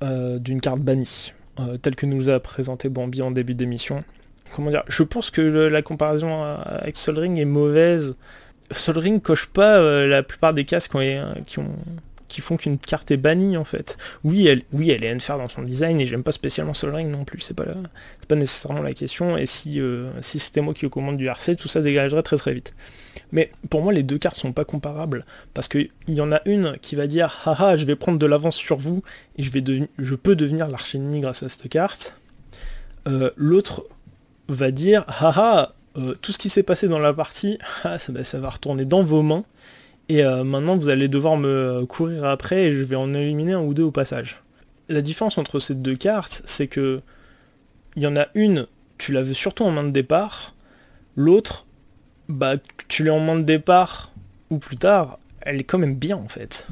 d'une 0.01 0.61
carte 0.61 0.79
bannie, 0.79 1.33
telle 1.81 1.95
que 1.95 2.05
nous 2.05 2.29
a 2.29 2.39
présenté 2.39 2.87
Bambi 2.87 3.21
en 3.21 3.31
début 3.31 3.55
d'émission. 3.55 4.05
Comment 4.53 4.69
dire 4.69 4.83
Je 4.87 5.03
pense 5.03 5.31
que 5.31 5.41
la 5.41 5.81
comparaison 5.81 6.43
avec 6.43 6.95
Sol 6.95 7.19
Ring 7.19 7.37
est 7.37 7.45
mauvaise. 7.45 8.15
Sol 8.71 8.97
Ring 8.99 9.21
coche 9.21 9.47
pas 9.47 10.05
la 10.05 10.23
plupart 10.23 10.53
des 10.53 10.63
cases 10.63 10.87
qui 10.87 11.59
ont 11.59 11.75
font 12.41 12.57
qu'une 12.57 12.77
carte 12.77 13.11
est 13.11 13.17
bannie 13.17 13.57
en 13.57 13.63
fait. 13.63 13.97
Oui, 14.23 14.47
elle, 14.47 14.63
oui, 14.73 14.91
elle 14.91 15.03
est 15.03 15.11
unfair 15.11 15.37
dans 15.37 15.49
son 15.49 15.61
design 15.61 15.99
et 15.99 16.05
j'aime 16.05 16.23
pas 16.23 16.31
spécialement 16.31 16.73
Sol 16.73 16.93
Ring 16.93 17.09
non 17.09 17.25
plus, 17.25 17.41
c'est 17.41 17.53
pas, 17.53 17.65
pas 18.27 18.35
nécessairement 18.35 18.81
la 18.81 18.93
question. 18.93 19.37
Et 19.37 19.45
si, 19.45 19.79
euh, 19.79 20.09
si 20.21 20.39
c'était 20.39 20.61
moi 20.61 20.73
qui 20.73 20.89
commande 20.89 21.17
du 21.17 21.27
RC, 21.27 21.55
tout 21.55 21.67
ça 21.67 21.81
dégagerait 21.81 22.23
très 22.23 22.37
très 22.37 22.53
vite. 22.53 22.73
Mais 23.31 23.51
pour 23.69 23.81
moi, 23.81 23.93
les 23.93 24.03
deux 24.03 24.17
cartes 24.17 24.37
sont 24.37 24.53
pas 24.53 24.65
comparables 24.65 25.25
parce 25.53 25.67
qu'il 25.67 25.89
y 26.07 26.21
en 26.21 26.31
a 26.31 26.41
une 26.45 26.77
qui 26.81 26.95
va 26.95 27.07
dire 27.07 27.41
haha, 27.45 27.75
je 27.75 27.85
vais 27.85 27.95
prendre 27.95 28.19
de 28.19 28.25
l'avance 28.25 28.55
sur 28.55 28.77
vous 28.77 29.03
et 29.37 29.43
je, 29.43 29.51
vais 29.51 29.63
je 29.97 30.15
peux 30.15 30.35
devenir 30.35 30.67
l'archi-ennemi 30.67 31.21
grâce 31.21 31.43
à 31.43 31.49
cette 31.49 31.69
carte. 31.69 32.15
Euh, 33.07 33.31
l'autre 33.35 33.85
va 34.47 34.71
dire 34.71 35.05
haha, 35.07 35.73
euh, 35.97 36.15
tout 36.21 36.31
ce 36.31 36.37
qui 36.37 36.49
s'est 36.49 36.63
passé 36.63 36.87
dans 36.87 36.99
la 36.99 37.13
partie, 37.13 37.57
ah, 37.83 37.97
ça 37.97 38.39
va 38.39 38.49
retourner 38.49 38.85
dans 38.85 39.03
vos 39.03 39.21
mains 39.21 39.43
et 40.07 40.23
euh, 40.23 40.43
maintenant, 40.43 40.77
vous 40.77 40.89
allez 40.89 41.07
devoir 41.07 41.37
me 41.37 41.85
courir 41.85 42.25
après 42.25 42.65
et 42.65 42.75
je 42.75 42.83
vais 42.83 42.95
en 42.95 43.13
éliminer 43.13 43.53
un 43.53 43.61
ou 43.61 43.73
deux 43.73 43.83
au 43.83 43.91
passage. 43.91 44.41
La 44.87 45.01
différence 45.01 45.37
entre 45.37 45.59
ces 45.59 45.73
deux 45.73 45.95
cartes, 45.95 46.43
c'est 46.45 46.67
que 46.67 47.01
il 47.95 48.03
y 48.03 48.07
en 48.07 48.15
a 48.15 48.27
une, 48.35 48.67
tu 48.97 49.13
la 49.13 49.23
veux 49.23 49.33
surtout 49.33 49.63
en 49.63 49.71
main 49.71 49.83
de 49.83 49.89
départ. 49.89 50.53
L'autre, 51.15 51.65
bah 52.27 52.55
tu 52.87 53.03
l'as 53.03 53.13
en 53.13 53.19
main 53.19 53.35
de 53.35 53.43
départ 53.43 54.11
ou 54.49 54.59
plus 54.59 54.77
tard, 54.77 55.17
elle 55.41 55.59
est 55.59 55.63
quand 55.63 55.79
même 55.79 55.95
bien 55.95 56.17
en 56.17 56.27
fait. 56.27 56.67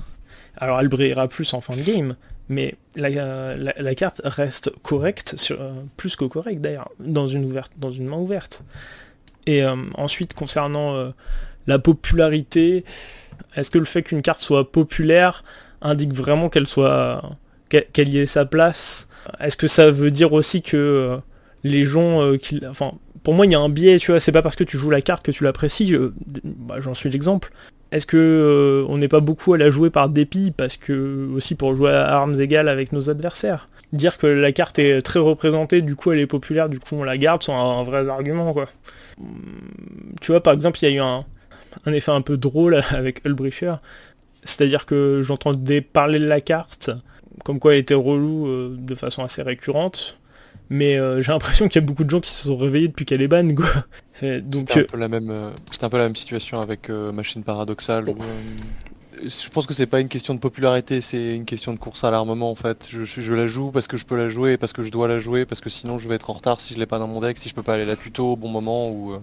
Alors 0.57 0.79
elle 0.79 0.89
brillera 0.89 1.27
plus 1.27 1.53
en 1.55 1.61
fin 1.61 1.75
de 1.75 1.81
game, 1.81 2.15
mais 2.49 2.75
la, 2.95 3.95
carte 3.95 4.21
reste 4.25 4.69
correcte, 4.83 5.35
euh, 5.49 5.73
plus 5.97 6.15
que 6.15 6.25
correcte 6.25 6.61
d'ailleurs, 6.61 6.91
dans 6.99 7.27
une, 7.27 7.51
dans 7.77 7.91
une 7.91 8.05
main 8.05 8.17
ouverte. 8.17 8.63
Et 9.47 9.63
euh, 9.63 9.75
ensuite, 9.95 10.35
concernant 10.35 11.11
la 11.65 11.79
popularité, 11.79 12.83
est-ce 13.55 13.71
que 13.71 13.77
le 13.77 13.85
fait 13.85 14.03
qu'une 14.03 14.21
carte 14.21 14.39
soit 14.39 14.71
populaire 14.71 15.43
indique 15.81 16.13
vraiment 16.13 16.49
qu'elle 16.49 16.67
soit 16.67 17.37
qu'elle 17.69 18.09
y 18.09 18.19
ait 18.19 18.25
sa 18.25 18.45
place? 18.45 19.07
Est-ce 19.39 19.57
que 19.57 19.67
ça 19.67 19.91
veut 19.91 20.11
dire 20.11 20.33
aussi 20.33 20.61
que 20.61 20.77
euh, 20.77 21.17
les 21.63 21.85
gens 21.85 22.21
euh, 22.21 22.37
qui 22.37 22.61
enfin 22.69 22.93
pour 23.23 23.33
moi 23.33 23.45
il 23.45 23.51
y 23.51 23.55
a 23.55 23.59
un 23.59 23.69
biais, 23.69 23.97
tu 23.97 24.11
vois, 24.11 24.19
c'est 24.19 24.31
pas 24.31 24.41
parce 24.41 24.55
que 24.55 24.63
tu 24.63 24.77
joues 24.77 24.89
la 24.89 25.01
carte 25.01 25.25
que 25.25 25.31
tu 25.31 25.43
l'apprécies, 25.43 25.95
bah, 26.43 26.75
j'en 26.79 26.93
suis 26.93 27.09
l'exemple. 27.09 27.51
Est-ce 27.91 28.05
que 28.05 28.17
euh, 28.17 28.85
on 28.89 28.97
n'est 28.97 29.07
pas 29.07 29.19
beaucoup 29.19 29.53
à 29.53 29.57
la 29.57 29.69
jouer 29.69 29.89
par 29.89 30.09
dépit 30.09 30.51
parce 30.51 30.77
que 30.77 31.29
aussi 31.33 31.55
pour 31.55 31.75
jouer 31.75 31.91
à 31.91 32.07
armes 32.07 32.39
égales 32.41 32.67
avec 32.67 32.91
nos 32.91 33.09
adversaires? 33.09 33.69
Dire 33.93 34.17
que 34.17 34.25
la 34.25 34.51
carte 34.51 34.79
est 34.79 35.01
très 35.03 35.19
représentée, 35.19 35.81
du 35.81 35.95
coup 35.95 36.11
elle 36.11 36.19
est 36.19 36.27
populaire, 36.27 36.69
du 36.69 36.79
coup 36.79 36.95
on 36.95 37.03
la 37.03 37.17
garde, 37.17 37.43
c'est 37.43 37.51
un, 37.51 37.83
vrai 37.83 38.09
argument 38.09 38.51
quoi. 38.51 38.67
Tu 40.21 40.31
vois 40.31 40.41
par 40.41 40.53
exemple 40.53 40.79
il 40.81 40.89
y 40.89 40.91
a 40.91 40.95
eu 40.95 40.99
un, 40.99 41.23
un 41.85 41.93
effet 41.93 42.11
un 42.11 42.21
peu 42.21 42.37
drôle 42.37 42.81
avec 42.91 43.25
Hullbreacher. 43.25 43.75
C'est-à-dire 44.43 44.85
que 44.85 45.21
j'entendais 45.23 45.81
parler 45.81 46.19
de 46.19 46.25
la 46.25 46.41
carte, 46.41 46.91
comme 47.45 47.59
quoi 47.59 47.73
elle 47.73 47.79
était 47.79 47.93
relou 47.93 48.47
euh, 48.47 48.75
de 48.77 48.95
façon 48.95 49.23
assez 49.23 49.41
récurrente. 49.41 50.17
Mais 50.69 50.97
euh, 50.97 51.21
j'ai 51.21 51.31
l'impression 51.31 51.67
qu'il 51.67 51.81
y 51.81 51.83
a 51.83 51.85
beaucoup 51.85 52.03
de 52.03 52.09
gens 52.09 52.19
qui 52.19 52.29
se 52.29 52.43
sont 52.43 52.57
réveillés 52.57 52.87
depuis 52.87 53.05
qu'elle 53.05 53.21
est 53.21 53.27
banne, 53.27 53.53
quoi. 53.53 53.67
donc, 54.41 54.69
c'est 54.71 54.81
un, 54.81 54.83
peu 54.85 54.97
la 54.97 55.07
même, 55.07 55.29
un 55.29 55.89
peu 55.89 55.97
la 55.97 56.03
même 56.03 56.15
situation 56.15 56.61
avec 56.61 56.89
Machine 56.89 57.43
Paradoxale. 57.43 58.05
je 59.21 59.49
pense 59.49 59.65
que 59.65 59.73
c'est 59.73 59.85
pas 59.85 59.99
une 59.99 60.07
question 60.07 60.33
de 60.33 60.39
popularité, 60.39 61.01
c'est 61.01 61.35
une 61.35 61.45
question 61.45 61.73
de 61.73 61.79
course 61.79 62.03
à 62.03 62.11
l'armement 62.11 62.49
en 62.49 62.55
fait. 62.55 62.87
Je, 62.89 63.03
je, 63.03 63.33
la 63.33 63.47
joue 63.47 63.71
parce 63.71 63.87
que 63.87 63.97
je 63.97 64.05
peux 64.05 64.17
la 64.17 64.29
jouer, 64.29 64.57
parce 64.57 64.73
que 64.73 64.83
je 64.83 64.89
dois 64.89 65.07
la 65.07 65.19
jouer, 65.19 65.45
parce 65.45 65.61
que 65.61 65.69
sinon 65.69 65.99
je 65.99 66.07
vais 66.07 66.15
être 66.15 66.29
en 66.29 66.33
retard 66.33 66.61
si 66.61 66.73
je 66.73 66.79
l'ai 66.79 66.85
pas 66.85 66.97
dans 66.97 67.07
mon 67.07 67.21
deck, 67.21 67.37
si 67.37 67.49
je 67.49 67.55
peux 67.55 67.63
pas 67.63 67.75
aller 67.75 67.85
la 67.85 67.95
tuto 67.95 68.33
au 68.33 68.35
bon 68.35 68.49
moment 68.49 68.89
ou 68.89 69.13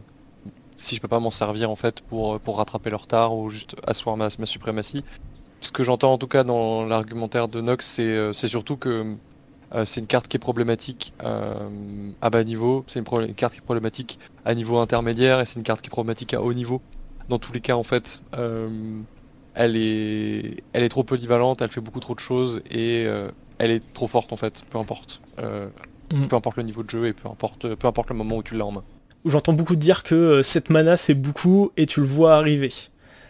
si 0.80 0.96
je 0.96 1.00
peux 1.00 1.08
pas 1.08 1.20
m'en 1.20 1.30
servir 1.30 1.70
en 1.70 1.76
fait 1.76 2.00
pour, 2.00 2.40
pour 2.40 2.56
rattraper 2.56 2.90
le 2.90 2.96
retard 2.96 3.36
ou 3.36 3.50
juste 3.50 3.76
asseoir 3.86 4.16
ma, 4.16 4.28
ma 4.38 4.46
suprématie. 4.46 5.04
Ce 5.60 5.70
que 5.70 5.84
j'entends 5.84 6.14
en 6.14 6.18
tout 6.18 6.26
cas 6.26 6.42
dans 6.42 6.86
l'argumentaire 6.86 7.48
de 7.48 7.60
Nox, 7.60 7.86
c'est 7.86 8.02
euh, 8.02 8.32
surtout 8.32 8.76
que 8.76 9.14
euh, 9.74 9.84
c'est 9.84 10.00
une 10.00 10.06
carte 10.06 10.26
qui 10.26 10.38
est 10.38 10.40
problématique 10.40 11.12
euh, 11.22 11.68
à 12.22 12.30
bas 12.30 12.42
niveau, 12.44 12.84
c'est 12.88 12.98
une, 12.98 13.34
carte 13.34 13.52
qui 13.52 13.58
est 13.58 13.64
problématique 13.64 14.18
à 14.44 14.54
niveau 14.54 14.78
intermédiaire 14.78 15.40
et 15.40 15.46
c'est 15.46 15.56
une 15.56 15.62
carte 15.62 15.82
qui 15.82 15.88
est 15.88 15.90
problématique 15.90 16.32
à 16.32 16.40
haut 16.40 16.54
niveau. 16.54 16.80
Dans 17.28 17.38
tous 17.38 17.52
les 17.52 17.60
cas 17.60 17.76
en 17.76 17.84
fait, 17.84 18.22
elle, 18.32 19.76
est, 19.76 20.64
elle 20.72 20.82
est 20.82 20.88
trop 20.88 21.04
polyvalente, 21.04 21.62
elle 21.62 21.70
fait 21.70 21.80
beaucoup 21.80 22.00
trop 22.00 22.14
de 22.14 22.20
choses 22.20 22.62
et 22.70 23.04
elle 23.58 23.70
est 23.70 23.92
trop 23.92 24.08
forte 24.08 24.32
en 24.32 24.36
fait, 24.36 24.64
peu 24.70 24.78
importe. 24.78 25.20
Mm. 26.12 26.26
Peu 26.26 26.34
importe 26.34 26.56
le 26.56 26.64
niveau 26.64 26.82
de 26.82 26.90
jeu 26.90 27.06
et 27.06 27.12
peu 27.12 27.28
importe, 27.28 27.72
peu 27.76 27.86
importe 27.86 28.08
le 28.08 28.16
moment 28.16 28.38
où 28.38 28.42
tu 28.42 28.56
l'as 28.56 28.66
en 28.66 28.72
main 28.72 28.82
où 29.24 29.30
j'entends 29.30 29.52
beaucoup 29.52 29.76
dire 29.76 30.02
que 30.02 30.42
cette 30.42 30.70
euh, 30.70 30.74
mana 30.74 30.96
c'est 30.96 31.14
beaucoup 31.14 31.72
et 31.76 31.86
tu 31.86 32.00
le 32.00 32.06
vois 32.06 32.36
arriver. 32.36 32.72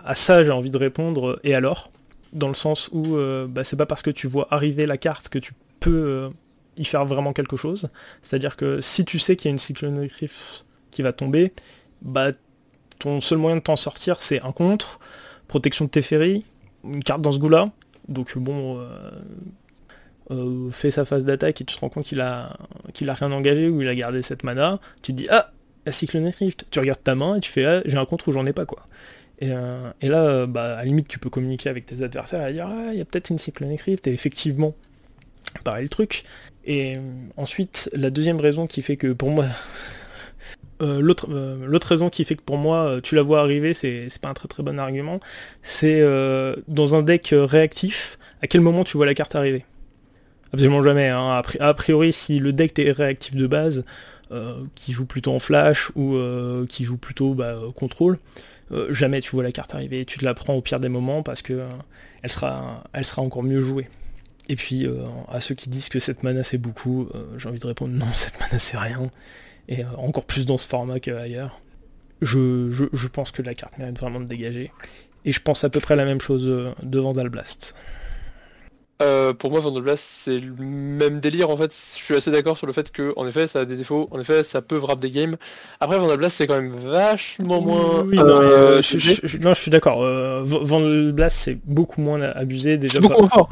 À 0.05 0.14
ça 0.14 0.45
j'ai 0.45 0.51
envie 0.51 0.70
de 0.70 0.78
répondre 0.78 1.30
euh, 1.30 1.41
et 1.45 1.55
alors? 1.55 1.91
Dans 2.32 2.49
le 2.49 2.55
sens 2.55 2.88
où 2.93 3.16
euh, 3.16 3.47
bah, 3.49 3.64
c'est 3.64 3.76
pas 3.76 3.86
parce 3.86 4.03
que 4.03 4.11
tu 4.11 4.28
vois 4.28 4.47
arriver 4.51 4.86
la 4.86 4.97
carte 4.97 5.28
que 5.28 5.38
tu 5.38 5.53
peux 5.80 6.30
y 6.76 6.84
faire 6.84 7.05
vraiment 7.05 7.32
quelque 7.32 7.57
chose. 7.57 7.88
C'est-à-dire 8.22 8.57
que 8.57 8.80
si 8.80 9.05
tu 9.05 9.18
sais 9.18 9.34
qu'il 9.34 9.49
y 9.49 9.51
a 9.51 9.53
une 9.53 9.59
Cyclonic 9.59 10.12
Rift 10.12 10.66
qui 10.91 11.03
va 11.03 11.12
tomber, 11.12 11.53
bah 12.03 12.30
ton 12.99 13.20
seul 13.20 13.38
moyen 13.38 13.57
de 13.57 13.62
t'en 13.62 13.76
sortir 13.76 14.22
c'est 14.22 14.41
un 14.43 14.53
contre, 14.53 15.01
protection 15.49 15.86
de 15.86 15.91
Teferi, 15.91 16.45
une 16.84 17.03
carte 17.03 17.22
dans 17.22 17.32
ce 17.32 17.38
goût-là. 17.38 17.70
Donc 18.09 18.38
bon, 18.38 18.80
fait 20.70 20.93
sa 20.93 21.05
phase 21.05 21.24
d'attaque 21.24 21.61
et 21.61 21.64
tu 21.64 21.74
te 21.74 21.80
rends 21.80 21.88
compte 21.88 22.05
qu'il 22.05 22.20
a, 22.20 22.57
qu'il 22.95 23.11
a 23.11 23.14
rien 23.14 23.32
engagé 23.32 23.68
ou 23.68 23.82
il 23.82 23.88
a 23.88 23.95
gardé 23.97 24.22
cette 24.22 24.45
mana, 24.45 24.78
tu 25.03 25.12
te 25.12 25.16
dis 25.16 25.26
ah 25.30 25.51
la 25.91 25.93
Cyclonic 25.93 26.36
Rift. 26.36 26.66
Tu 26.70 26.78
regardes 26.78 27.03
ta 27.03 27.16
main 27.16 27.36
et 27.36 27.41
tu 27.41 27.51
fais 27.51 27.64
ah, 27.64 27.82
j'ai 27.84 27.97
un 27.97 28.05
contre 28.05 28.28
ou 28.28 28.32
j'en 28.32 28.47
ai 28.47 28.53
pas 28.53 28.64
quoi. 28.64 28.86
Et, 29.41 29.51
euh, 29.51 29.91
là, 30.03 30.47
bah, 30.47 30.74
à 30.74 30.76
la 30.76 30.84
limite, 30.84 31.09
tu 31.09 31.18
peux 31.18 31.30
communiquer 31.30 31.68
avec 31.68 31.86
tes 31.86 32.03
adversaires 32.03 32.47
et 32.47 32.53
dire 32.53 32.68
ah, 32.68 32.91
il 32.93 32.99
y 32.99 33.01
a 33.01 33.05
peut-être 33.05 33.30
une 33.30 33.38
Cyclonic 33.38 33.80
Rift. 33.82 34.07
Et 34.07 34.12
effectivement, 34.12 34.74
pareil 35.64 35.84
le 35.84 35.88
truc. 35.88 36.24
Et 36.64 36.97
euh, 36.97 37.01
ensuite, 37.36 37.91
la 37.93 38.11
deuxième 38.11 38.38
raison 38.38 38.66
qui 38.66 38.82
fait 38.82 38.97
que 38.97 39.12
pour 39.12 39.30
moi. 39.30 39.47
Euh, 40.82 40.99
l'autre, 41.03 41.88
raison 41.88 42.09
qui 42.09 42.24
fait 42.24 42.36
que 42.36 42.43
pour 42.43 42.57
moi 42.57 43.01
tu 43.03 43.14
la 43.14 43.20
vois 43.20 43.41
arriver, 43.41 43.74
c'est, 43.74 44.09
pas 44.18 44.30
un 44.30 44.32
très 44.32 44.49
très 44.49 44.62
bon 44.62 44.78
argument, 44.78 45.20
c'est 45.62 46.03
dans 46.68 46.95
un 46.95 47.03
deck 47.03 47.34
réactif, 47.34 48.18
à 48.41 48.47
quel 48.47 48.62
moment 48.62 48.82
tu 48.82 48.97
vois 48.97 49.05
la 49.05 49.12
carte 49.12 49.34
arriver? 49.34 49.66
Absolument 50.53 50.82
jamais. 50.82 51.09
Hein. 51.09 51.43
A 51.61 51.74
priori, 51.74 52.12
si 52.12 52.38
le 52.38 52.53
deck 52.53 52.78
est 52.78 52.93
réactif 52.93 53.36
de 53.36 53.47
base, 53.47 53.78
euh, 53.78 53.82
qui 54.74 54.93
joue 54.93 55.07
plutôt 55.07 55.33
en 55.33 55.39
flash 55.39 55.91
ou 55.97 56.14
euh, 56.14 56.66
qui 56.66 56.85
joue 56.85 56.97
plutôt 56.97 57.35
bah, 57.35 57.59
contrôle, 57.74 58.18
euh, 58.72 58.93
jamais 58.93 59.20
tu 59.20 59.31
vois 59.31 59.43
la 59.43 59.53
carte 59.53 59.74
arriver, 59.74 60.05
tu 60.05 60.18
te 60.18 60.24
la 60.24 60.35
prends 60.35 60.55
au 60.55 60.61
pire 60.61 60.81
des 60.81 60.89
moments 60.89 61.22
parce 61.22 61.43
que 61.43 61.66
elle, 62.22 62.31
sera, 62.31 62.85
elle 62.93 63.05
sera 63.05 63.22
encore 63.22 63.43
mieux 63.43 63.61
jouée. 63.61 63.89
Et 64.49 64.57
puis 64.57 64.87
à 65.28 65.41
ceux 65.41 65.55
qui 65.55 65.68
disent 65.68 65.89
que 65.89 66.01
cette 66.01 66.24
mana 66.24 66.43
c'est 66.43 66.59
beaucoup, 66.59 67.09
j'ai 67.39 67.49
envie 67.49 67.61
de 67.61 67.66
répondre 67.66 67.95
non, 67.95 68.07
cette 68.14 68.39
mana 68.41 68.59
c'est 68.59 68.78
rien. 68.78 69.11
Et 69.68 69.85
encore 69.97 70.24
plus 70.24 70.47
dans 70.47 70.59
ce 70.59 70.66
format 70.66 70.99
qu'ailleurs. 70.99 71.61
Je, 72.22 72.70
je, 72.70 73.09
pense 73.09 73.31
que 73.31 73.41
la 73.41 73.55
carte 73.55 73.78
mérite 73.78 73.99
vraiment 73.99 74.20
de 74.20 74.26
dégager. 74.26 74.72
Et 75.24 75.33
je 75.33 75.41
pense 75.41 75.64
à 75.64 75.70
peu 75.70 75.81
près 75.81 75.97
la 75.97 76.05
même 76.05 76.20
chose 76.20 76.74
devant 76.83 77.12
Dalblast. 77.12 77.74
Euh, 79.03 79.32
pour 79.32 79.51
moi, 79.51 79.61
Vandal 79.61 79.82
Blast, 79.82 80.07
c'est 80.24 80.38
le 80.38 80.53
même 80.62 81.20
délire. 81.20 81.48
En 81.48 81.57
fait, 81.57 81.72
je 81.98 82.05
suis 82.05 82.14
assez 82.14 82.30
d'accord 82.30 82.59
sur 82.59 82.66
le 82.66 82.72
fait 82.74 82.90
que, 82.92 83.14
en 83.16 83.26
effet, 83.26 83.48
ça 83.48 83.61
a 83.61 83.64
des 83.64 83.76
défauts. 83.76 84.09
En 84.11 84.20
effet, 84.20 84.44
ça 84.44 84.61
peut 84.61 84.76
wrap 84.76 85.01
des 85.01 85.11
games. 85.11 85.36
Après, 85.80 85.98
Vandal 85.98 86.18
Blast, 86.18 86.36
c'est 86.36 86.46
quand 86.46 86.61
même 86.61 86.76
vachement 86.78 87.62
moins. 87.62 88.05
Oui, 88.07 88.16
non, 88.16 88.24
euh, 88.26 88.82
je, 88.82 88.98
je- 88.98 89.20
je- 89.26 89.38
non, 89.38 89.55
je 89.55 89.61
suis 89.61 89.70
d'accord. 89.70 90.03
Euh, 90.03 90.42
V- 90.44 90.59
Vandal 90.62 91.12
Blast, 91.12 91.38
c'est 91.38 91.59
beaucoup 91.64 92.03
moins 92.03 92.20
abusé 92.20 92.76
déjà. 92.76 93.01
beaucoup 93.01 93.26
par-. 93.28 93.48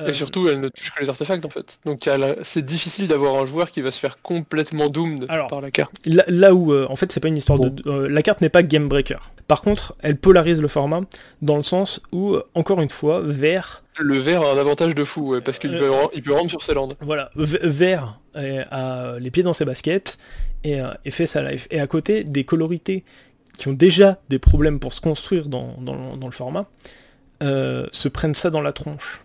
Euh, 0.00 0.08
Et 0.08 0.12
surtout, 0.12 0.48
elle 0.48 0.60
ne 0.60 0.68
touche 0.68 0.90
que 0.92 1.02
les 1.02 1.08
artefacts, 1.08 1.44
en 1.44 1.50
fait. 1.50 1.78
Donc, 1.84 2.08
c'est 2.44 2.64
difficile 2.64 3.08
d'avoir 3.08 3.36
un 3.36 3.46
joueur 3.46 3.70
qui 3.70 3.80
va 3.82 3.90
se 3.90 3.98
faire 4.00 4.18
complètement 4.22 4.88
doomed 4.88 5.26
Alors, 5.28 5.48
par 5.48 5.60
la 5.60 5.70
carte. 5.70 5.92
Là, 6.06 6.24
là 6.28 6.54
où, 6.54 6.72
euh, 6.72 6.86
en 6.88 6.96
fait, 6.96 7.12
c'est 7.12 7.20
pas 7.20 7.28
une 7.28 7.36
histoire 7.36 7.58
Bon. 7.58 7.68
de... 7.68 7.82
euh, 7.86 8.08
la 8.08 8.22
carte 8.22 8.40
n'est 8.40 8.48
pas 8.48 8.62
game 8.62 8.88
breaker. 8.88 9.18
Par 9.48 9.60
contre, 9.60 9.94
elle 10.00 10.16
polarise 10.16 10.62
le 10.62 10.68
format 10.68 11.02
dans 11.42 11.56
le 11.58 11.62
sens 11.62 12.00
où, 12.12 12.34
euh, 12.34 12.42
encore 12.54 12.80
une 12.80 12.88
fois, 12.90 13.20
vert, 13.22 13.82
Le 13.98 14.16
vert 14.18 14.42
a 14.42 14.52
un 14.54 14.58
avantage 14.58 14.94
de 14.94 15.04
fou, 15.04 15.28
ouais, 15.28 15.40
parce 15.42 15.58
qu'il 15.58 15.74
Euh, 15.74 15.78
peut, 15.80 16.08
il 16.14 16.22
peut 16.22 16.32
rendre 16.32 16.48
sur 16.48 16.62
ses 16.62 16.72
landes. 16.72 16.94
voilà, 17.02 17.30
v- 17.36 17.58
vert 17.62 18.18
euh, 18.36 18.64
a 18.70 19.18
les 19.18 19.30
pieds 19.30 19.42
dans 19.42 19.52
ses 19.52 19.66
baskets 19.66 20.16
et, 20.64 20.80
euh, 20.80 20.88
et 21.04 21.10
fait 21.10 21.26
sa 21.26 21.42
life. 21.42 21.68
Et 21.70 21.80
à 21.80 21.86
côté, 21.86 22.24
des 22.24 22.44
colorités 22.44 23.04
qui 23.58 23.68
ont 23.68 23.74
déjà 23.74 24.18
des 24.30 24.38
problèmes 24.38 24.80
pour 24.80 24.94
se 24.94 25.02
construire 25.02 25.48
dans, 25.48 25.74
dans 25.82 25.94
le- 25.94 26.16
dans 26.16 26.26
le 26.28 26.32
format, 26.32 26.64
euh, 27.42 27.86
se 27.92 28.08
prennent 28.08 28.34
ça 28.34 28.48
dans 28.50 28.62
la 28.62 28.72
tronche. 28.72 29.21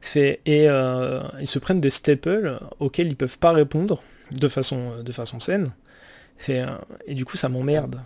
Fait, 0.00 0.40
et 0.46 0.68
euh, 0.68 1.20
ils 1.40 1.46
se 1.46 1.58
prennent 1.58 1.80
des 1.80 1.90
staples 1.90 2.58
auxquels 2.78 3.08
ils 3.08 3.16
peuvent 3.16 3.38
pas 3.38 3.52
répondre 3.52 4.02
de 4.30 4.48
façon, 4.48 5.02
de 5.02 5.12
façon 5.12 5.40
saine. 5.40 5.72
Fait, 6.38 6.60
euh, 6.60 6.68
et 7.06 7.14
du 7.14 7.24
coup, 7.24 7.36
ça 7.36 7.48
m'emmerde. 7.48 8.00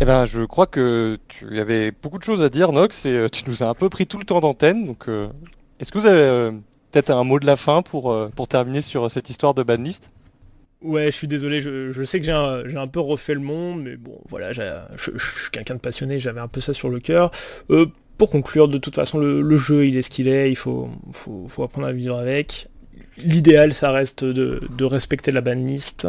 Eh 0.00 0.04
ben, 0.04 0.26
je 0.26 0.42
crois 0.42 0.66
que 0.66 1.18
tu 1.28 1.60
avais 1.60 1.92
beaucoup 1.92 2.18
de 2.18 2.24
choses 2.24 2.42
à 2.42 2.48
dire, 2.48 2.72
Nox, 2.72 3.06
et 3.06 3.12
euh, 3.12 3.28
tu 3.28 3.44
nous 3.46 3.62
as 3.62 3.68
un 3.68 3.74
peu 3.74 3.88
pris 3.88 4.06
tout 4.06 4.18
le 4.18 4.24
temps 4.24 4.40
d'antenne. 4.40 4.86
Donc, 4.86 5.08
euh, 5.08 5.28
est-ce 5.78 5.92
que 5.92 5.98
vous 5.98 6.06
avez 6.06 6.18
euh, 6.18 6.50
peut-être 6.90 7.10
un 7.10 7.24
mot 7.24 7.38
de 7.38 7.46
la 7.46 7.56
fin 7.56 7.82
pour, 7.82 8.10
euh, 8.10 8.28
pour 8.34 8.48
terminer 8.48 8.82
sur 8.82 9.04
euh, 9.04 9.08
cette 9.08 9.30
histoire 9.30 9.54
de 9.54 9.62
banlist? 9.62 10.10
Ouais, 10.82 11.06
je 11.06 11.12
suis 11.12 11.28
désolé, 11.28 11.62
je, 11.62 11.92
je 11.92 12.04
sais 12.04 12.18
que 12.18 12.26
j'ai 12.26 12.32
un, 12.32 12.76
un 12.76 12.88
peu 12.88 13.00
refait 13.00 13.34
le 13.34 13.40
monde, 13.40 13.82
mais 13.82 13.96
bon, 13.96 14.20
voilà, 14.28 14.52
je 14.52 14.62
suis 15.16 15.50
quelqu'un 15.50 15.76
de 15.76 15.80
passionné, 15.80 16.18
j'avais 16.18 16.40
un 16.40 16.48
peu 16.48 16.60
ça 16.60 16.74
sur 16.74 16.90
le 16.90 17.00
cœur. 17.00 17.30
Euh, 17.70 17.86
pour 18.18 18.30
conclure, 18.30 18.68
de 18.68 18.78
toute 18.78 18.94
façon, 18.94 19.18
le, 19.18 19.56
jeu, 19.56 19.86
il 19.86 19.96
est 19.96 20.02
ce 20.02 20.10
qu'il 20.10 20.28
est, 20.28 20.50
il 20.50 20.56
faut, 20.56 20.88
faut, 21.12 21.46
faut 21.48 21.62
apprendre 21.62 21.88
à 21.88 21.92
vivre 21.92 22.16
avec. 22.16 22.68
L'idéal, 23.18 23.74
ça 23.74 23.90
reste 23.90 24.24
de, 24.24 24.84
respecter 24.84 25.32
la 25.32 25.40
banlist 25.40 26.06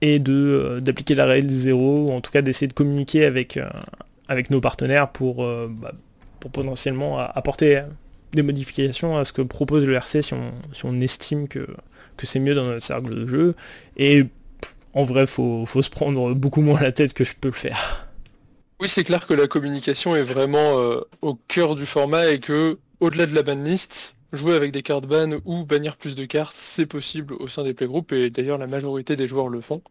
et 0.00 0.18
de 0.18 0.32
euh, 0.32 0.80
d'appliquer 0.80 1.14
la 1.14 1.26
règle 1.26 1.50
zéro, 1.50 2.08
ou 2.08 2.12
en 2.12 2.20
tout 2.20 2.30
cas 2.30 2.42
d'essayer 2.42 2.68
de 2.68 2.72
communiquer 2.72 3.24
avec, 3.24 3.56
euh, 3.56 3.68
avec 4.28 4.50
nos 4.50 4.60
partenaires 4.60 5.10
pour, 5.10 5.42
euh, 5.42 5.68
bah, 5.70 5.92
pour 6.40 6.50
potentiellement 6.50 7.18
apporter 7.18 7.82
des 8.32 8.42
modifications 8.42 9.16
à 9.16 9.24
ce 9.24 9.32
que 9.32 9.42
propose 9.42 9.84
le 9.84 9.94
RC 9.94 10.22
si 10.22 10.34
on, 10.34 10.52
si 10.72 10.84
on 10.84 11.00
estime 11.00 11.48
que, 11.48 11.66
que 12.16 12.26
c'est 12.26 12.40
mieux 12.40 12.54
dans 12.54 12.64
notre 12.64 12.84
cercle 12.84 13.14
de 13.14 13.26
jeu. 13.26 13.54
Et 13.96 14.26
en 14.92 15.04
vrai, 15.04 15.26
faut, 15.26 15.64
faut 15.66 15.82
se 15.82 15.90
prendre 15.90 16.34
beaucoup 16.34 16.60
moins 16.60 16.80
la 16.80 16.92
tête 16.92 17.14
que 17.14 17.24
je 17.24 17.34
peux 17.40 17.48
le 17.48 17.54
faire. 17.54 18.07
Oui, 18.80 18.88
c'est 18.88 19.02
clair 19.02 19.26
que 19.26 19.34
la 19.34 19.48
communication 19.48 20.14
est 20.14 20.22
vraiment 20.22 20.78
euh, 20.78 21.00
au 21.20 21.34
cœur 21.34 21.74
du 21.74 21.84
format 21.84 22.30
et 22.30 22.38
que, 22.38 22.78
au-delà 23.00 23.26
de 23.26 23.34
la 23.34 23.42
banlist, 23.42 24.14
jouer 24.32 24.54
avec 24.54 24.70
des 24.70 24.82
cartes 24.82 25.06
ban 25.06 25.40
ou 25.44 25.64
bannir 25.64 25.96
plus 25.96 26.14
de 26.14 26.24
cartes, 26.26 26.54
c'est 26.56 26.86
possible 26.86 27.34
au 27.34 27.48
sein 27.48 27.64
des 27.64 27.74
playgroups 27.74 28.12
et 28.12 28.30
d'ailleurs 28.30 28.58
la 28.58 28.68
majorité 28.68 29.16
des 29.16 29.26
joueurs 29.26 29.48
le 29.48 29.60
font. 29.60 29.82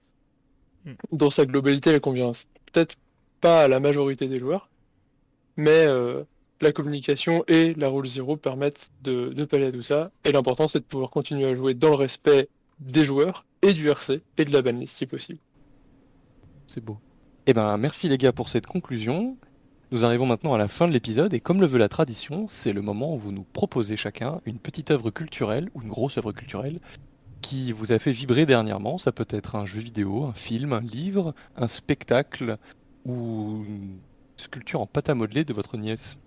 Hmm. 0.85 0.93
Dans 1.11 1.29
sa 1.29 1.45
globalité, 1.45 1.89
elle 1.89 2.01
convient 2.01 2.31
peut-être 2.71 2.95
pas 3.41 3.63
à 3.63 3.67
la 3.67 3.81
majorité 3.81 4.27
des 4.27 4.39
joueurs, 4.39 4.69
mais 5.57 5.85
euh, 5.85 6.23
la 6.61 6.71
communication 6.71 7.43
et 7.49 7.73
la 7.73 7.89
rule 7.89 8.07
zero 8.07 8.38
permettent 8.38 8.89
de, 9.03 9.29
de 9.33 9.45
pallier 9.45 9.65
à 9.65 9.71
tout 9.73 9.81
ça. 9.81 10.11
Et 10.23 10.31
l'important, 10.31 10.69
c'est 10.69 10.79
de 10.79 10.85
pouvoir 10.85 11.09
continuer 11.09 11.45
à 11.45 11.55
jouer 11.55 11.73
dans 11.73 11.89
le 11.89 11.95
respect 11.95 12.47
des 12.79 13.03
joueurs 13.03 13.45
et 13.61 13.73
du 13.73 13.89
RC 13.89 14.21
et 14.38 14.45
de 14.45 14.53
la 14.53 14.61
banlist 14.61 14.95
si 14.95 15.05
possible. 15.05 15.39
C'est 16.67 16.83
beau. 16.83 16.97
Eh 17.50 17.54
ben, 17.54 17.78
merci 17.78 18.10
les 18.10 18.18
gars 18.18 18.34
pour 18.34 18.50
cette 18.50 18.66
conclusion. 18.66 19.38
Nous 19.91 20.04
arrivons 20.04 20.26
maintenant 20.26 20.54
à 20.54 20.58
la 20.58 20.68
fin 20.68 20.86
de 20.86 20.91
l'épisode 20.91 21.34
et 21.34 21.39
comme 21.39 21.62
le 21.62 21.66
veut 21.66 21.78
la 21.78 21.88
tradition, 21.88 22.50
c'est 22.50 22.74
le 22.74 22.82
moment 22.82 23.16
où 23.16 23.18
vous 23.18 23.32
nous 23.32 23.45
proposez 23.54 23.95
chacun 23.95 24.41
une 24.45 24.60
petite 24.60 24.91
œuvre 24.91 25.12
culturelle 25.12 25.70
ou 25.74 25.82
une 25.82 25.88
grosse 25.88 26.18
œuvre 26.18 26.34
culturelle 26.34 26.82
qui 27.39 27.72
vous 27.72 27.93
a 27.93 28.00
fait 28.00 28.12
vibrer 28.12 28.45
dernièrement. 28.45 28.98
Ça 28.98 29.14
peut 29.14 29.28
être 29.30 29.56
un 29.56 29.66
jeu 29.66 29.80
vidéo, 29.80 30.26
un 30.26 30.34
film, 30.34 30.74
un 30.74 30.82
livre, 30.82 31.34
un 31.56 31.68
spectacle 31.68 32.58
ou 33.06 33.64
une 33.66 34.00
sculpture 34.36 34.82
en 34.82 34.86
pâte 34.86 35.08
à 35.08 35.16
modeler 35.16 35.45
de 35.45 35.54
votre 35.54 35.78
nièce. 35.78 36.18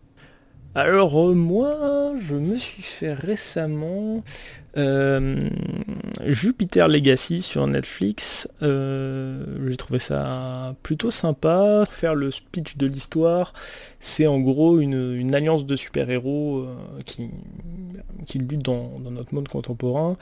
Alors 0.77 1.18
euh, 1.21 1.35
moi, 1.35 2.12
je 2.21 2.37
me 2.37 2.55
suis 2.57 2.83
fait 2.83 3.12
récemment 3.12 4.23
euh, 4.77 5.51
Jupiter 6.27 6.87
Legacy 6.87 7.43
sur 7.43 7.66
Netflix. 7.66 8.49
Euh, 8.62 9.45
J'ai 9.68 9.77
trouvé 9.77 9.99
ça 9.99 10.77
plutôt 10.85 11.11
sympa. 11.11 11.85
Faire 11.91 12.14
le 12.14 12.31
speech 12.31 12.77
de 12.77 12.87
l'histoire, 12.87 13.53
c'est 13.99 14.29
en 14.29 14.39
gros 14.39 14.79
une, 14.79 15.35
alliance 15.35 15.66
de 15.66 15.75
super-héros 15.75 16.68
qui, 17.05 17.31
qui 18.27 18.39
luttent 18.39 18.62
dans, 18.62 19.01
notre 19.11 19.35
monde 19.35 19.49
contemporain, 19.49 20.16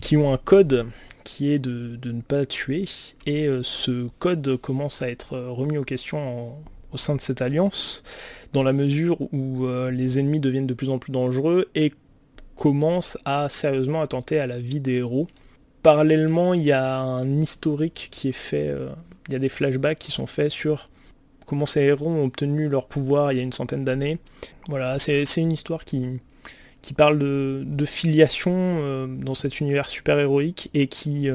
qui 0.00 0.16
ont 0.16 0.32
un 0.32 0.38
code 0.38 0.86
qui 1.24 1.52
est 1.52 1.58
de, 1.58 1.96
de 1.96 2.12
ne 2.12 2.22
pas 2.22 2.46
tuer. 2.46 2.86
Et 3.26 3.48
ce 3.62 4.08
code 4.18 4.56
commence 4.56 5.02
à 5.02 5.10
être 5.10 5.38
remis 5.38 5.76
aux 5.76 5.84
questions 5.84 6.48
en- 6.48 6.62
au 6.92 6.96
sein 6.96 7.14
de 7.14 7.20
cette 7.20 7.42
alliance 7.42 8.02
dans 8.52 8.62
la 8.62 8.72
mesure 8.72 9.20
où 9.32 9.64
euh, 9.66 9.90
les 9.90 10.18
ennemis 10.18 10.40
deviennent 10.40 10.66
de 10.66 10.74
plus 10.74 10.90
en 10.90 10.98
plus 10.98 11.12
dangereux 11.12 11.68
et 11.74 11.92
commencent 12.56 13.16
à 13.24 13.48
sérieusement 13.48 14.02
attenter 14.02 14.38
à 14.38 14.46
la 14.46 14.58
vie 14.58 14.80
des 14.80 14.94
héros. 14.94 15.28
Parallèlement, 15.82 16.52
il 16.52 16.62
y 16.62 16.72
a 16.72 16.98
un 16.98 17.40
historique 17.40 18.08
qui 18.10 18.28
est 18.28 18.32
fait, 18.32 18.68
euh, 18.68 18.90
il 19.28 19.32
y 19.32 19.36
a 19.36 19.38
des 19.38 19.48
flashbacks 19.48 19.98
qui 19.98 20.10
sont 20.10 20.26
faits 20.26 20.50
sur 20.50 20.90
comment 21.46 21.66
ces 21.66 21.80
héros 21.80 22.08
ont 22.08 22.24
obtenu 22.24 22.68
leur 22.68 22.86
pouvoir 22.86 23.32
il 23.32 23.36
y 23.36 23.40
a 23.40 23.42
une 23.42 23.52
centaine 23.52 23.84
d'années. 23.84 24.18
Voilà, 24.68 24.98
c'est 24.98 25.24
une 25.36 25.52
histoire 25.52 25.84
qui, 25.84 26.20
qui 26.82 26.92
parle 26.92 27.18
de, 27.18 27.84
filiation 27.86 28.52
euh, 28.54 29.06
dans 29.06 29.34
cet 29.34 29.60
univers 29.60 29.88
super-héroïque 29.88 30.70
et 30.74 30.86
qui 30.86 31.28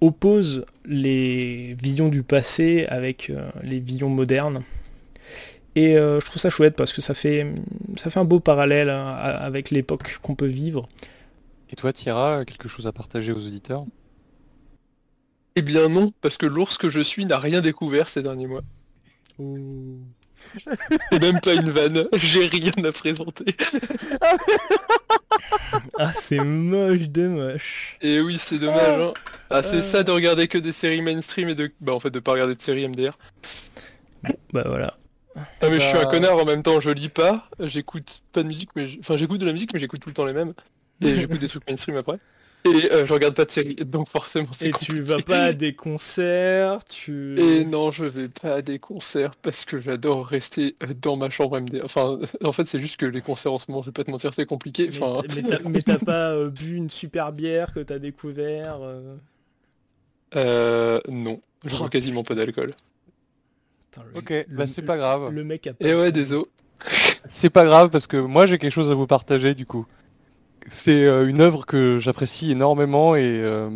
oppose 0.00 0.64
les 0.84 1.74
visions 1.82 2.08
du 2.08 2.22
passé 2.22 2.86
avec 2.88 3.30
euh, 3.30 3.50
les 3.62 3.80
visions 3.80 4.08
modernes. 4.08 4.62
Et 5.76 5.96
euh, 5.96 6.20
je 6.20 6.26
trouve 6.26 6.40
ça 6.40 6.50
chouette 6.50 6.74
parce 6.76 6.92
que 6.92 7.00
ça 7.00 7.14
fait, 7.14 7.46
ça 7.96 8.10
fait 8.10 8.18
un 8.20 8.24
beau 8.24 8.40
parallèle 8.40 8.88
à- 8.90 9.14
avec 9.14 9.70
l'époque 9.70 10.18
qu'on 10.22 10.34
peut 10.34 10.46
vivre. 10.46 10.88
Et 11.70 11.76
toi 11.76 11.92
Thierry, 11.92 12.44
quelque 12.46 12.68
chose 12.68 12.86
à 12.86 12.92
partager 12.92 13.32
aux 13.32 13.46
auditeurs? 13.46 13.86
Eh 15.54 15.62
bien 15.62 15.88
non, 15.88 16.12
parce 16.22 16.36
que 16.36 16.46
l'ours 16.46 16.76
que 16.76 16.90
je 16.90 16.98
suis 16.98 17.24
n'a 17.24 17.38
rien 17.38 17.60
découvert 17.60 18.08
ces 18.08 18.20
derniers 18.22 18.48
mois. 18.48 18.62
C'est 21.12 21.20
même 21.22 21.40
pas 21.40 21.54
une 21.54 21.70
vanne, 21.70 22.06
j'ai 22.14 22.46
rien 22.46 22.72
à 22.84 22.92
présenter. 22.92 23.44
Ah, 25.98 26.12
c'est 26.12 26.40
moche 26.40 27.08
de 27.08 27.28
moche. 27.28 27.96
Et 28.00 28.20
oui, 28.20 28.38
c'est 28.40 28.58
dommage. 28.58 29.00
Hein. 29.00 29.12
Ah, 29.50 29.62
c'est 29.62 29.82
ça 29.82 30.02
de 30.02 30.10
regarder 30.10 30.48
que 30.48 30.58
des 30.58 30.72
séries 30.72 31.02
mainstream 31.02 31.48
et 31.48 31.54
de... 31.54 31.70
Bah 31.80 31.92
en 31.94 32.00
fait 32.00 32.10
de 32.10 32.18
pas 32.20 32.32
regarder 32.32 32.54
de 32.54 32.62
séries 32.62 32.88
MDR. 32.88 33.18
Bah 34.52 34.64
voilà. 34.66 34.94
Ah 35.36 35.68
mais 35.68 35.76
je 35.76 35.80
suis 35.86 35.96
un 35.96 36.04
Bah- 36.04 36.10
connard 36.10 36.36
en 36.36 36.44
même 36.44 36.62
temps, 36.62 36.80
je 36.80 36.90
lis 36.90 37.08
pas, 37.08 37.48
j'écoute 37.60 38.22
pas 38.32 38.42
de 38.42 38.48
musique, 38.48 38.70
mais 38.74 38.88
enfin 38.98 39.16
j'écoute 39.16 39.40
de 39.40 39.46
la 39.46 39.52
musique 39.52 39.72
mais 39.72 39.80
j'écoute 39.80 40.00
tout 40.00 40.08
le 40.08 40.14
temps 40.14 40.24
les 40.26 40.32
mêmes. 40.32 40.54
Et 41.02 41.14
j'écoute 41.20 41.38
des 41.40 41.48
trucs 41.48 41.66
mainstream 41.68 41.96
après. 41.96 42.18
Et 42.64 42.92
euh, 42.92 43.06
je 43.06 43.12
regarde 43.14 43.34
pas 43.34 43.44
de 43.46 43.50
séries, 43.50 43.74
donc 43.76 44.08
forcément 44.10 44.48
c'est 44.52 44.68
Et 44.68 44.72
tu 44.72 45.00
vas 45.00 45.20
pas 45.20 45.44
à 45.46 45.52
des 45.52 45.74
concerts, 45.74 46.84
tu... 46.84 47.38
Et 47.38 47.64
non, 47.64 47.90
je 47.90 48.04
vais 48.04 48.28
pas 48.28 48.56
à 48.56 48.62
des 48.62 48.78
concerts 48.78 49.34
parce 49.36 49.64
que 49.64 49.80
j'adore 49.80 50.26
rester 50.26 50.76
euh, 50.82 50.88
dans 51.00 51.16
ma 51.16 51.30
chambre 51.30 51.58
MDR. 51.58 51.84
Enfin, 51.84 52.18
en 52.44 52.52
fait, 52.52 52.66
c'est 52.66 52.80
juste 52.80 52.98
que 52.98 53.06
les 53.06 53.22
concerts 53.22 53.52
en 53.52 53.58
ce 53.58 53.70
moment, 53.70 53.82
je 53.82 53.86
vais 53.86 53.92
pas 53.92 54.04
te 54.04 54.10
mentir, 54.10 54.34
c'est 54.34 54.46
compliqué. 54.46 54.90
Mais 54.92 55.00
Enfin, 55.00 55.22
t'as- 55.48 55.60
mais 55.68 55.80
t'as- 55.80 55.98
pas 56.04 56.30
euh, 56.32 56.50
bu 56.50 56.76
une 56.76 56.90
super 56.90 57.32
bière 57.32 57.72
que 57.72 57.80
t'as 57.80 57.98
découvert 57.98 58.78
euh, 58.82 59.16
euh, 60.36 61.00
non, 61.08 61.40
je 61.64 61.74
Oh, 61.74 61.78
bois 61.78 61.88
quasiment 61.88 62.22
pas 62.22 62.34
d'alcool. 62.34 62.72
Ok, 64.14 64.30
le- 64.30 64.44
bah 64.56 64.66
c'est 64.66 64.82
pas 64.82 64.96
grave. 64.96 65.32
Le 65.32 65.44
mec 65.44 65.66
a 65.66 65.72
pas... 65.74 65.86
Et 65.86 65.94
ouais, 65.94 66.12
désolé. 66.12 66.44
C'est 67.26 67.50
pas 67.50 67.64
grave 67.64 67.90
parce 67.90 68.06
que 68.06 68.16
moi 68.16 68.46
j'ai 68.46 68.58
quelque 68.58 68.72
chose 68.72 68.90
à 68.90 68.94
vous 68.94 69.06
partager 69.06 69.54
du 69.54 69.66
coup. 69.66 69.86
C'est 70.68 71.06
euh, 71.06 71.26
une 71.28 71.40
œuvre 71.40 71.66
que 71.66 71.98
j'apprécie 72.00 72.50
énormément 72.50 73.16
et 73.16 73.22
euh, 73.24 73.70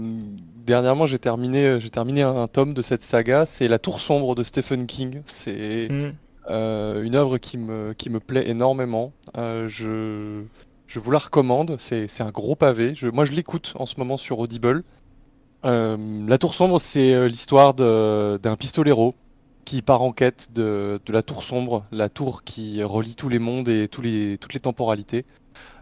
dernièrement 0.66 1.06
j'ai 1.06 1.18
terminé 1.18 1.80
j'ai 1.80 1.90
terminé 1.90 2.22
un, 2.22 2.46
tome 2.48 2.74
de 2.74 2.82
cette 2.82 3.02
saga. 3.02 3.46
C'est 3.46 3.68
La 3.68 3.78
Tour 3.78 4.00
sombre 4.00 4.34
de 4.34 4.42
Stephen 4.42 4.86
King. 4.86 5.22
C'est 5.26 5.88
Hmm. 5.90 6.12
euh, 6.50 7.02
une 7.02 7.14
œuvre 7.16 7.38
qui 7.38 7.58
me 7.58 7.94
qui 7.94 8.10
me 8.10 8.20
plaît 8.20 8.48
énormément. 8.48 9.12
Euh, 9.36 9.68
je 9.68 10.44
je 10.86 10.98
vous 11.00 11.10
la 11.10 11.18
recommande. 11.18 11.76
C'est 11.80 12.06
c'est 12.08 12.22
un 12.22 12.30
gros 12.30 12.54
pavé. 12.56 12.94
Je- 12.94 13.08
moi 13.08 13.24
je 13.24 13.32
l'écoute 13.32 13.72
en 13.76 13.86
ce 13.86 13.94
moment 13.98 14.16
sur 14.16 14.38
Audible. 14.38 14.84
Euh, 15.64 15.96
La 16.28 16.38
Tour 16.38 16.54
sombre 16.54 16.80
c'est 16.80 17.28
l'histoire 17.28 17.74
d'un 17.74 18.56
pistolero 18.58 19.14
qui 19.64 19.80
part 19.82 20.02
en 20.02 20.12
quête 20.12 20.48
de, 20.52 21.00
de 21.06 21.12
la 21.12 21.22
tour 21.22 21.42
sombre, 21.42 21.86
la 21.90 22.10
tour 22.10 22.44
qui 22.44 22.82
relie 22.82 23.14
tous 23.14 23.30
les 23.30 23.38
mondes 23.38 23.68
et 23.68 23.88
tous 23.88 24.02
les, 24.02 24.36
toutes 24.38 24.52
les 24.54 24.60
temporalités. 24.60 25.24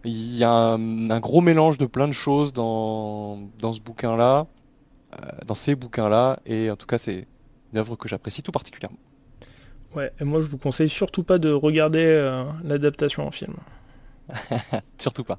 Il 0.05 0.37
y 0.37 0.45
a 0.45 0.51
un, 0.51 1.11
un 1.11 1.21
gros 1.21 1.41
mélange 1.41 1.79
de 1.79 1.87
plein 1.87 2.09
de 2.09 2.13
choses 2.13 2.53
dans, 2.53 3.39
dans 3.59 3.73
ce 3.73 3.81
bouquin-là, 3.81 4.47
euh, 5.15 5.27
dans 5.47 5.55
ces 5.55 5.75
bouquins-là, 5.75 6.41
et 6.47 6.71
en 6.71 6.77
tout 6.77 6.87
cas 6.87 6.99
c'est 6.99 7.27
une 7.73 7.79
œuvre 7.79 7.97
que 7.97 8.09
j'apprécie 8.09 8.43
tout 8.43 8.53
particulièrement. 8.53 8.99
Ouais, 9.95 10.11
et 10.21 10.25
moi 10.25 10.41
je 10.41 10.47
vous 10.47 10.59
conseille 10.59 10.89
surtout 10.89 11.23
pas 11.23 11.39
de 11.39 11.51
regarder 11.51 12.05
euh, 12.05 12.45
l'adaptation 12.65 13.27
en 13.27 13.31
film. 13.31 13.55
Surtout 14.99 15.25
pas. 15.25 15.39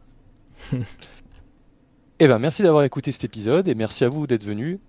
Eh 2.20 2.28
ben 2.28 2.38
merci 2.38 2.61
d'avoir 2.61 2.84
écouté 2.84 3.11
cet 3.11 3.24
épisode 3.26 3.68
et 3.68 3.76
merci 3.76 4.05
à 4.05 4.09
vous 4.09 4.28
d'être 4.28 4.45
venu. 4.45 4.80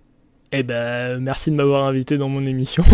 Eh 0.51 0.63
ben, 0.63 1.19
merci 1.19 1.51
de 1.51 1.55
m'avoir 1.55 1.85
invité 1.85 2.17
dans 2.17 2.29
mon 2.29 2.45
émission. 2.45 2.83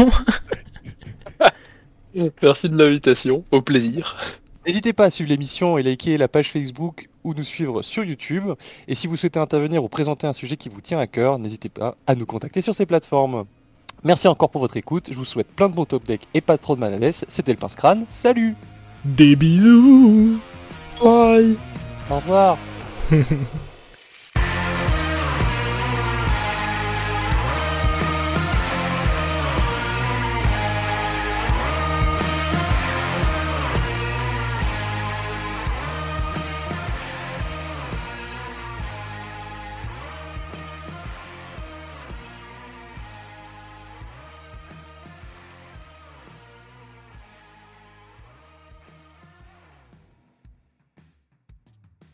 Merci 2.41 2.69
de 2.69 2.77
l'invitation, 2.77 3.45
au 3.51 3.61
plaisir. 3.61 4.17
N'hésitez 4.65 4.93
pas 4.93 5.05
à 5.05 5.09
suivre 5.09 5.29
l'émission 5.29 5.79
et 5.79 5.83
liker 5.83 6.17
la 6.17 6.27
page 6.27 6.51
Facebook 6.51 7.09
ou 7.23 7.33
nous 7.33 7.43
suivre 7.43 7.81
sur 7.81 8.03
YouTube. 8.03 8.51
Et 8.87 8.93
si 8.93 9.07
vous 9.07 9.17
souhaitez 9.17 9.39
intervenir 9.39 9.83
ou 9.83 9.89
présenter 9.89 10.27
un 10.27 10.33
sujet 10.33 10.55
qui 10.55 10.69
vous 10.69 10.81
tient 10.81 10.99
à 10.99 11.07
cœur, 11.07 11.39
n'hésitez 11.39 11.69
pas 11.69 11.95
à 12.05 12.13
nous 12.13 12.27
contacter 12.27 12.61
sur 12.61 12.75
ces 12.75 12.85
plateformes. 12.85 13.45
Merci 14.03 14.27
encore 14.27 14.49
pour 14.49 14.61
votre 14.61 14.77
écoute, 14.77 15.09
je 15.11 15.17
vous 15.17 15.25
souhaite 15.25 15.47
plein 15.47 15.69
de 15.69 15.75
bons 15.75 15.85
top 15.85 16.05
deck 16.05 16.27
et 16.33 16.41
pas 16.41 16.57
trop 16.57 16.75
de 16.75 16.79
manades. 16.79 17.13
C'était 17.27 17.51
le 17.51 17.57
pince 17.57 17.75
crâne, 17.75 18.05
salut 18.09 18.55
Des 19.05 19.35
bisous 19.35 20.39
Bye 21.03 21.57
Au 22.09 22.15
revoir 22.15 22.57